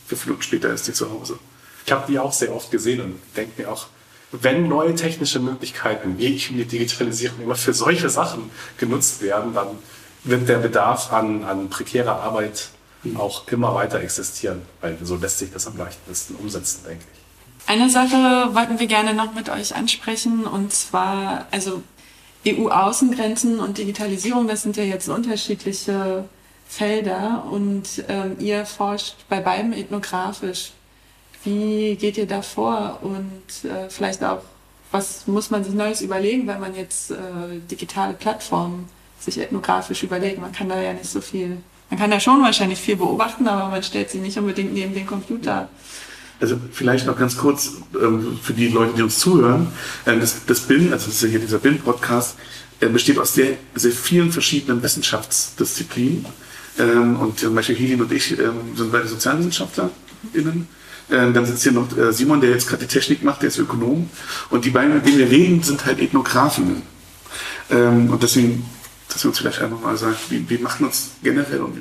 fünf 0.07 0.25
Minuten 0.25 0.43
später 0.43 0.73
ist 0.73 0.87
die 0.87 0.93
zu 0.93 1.09
Hause. 1.09 1.37
Ich 1.85 1.91
habe 1.91 2.05
die 2.07 2.17
auch 2.17 2.33
sehr 2.33 2.53
oft 2.53 2.71
gesehen 2.71 3.01
und 3.01 3.19
denke 3.35 3.61
mir 3.61 3.71
auch, 3.71 3.87
wenn 4.31 4.67
neue 4.67 4.95
technische 4.95 5.39
Möglichkeiten, 5.39 6.17
wie 6.17 6.27
ich 6.27 6.47
die 6.47 6.65
Digitalisierung 6.65 7.41
immer 7.41 7.55
für 7.55 7.73
solche 7.73 8.09
Sachen 8.09 8.49
genutzt 8.77 9.21
werden, 9.21 9.53
dann 9.53 9.67
wird 10.23 10.49
der 10.49 10.57
Bedarf 10.57 11.13
an, 11.13 11.43
an 11.43 11.69
prekärer 11.69 12.21
Arbeit 12.21 12.69
auch 13.15 13.47
immer 13.49 13.75
weiter 13.75 13.99
existieren, 13.99 14.63
weil 14.81 14.97
so 15.03 15.15
lässt 15.15 15.39
sich 15.39 15.51
das 15.51 15.67
am 15.67 15.77
leichtesten 15.77 16.35
umsetzen, 16.35 16.81
denke 16.87 17.05
ich. 17.13 17.69
Eine 17.69 17.89
Sache 17.89 18.49
wollten 18.53 18.79
wir 18.79 18.87
gerne 18.87 19.13
noch 19.13 19.33
mit 19.33 19.49
euch 19.49 19.75
ansprechen 19.75 20.45
und 20.45 20.73
zwar, 20.73 21.47
also 21.51 21.83
EU-Außengrenzen 22.47 23.59
und 23.59 23.77
Digitalisierung, 23.77 24.47
das 24.47 24.61
sind 24.61 24.77
ja 24.77 24.83
jetzt 24.83 25.09
unterschiedliche 25.09 26.25
Felder 26.67 27.45
und 27.49 28.03
ähm, 28.07 28.37
ihr 28.39 28.65
forscht 28.65 29.15
bei 29.29 29.39
beiden 29.39 29.73
ethnografisch. 29.73 30.71
Wie 31.43 31.95
geht 31.95 32.17
ihr 32.17 32.25
da 32.25 32.41
vor 32.41 32.99
und 33.01 33.69
äh, 33.69 33.89
vielleicht 33.89 34.23
auch, 34.23 34.41
was 34.91 35.27
muss 35.27 35.51
man 35.51 35.63
sich 35.63 35.73
Neues 35.73 36.01
überlegen, 36.01 36.47
wenn 36.47 36.59
man 36.59 36.75
jetzt 36.75 37.11
äh, 37.11 37.15
digitale 37.69 38.13
Plattformen 38.13 38.89
sich 39.19 39.39
ethnografisch 39.39 40.03
überlegt? 40.03 40.39
Man 40.39 40.51
kann 40.51 40.69
da 40.69 40.81
ja 40.81 40.93
nicht 40.93 41.09
so 41.09 41.21
viel, 41.21 41.57
man 41.89 41.99
kann 41.99 42.11
da 42.11 42.19
schon 42.19 42.41
wahrscheinlich 42.41 42.79
viel 42.79 42.95
beobachten, 42.95 43.47
aber 43.47 43.69
man 43.69 43.83
stellt 43.83 44.09
sie 44.09 44.19
nicht 44.19 44.37
unbedingt 44.37 44.73
neben 44.73 44.93
den 44.93 45.05
Computer. 45.05 45.69
Also 46.39 46.57
vielleicht 46.71 47.07
noch 47.07 47.17
ganz 47.17 47.37
kurz 47.37 47.73
ähm, 47.99 48.37
für 48.41 48.53
die 48.53 48.67
Leute, 48.67 48.93
die 48.95 49.01
uns 49.03 49.19
zuhören. 49.19 49.67
Ähm, 50.05 50.19
das, 50.19 50.45
das 50.45 50.61
BIN, 50.61 50.91
also 50.91 51.07
das 51.07 51.23
ist 51.23 51.29
hier 51.29 51.39
dieser 51.39 51.59
BIN-Podcast, 51.59 52.35
äh, 52.81 52.87
besteht 52.87 53.17
aus 53.19 53.33
sehr, 53.33 53.57
sehr 53.75 53.91
vielen 53.91 54.31
verschiedenen 54.31 54.83
Wissenschaftsdisziplinen. 54.83 56.25
Ähm, 56.77 57.15
und 57.17 57.39
zum 57.39 57.55
Beispiel 57.55 57.75
Helin 57.75 58.01
und 58.01 58.11
ich 58.11 58.37
ähm, 58.37 58.75
sind 58.75 58.91
beide 58.91 59.07
SozialwissenschaftlerInnen. 59.07 60.67
Ähm, 61.11 61.33
dann 61.33 61.45
sitzt 61.45 61.63
hier 61.63 61.71
noch 61.71 61.95
äh, 61.97 62.11
Simon, 62.11 62.41
der 62.41 62.49
jetzt 62.49 62.67
gerade 62.67 62.85
die 62.85 62.91
Technik 62.91 63.23
macht, 63.23 63.41
der 63.41 63.49
ist 63.49 63.57
Ökonom. 63.57 64.09
Und 64.49 64.65
die 64.65 64.71
beiden, 64.71 64.95
mit 64.95 65.05
denen 65.05 65.19
wir 65.19 65.29
reden, 65.29 65.63
sind 65.63 65.85
halt 65.85 65.99
Ethnografinnen. 65.99 66.81
Ähm, 67.69 68.09
und 68.09 68.21
deswegen, 68.21 68.65
dass 69.07 69.23
wir 69.23 69.29
uns 69.29 69.37
vielleicht 69.37 69.61
einfach 69.61 69.79
mal 69.79 69.95
sagen, 69.97 70.15
wie, 70.29 70.49
wie 70.49 70.57
machen 70.57 70.85
uns 70.85 71.11
generell 71.23 71.61
und 71.61 71.77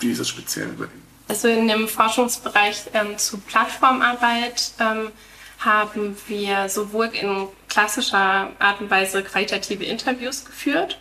wie 0.00 0.10
ist 0.10 0.20
das 0.20 0.28
speziell 0.28 0.68
bei 0.78 0.86
denen? 0.86 1.05
Also 1.28 1.48
in 1.48 1.68
dem 1.68 1.88
Forschungsbereich 1.88 2.84
ähm, 2.94 3.18
zu 3.18 3.38
Plattformarbeit 3.38 4.72
ähm, 4.80 5.10
haben 5.58 6.16
wir 6.28 6.68
sowohl 6.68 7.06
in 7.06 7.48
klassischer 7.68 8.50
Art 8.58 8.80
und 8.80 8.90
Weise 8.90 9.22
qualitative 9.22 9.84
Interviews 9.84 10.44
geführt 10.44 10.98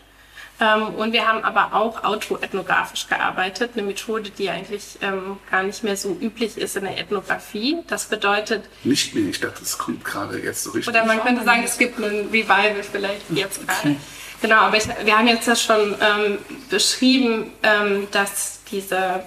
ähm, 0.60 0.96
und 0.96 1.12
wir 1.12 1.28
haben 1.28 1.44
aber 1.44 1.74
auch 1.74 2.04
autoethnografisch 2.04 3.08
gearbeitet, 3.08 3.72
eine 3.74 3.84
Methode, 3.84 4.30
die 4.30 4.50
eigentlich 4.50 4.98
ähm, 5.02 5.38
gar 5.52 5.64
nicht 5.64 5.84
mehr 5.84 5.98
so 5.98 6.18
üblich 6.20 6.58
ist 6.58 6.78
in 6.78 6.86
der 6.86 6.98
Ethnographie. 6.98 7.80
Das 7.88 8.06
bedeutet... 8.06 8.64
Nicht 8.86 9.14
mehr, 9.16 9.30
ich 9.30 9.40
dachte, 9.42 9.60
das 9.60 9.78
kommt 9.78 10.06
gerade 10.06 10.40
jetzt 10.40 10.64
so 10.64 10.72
richtig. 10.72 10.88
Oder 10.96 11.06
man 11.06 11.22
könnte 11.22 11.44
sagen, 11.44 11.64
es 11.66 11.78
gibt 11.78 12.00
ein 12.00 12.30
Revival 12.32 12.84
vielleicht 12.90 13.30
jetzt 13.32 13.68
gerade. 13.68 13.80
Okay. 13.82 13.98
Genau, 14.42 14.58
aber 14.58 14.78
ich, 14.78 14.86
wir 15.04 15.18
haben 15.18 15.28
jetzt 15.28 15.48
das 15.48 15.62
schon 15.62 15.96
ähm, 16.00 16.38
beschrieben, 16.70 17.52
ähm, 17.64 18.08
dass 18.12 18.60
diese 18.72 19.24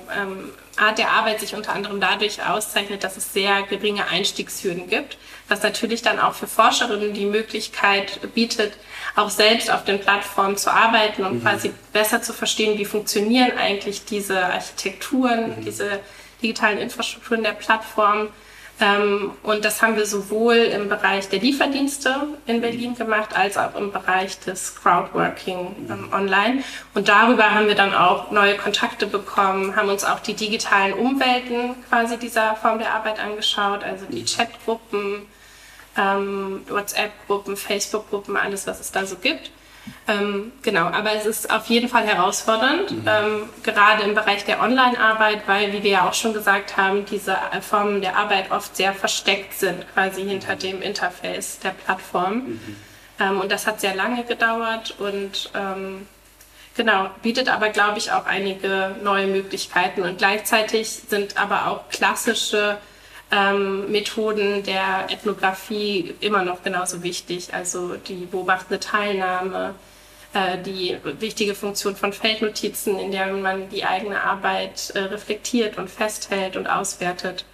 Art 0.81 0.99
der 0.99 1.11
Arbeit 1.11 1.41
sich 1.41 1.55
unter 1.55 1.73
anderem 1.73 2.01
dadurch 2.01 2.45
auszeichnet, 2.47 3.05
dass 3.05 3.17
es 3.17 3.33
sehr 3.33 3.63
geringe 3.63 4.09
Einstiegshürden 4.09 4.89
gibt, 4.89 5.19
was 5.49 5.63
natürlich 5.63 6.03
dann 6.03 6.19
auch 6.19 6.35
für 6.35 6.47
Forscherinnen 6.47 7.15
die 7.15 7.27
Möglichkeit 7.27 8.21
bietet, 8.35 8.75
auch 9.17 9.31
selbst 9.31 9.71
auf 9.71 9.85
den 9.85 10.01
Plattformen 10.01 10.57
zu 10.57 10.73
arbeiten 10.73 11.25
und 11.25 11.37
mhm. 11.39 11.43
quasi 11.43 11.73
besser 11.93 12.23
zu 12.23 12.33
verstehen, 12.33 12.79
wie 12.79 12.85
funktionieren 12.85 13.57
eigentlich 13.59 14.05
diese 14.05 14.45
Architekturen, 14.45 15.59
mhm. 15.59 15.65
diese 15.65 16.01
digitalen 16.43 16.79
Infrastrukturen 16.79 17.43
der 17.43 17.53
Plattform 17.53 18.21
ähm, 18.21 18.29
und 19.43 19.65
das 19.65 19.83
haben 19.83 19.97
wir 19.97 20.07
sowohl 20.07 20.55
im 20.55 20.89
Bereich 20.89 21.29
der 21.29 21.41
Lieferdienste 21.41 22.15
in 22.47 22.61
Berlin 22.61 22.95
gemacht, 22.95 23.37
als 23.37 23.59
auch 23.59 23.75
im 23.75 23.91
Bereich 23.91 24.39
des 24.39 24.77
Crowdworking 24.77 25.89
ähm, 25.91 26.13
online. 26.13 26.63
Und 26.95 27.09
darüber 27.09 27.53
haben 27.55 27.67
wir 27.67 27.75
dann 27.75 27.93
auch 27.93 28.31
neue 28.31 28.57
Kontakte 28.57 29.09
bekommen, 29.09 29.75
haben 29.75 29.89
uns 29.89 30.05
auch 30.05 30.21
die 30.21 30.35
digitalen 30.35 30.93
Umwelten 30.93 31.75
quasi 31.89 32.19
dieser 32.19 32.55
Form 32.55 32.79
der 32.79 32.95
Arbeit 32.95 33.19
angeschaut, 33.19 33.83
also 33.83 34.05
die 34.09 34.25
Chatgruppen, 34.25 35.27
ähm, 35.97 36.65
WhatsApp-Gruppen, 36.69 37.57
Facebook-Gruppen, 37.57 38.37
alles, 38.37 38.69
was 38.69 38.79
es 38.79 38.93
da 38.93 39.05
so 39.07 39.17
gibt. 39.17 39.51
Ähm, 40.07 40.53
genau, 40.63 40.87
aber 40.87 41.13
es 41.13 41.27
ist 41.27 41.51
auf 41.51 41.67
jeden 41.67 41.89
Fall 41.89 42.05
herausfordernd, 42.07 42.91
mhm. 42.91 43.05
ähm, 43.07 43.49
gerade 43.63 44.03
im 44.05 44.15
Bereich 44.15 44.45
der 44.45 44.63
Online-Arbeit, 44.63 45.43
weil, 45.47 45.73
wie 45.73 45.83
wir 45.83 45.91
ja 45.91 46.09
auch 46.09 46.15
schon 46.15 46.33
gesagt 46.33 46.77
haben, 46.77 47.05
diese 47.05 47.37
Formen 47.61 48.01
der 48.01 48.17
Arbeit 48.17 48.51
oft 48.51 48.77
sehr 48.77 48.95
versteckt 48.95 49.55
sind, 49.55 49.85
quasi 49.93 50.23
hinter 50.23 50.57
dem 50.57 50.81
Interface 50.83 51.59
der 51.61 51.71
Plattform. 51.71 52.35
Mhm. 52.35 52.77
Ähm, 53.21 53.41
und 53.41 53.53
das 53.53 53.67
hat 53.67 53.81
sehr 53.81 53.95
lange 53.95 54.25
gedauert 54.25 54.95
und 54.99 55.51
ähm, 55.55 56.07
genau, 56.77 57.11
bietet 57.23 57.49
aber, 57.49 57.69
glaube 57.69 57.99
ich, 57.99 58.13
auch 58.13 58.27
einige 58.27 58.95
neue 59.03 59.27
Möglichkeiten. 59.27 60.03
Und 60.03 60.19
gleichzeitig 60.19 60.89
sind 60.89 61.37
aber 61.37 61.67
auch 61.67 61.89
klassische 61.91 62.79
ähm, 63.31 63.91
Methoden 63.91 64.63
der 64.63 65.07
Ethnographie 65.11 66.15
immer 66.21 66.45
noch 66.45 66.63
genauso 66.63 67.03
wichtig. 67.03 67.53
Also 67.53 67.95
die 67.97 68.27
beobachtende 68.27 68.81
Teilnahme, 68.81 69.75
äh, 70.33 70.59
die 70.63 70.97
wichtige 71.21 71.55
Funktion 71.55 71.97
von 71.97 72.13
Feldnotizen, 72.13 72.99
in 72.99 73.13
der 73.13 73.27
man 73.29 73.69
die 73.71 73.85
eigene 73.85 74.23
Arbeit 74.23 74.91
äh, 74.95 75.01
reflektiert 75.01 75.79
und 75.79 75.91
festhält 75.91 76.57
und 76.57 76.67
auswertet. 76.67 77.45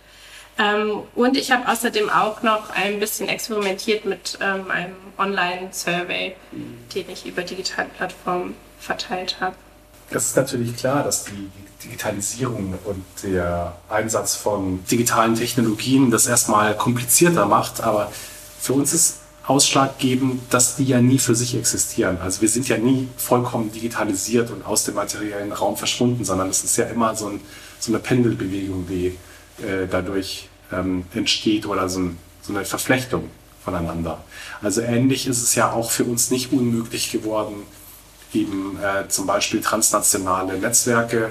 Ähm, 0.56 1.02
und 1.16 1.36
ich 1.36 1.50
habe 1.50 1.68
außerdem 1.68 2.08
auch 2.08 2.42
noch 2.42 2.70
ein 2.70 3.00
bisschen 3.00 3.28
experimentiert 3.28 4.04
mit 4.04 4.38
ähm, 4.40 4.70
einem 4.70 4.94
Online-Survey, 5.18 6.36
den 6.94 7.10
ich 7.10 7.26
über 7.26 7.42
digitale 7.42 7.88
Plattformen 7.96 8.54
verteilt 8.78 9.38
habe. 9.40 9.56
Das 10.10 10.26
ist 10.26 10.36
natürlich 10.36 10.76
klar, 10.76 11.02
dass 11.02 11.24
die 11.24 11.50
Digitalisierung 11.84 12.74
und 12.84 13.04
der 13.22 13.76
Einsatz 13.88 14.34
von 14.34 14.84
digitalen 14.90 15.34
Technologien 15.34 16.10
das 16.10 16.26
erstmal 16.26 16.76
komplizierter 16.76 17.46
macht. 17.46 17.82
Aber 17.82 18.10
für 18.60 18.72
uns 18.72 18.92
ist 18.92 19.16
ausschlaggebend, 19.46 20.40
dass 20.50 20.76
die 20.76 20.84
ja 20.84 21.00
nie 21.00 21.18
für 21.18 21.34
sich 21.34 21.54
existieren. 21.54 22.18
Also 22.22 22.40
wir 22.40 22.48
sind 22.48 22.68
ja 22.68 22.78
nie 22.78 23.08
vollkommen 23.16 23.70
digitalisiert 23.70 24.50
und 24.50 24.64
aus 24.64 24.84
dem 24.84 24.94
materiellen 24.94 25.52
Raum 25.52 25.76
verschwunden, 25.76 26.24
sondern 26.24 26.48
es 26.48 26.64
ist 26.64 26.76
ja 26.76 26.86
immer 26.86 27.14
so, 27.14 27.28
ein, 27.28 27.40
so 27.78 27.92
eine 27.92 27.98
Pendelbewegung, 27.98 28.86
die 28.88 29.18
äh, 29.62 29.86
dadurch 29.90 30.48
ähm, 30.72 31.04
entsteht 31.14 31.66
oder 31.66 31.88
so, 31.88 32.00
ein, 32.00 32.18
so 32.42 32.54
eine 32.54 32.64
Verflechtung 32.64 33.28
voneinander. 33.62 34.24
Also 34.62 34.80
ähnlich 34.80 35.26
ist 35.26 35.42
es 35.42 35.54
ja 35.54 35.72
auch 35.72 35.90
für 35.90 36.04
uns 36.04 36.30
nicht 36.30 36.52
unmöglich 36.52 37.12
geworden, 37.12 37.64
eben 38.32 38.78
äh, 38.82 39.08
zum 39.08 39.26
Beispiel 39.26 39.60
transnationale 39.60 40.58
Netzwerke 40.58 41.30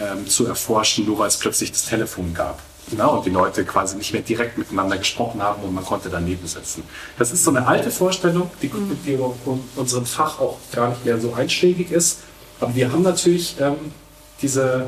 ähm, 0.00 0.26
zu 0.26 0.46
erforschen, 0.46 1.06
nur 1.06 1.18
weil 1.18 1.28
es 1.28 1.36
plötzlich 1.36 1.72
das 1.72 1.86
Telefon 1.86 2.34
gab. 2.34 2.60
Na, 2.96 3.06
und 3.06 3.26
die 3.26 3.30
Leute 3.30 3.64
quasi 3.64 3.96
nicht 3.96 4.12
mehr 4.12 4.22
direkt 4.22 4.56
miteinander 4.56 4.96
gesprochen 4.96 5.42
haben 5.42 5.62
und 5.62 5.74
man 5.74 5.84
konnte 5.84 6.08
daneben 6.08 6.46
sitzen. 6.46 6.82
Das 7.18 7.32
ist 7.32 7.44
so 7.44 7.50
eine 7.50 7.66
alte 7.66 7.90
Vorstellung, 7.90 8.50
die, 8.62 8.70
die 9.04 9.12
in 9.12 9.20
unserem 9.76 10.06
Fach 10.06 10.40
auch 10.40 10.58
gar 10.72 10.88
nicht 10.90 11.04
mehr 11.04 11.20
so 11.20 11.34
einschlägig 11.34 11.90
ist. 11.90 12.20
Aber 12.60 12.74
wir 12.74 12.90
haben 12.90 13.02
natürlich 13.02 13.56
ähm, 13.60 13.92
diese, 14.40 14.86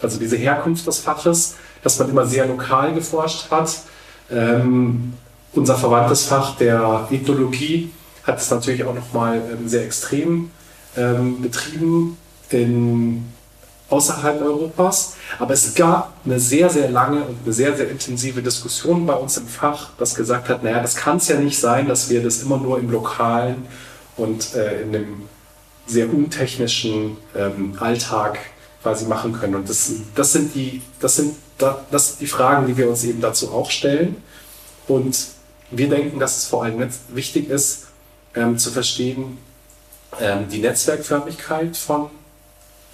also 0.00 0.18
diese 0.18 0.36
Herkunft 0.36 0.86
des 0.86 0.98
Faches, 1.00 1.56
dass 1.82 1.98
man 1.98 2.08
immer 2.08 2.26
sehr 2.26 2.46
lokal 2.46 2.94
geforscht 2.94 3.50
hat. 3.50 3.80
Ähm, 4.30 5.14
unser 5.54 5.76
verwandtes 5.76 6.24
Fach 6.26 6.56
der 6.56 7.08
Ethnologie 7.10 7.90
hat 8.24 8.38
es 8.38 8.50
natürlich 8.50 8.84
auch 8.84 8.94
nochmal 8.94 9.42
ähm, 9.50 9.68
sehr 9.68 9.84
extrem 9.84 10.50
ähm, 10.96 11.42
betrieben. 11.42 12.16
In 12.50 13.26
außerhalb 13.90 14.42
Europas. 14.42 15.14
Aber 15.38 15.54
es 15.54 15.74
gab 15.74 16.12
eine 16.24 16.38
sehr, 16.38 16.70
sehr 16.70 16.90
lange 16.90 17.22
und 17.22 17.36
eine 17.44 17.52
sehr, 17.52 17.76
sehr 17.76 17.90
intensive 17.90 18.42
Diskussion 18.42 19.06
bei 19.06 19.14
uns 19.14 19.36
im 19.36 19.46
Fach, 19.46 19.90
das 19.98 20.14
gesagt 20.14 20.48
hat, 20.48 20.62
naja, 20.62 20.80
das 20.80 20.96
kann 20.96 21.16
es 21.16 21.28
ja 21.28 21.38
nicht 21.38 21.58
sein, 21.58 21.88
dass 21.88 22.10
wir 22.10 22.22
das 22.22 22.42
immer 22.42 22.58
nur 22.58 22.78
im 22.78 22.90
lokalen 22.90 23.66
und 24.16 24.54
äh, 24.54 24.82
in 24.82 24.92
dem 24.92 25.22
sehr 25.86 26.12
untechnischen 26.12 27.16
ähm, 27.34 27.76
Alltag 27.80 28.38
quasi 28.82 29.06
machen 29.06 29.32
können. 29.32 29.54
Und 29.54 29.68
das, 29.68 29.90
das, 30.14 30.32
sind 30.32 30.54
die, 30.54 30.82
das, 31.00 31.16
sind, 31.16 31.34
das 31.90 32.08
sind 32.08 32.20
die 32.20 32.26
Fragen, 32.26 32.66
die 32.66 32.76
wir 32.76 32.88
uns 32.88 33.04
eben 33.04 33.20
dazu 33.20 33.52
auch 33.52 33.70
stellen. 33.70 34.16
Und 34.86 35.28
wir 35.70 35.88
denken, 35.88 36.18
dass 36.18 36.36
es 36.36 36.44
vor 36.46 36.64
allem 36.64 36.86
wichtig 37.08 37.48
ist, 37.48 37.86
ähm, 38.34 38.58
zu 38.58 38.70
verstehen, 38.70 39.38
ähm, 40.20 40.48
die 40.50 40.58
Netzwerkförmigkeit 40.58 41.76
von 41.76 42.10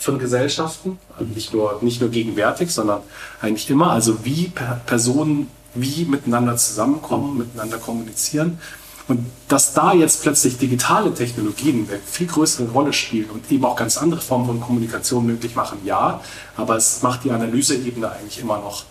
von 0.05 0.19
Gesellschaften, 0.19 0.99
also 1.19 1.33
nicht 1.33 1.53
nur, 1.53 1.79
nicht 1.83 2.01
nur 2.01 2.11
gegenwärtig, 2.11 2.71
sondern 2.71 3.01
eigentlich 3.41 3.69
immer, 3.71 3.91
also 3.91 4.25
wie 4.25 4.53
Personen 4.87 5.49
wie 5.75 6.05
miteinander 6.05 6.57
zusammenkommen, 6.57 7.39
miteinander 7.39 7.79
kommunizieren. 7.79 8.59
Und 9.07 9.27
dass 9.49 9.75
da 9.75 9.93
jetzt 9.93 10.23
plötzlich 10.23 10.57
digitale 10.57 11.13
Technologien 11.13 11.87
eine 11.91 11.99
viel 11.99 12.27
größere 12.27 12.71
Rolle 12.71 12.93
spielen 12.93 13.29
und 13.31 13.51
eben 13.51 13.65
auch 13.65 13.77
ganz 13.77 13.99
andere 13.99 14.21
Formen 14.21 14.47
von 14.47 14.61
Kommunikation 14.61 15.27
möglich 15.27 15.55
machen, 15.57 15.79
ja, 15.85 16.21
aber 16.57 16.77
es 16.77 17.03
macht 17.03 17.25
die 17.25 17.31
Analyseebene 17.31 18.11
eigentlich 18.11 18.41
immer 18.41 18.59
noch 18.59 18.85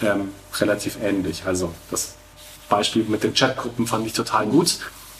ähm, 0.00 0.30
relativ 0.58 0.98
ähnlich. 1.00 1.44
Also 1.46 1.72
das 1.92 2.14
Beispiel 2.68 3.04
mit 3.04 3.22
den 3.22 3.34
Chatgruppen 3.34 3.86
fand 3.86 4.06
ich 4.06 4.14
total 4.14 4.46
gut. 4.46 4.78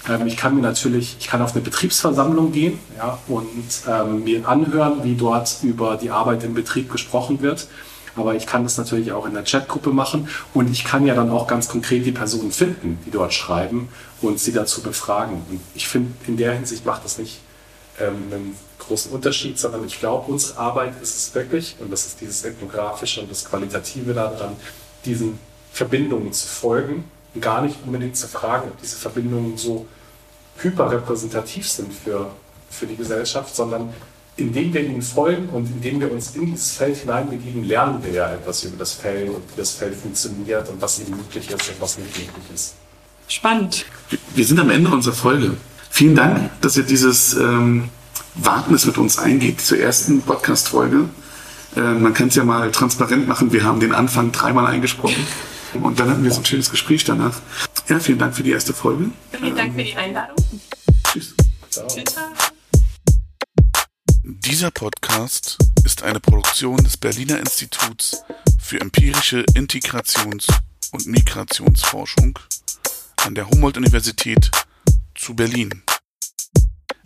Ähm, 0.09 0.27
ich 0.27 0.37
kann 0.37 0.55
mir 0.55 0.63
natürlich, 0.63 1.17
ich 1.19 1.29
kann 1.29 1.43
auf 1.43 1.53
eine 1.53 1.63
Betriebsversammlung 1.63 2.53
gehen 2.53 2.79
ja, 2.97 3.19
und 3.29 3.71
ähm, 3.89 4.25
mir 4.25 4.49
anhören, 4.49 5.05
wie 5.05 5.15
dort 5.15 5.59
über 5.63 5.97
die 5.97 6.11
Arbeit 6.11 6.45
im 6.45 6.55
Betrieb 6.55 6.91
gesprochen 6.91 7.43
wird. 7.43 7.69
Aber 8.15 8.35
ich 8.35 8.47
kann 8.47 8.63
das 8.63 8.77
natürlich 8.77 9.13
auch 9.13 9.27
in 9.27 9.33
der 9.33 9.43
Chatgruppe 9.43 9.91
machen 9.91 10.29
und 10.53 10.71
ich 10.71 10.85
kann 10.85 11.07
ja 11.07 11.15
dann 11.15 11.31
auch 11.31 11.47
ganz 11.47 11.69
konkret 11.69 12.05
die 12.05 12.13
Personen 12.13 12.53
finden, 12.53 12.99
die 13.07 13.11
dort 13.11 13.33
schreiben 13.33 13.89
und 14.21 14.39
sie 14.39 14.53
dazu 14.53 14.83
befragen. 14.83 15.37
Und 15.49 15.61
ich 15.75 15.89
finde, 15.89 16.13
in 16.27 16.37
der 16.37 16.53
Hinsicht 16.53 16.85
macht 16.85 17.07
das 17.07 17.17
nicht 17.17 17.41
ähm, 17.99 18.17
einen 18.31 18.57
großen 18.81 19.13
Unterschied, 19.13 19.59
sondern 19.59 19.87
ich 19.87 19.99
glaube, 19.99 20.31
unsere 20.31 20.59
Arbeit 20.59 21.01
ist 21.01 21.17
es 21.17 21.35
wirklich, 21.35 21.77
und 21.81 21.91
das 21.91 22.05
ist 22.07 22.21
dieses 22.21 22.45
ethnografische 22.45 23.23
und 23.23 23.31
das 23.31 23.47
Qualitative 23.47 24.13
daran, 24.13 24.57
diesen 25.07 25.39
Verbindungen 25.73 26.35
zu 26.35 26.47
folgen 26.47 27.05
gar 27.41 27.63
nicht 27.63 27.77
unbedingt 27.85 28.17
zu 28.17 28.29
fragen, 28.29 28.69
ob 28.69 28.81
diese 28.81 28.97
Verbindungen 28.97 29.57
so 29.57 29.87
hyperrepräsentativ 30.59 31.69
sind 31.69 31.93
für, 31.93 32.31
für 32.71 32.87
die 32.87 32.97
Gesellschaft, 32.97 33.55
sondern 33.55 33.93
indem 34.37 34.73
wir 34.73 34.83
ihnen 34.83 35.03
folgen 35.03 35.49
und 35.51 35.67
indem 35.67 36.01
wir 36.01 36.11
uns 36.11 36.35
in 36.35 36.47
dieses 36.47 36.73
Feld 36.73 36.97
hineinbegeben, 36.97 37.65
lernen 37.65 38.03
wir 38.03 38.13
ja 38.13 38.33
etwas 38.33 38.65
über 38.65 38.79
das 38.79 38.93
Feld 38.93 39.29
und 39.29 39.43
wie 39.53 39.57
das 39.57 39.73
Feld 39.73 39.95
funktioniert 39.95 40.69
und 40.69 40.81
was 40.81 41.01
eben 41.01 41.17
möglich 41.17 41.51
ist 41.51 41.69
und 41.69 41.81
was 41.81 41.99
nicht 41.99 42.17
möglich 42.17 42.45
ist. 42.55 42.75
Spannend. 43.29 43.85
Wir 44.35 44.45
sind 44.45 44.59
am 44.59 44.71
Ende 44.71 44.91
unserer 44.91 45.15
Folge. 45.15 45.57
Vielen 45.91 46.15
Dank, 46.15 46.51
dass 46.63 46.77
ihr 46.77 46.85
dieses 46.85 47.35
ähm, 47.35 47.91
Wagnis 48.35 48.87
mit 48.87 48.97
uns 48.99 49.19
eingeht 49.19 49.61
zur 49.61 49.79
ersten 49.79 50.23
Podcast-Folge. 50.23 51.09
Äh, 51.77 51.81
man 51.81 52.15
kann 52.15 52.29
es 52.29 52.35
ja 52.35 52.45
mal 52.45 52.71
transparent 52.71 53.29
machen. 53.29 53.53
Wir 53.53 53.65
haben 53.65 53.81
den 53.81 53.93
Anfang 53.93 54.33
dreimal 54.33 54.67
eingesprochen. 54.67 55.27
Und 55.75 55.99
dann 55.99 56.11
hatten 56.11 56.25
wir 56.25 56.31
so 56.31 56.41
ein 56.41 56.45
schönes 56.45 56.71
Gespräch 56.71 57.05
danach. 57.05 57.41
Ja, 57.89 57.99
vielen 57.99 58.19
Dank 58.19 58.35
für 58.35 58.43
die 58.43 58.51
erste 58.51 58.73
Folge. 58.75 59.11
Vielen 59.31 59.57
Dank 59.57 59.75
für 59.75 59.83
die 59.83 59.97
Einladung. 59.97 60.37
Tschüss. 61.05 61.35
Ciao. 61.71 61.89
Dieser 64.25 64.71
Podcast 64.71 65.59
ist 65.85 66.03
eine 66.03 66.21
Produktion 66.21 66.77
des 66.79 66.97
Berliner 66.97 67.39
Instituts 67.39 68.23
für 68.61 68.81
empirische 68.81 69.45
Integrations- 69.55 70.47
und 70.93 71.07
Migrationsforschung 71.07 72.39
an 73.25 73.35
der 73.35 73.49
Humboldt-Universität 73.49 74.51
zu 75.15 75.35
Berlin. 75.35 75.83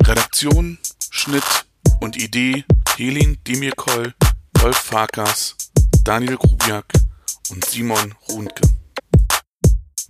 Redaktion, 0.02 0.78
Schnitt 1.10 1.66
und 2.00 2.16
Idee 2.16 2.64
Helin 2.96 3.38
Demirkol, 3.46 4.14
Rolf 4.62 4.76
Farkas, 4.76 5.56
Daniel 6.04 6.36
Grubiak 6.36 6.86
und 7.50 7.64
Simon 7.64 8.14
Runke. 8.28 8.62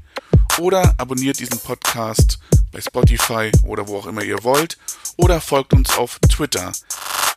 oder 0.60 0.94
abonniert 0.98 1.40
diesen 1.40 1.60
Podcast 1.60 2.40
bei 2.72 2.82
Spotify 2.82 3.52
oder 3.66 3.88
wo 3.88 3.98
auch 3.98 4.08
immer 4.08 4.24
ihr 4.24 4.44
wollt 4.44 4.78
oder 5.18 5.42
folgt 5.42 5.74
uns 5.74 5.98
auf 5.98 6.20
Twitter 6.30 6.72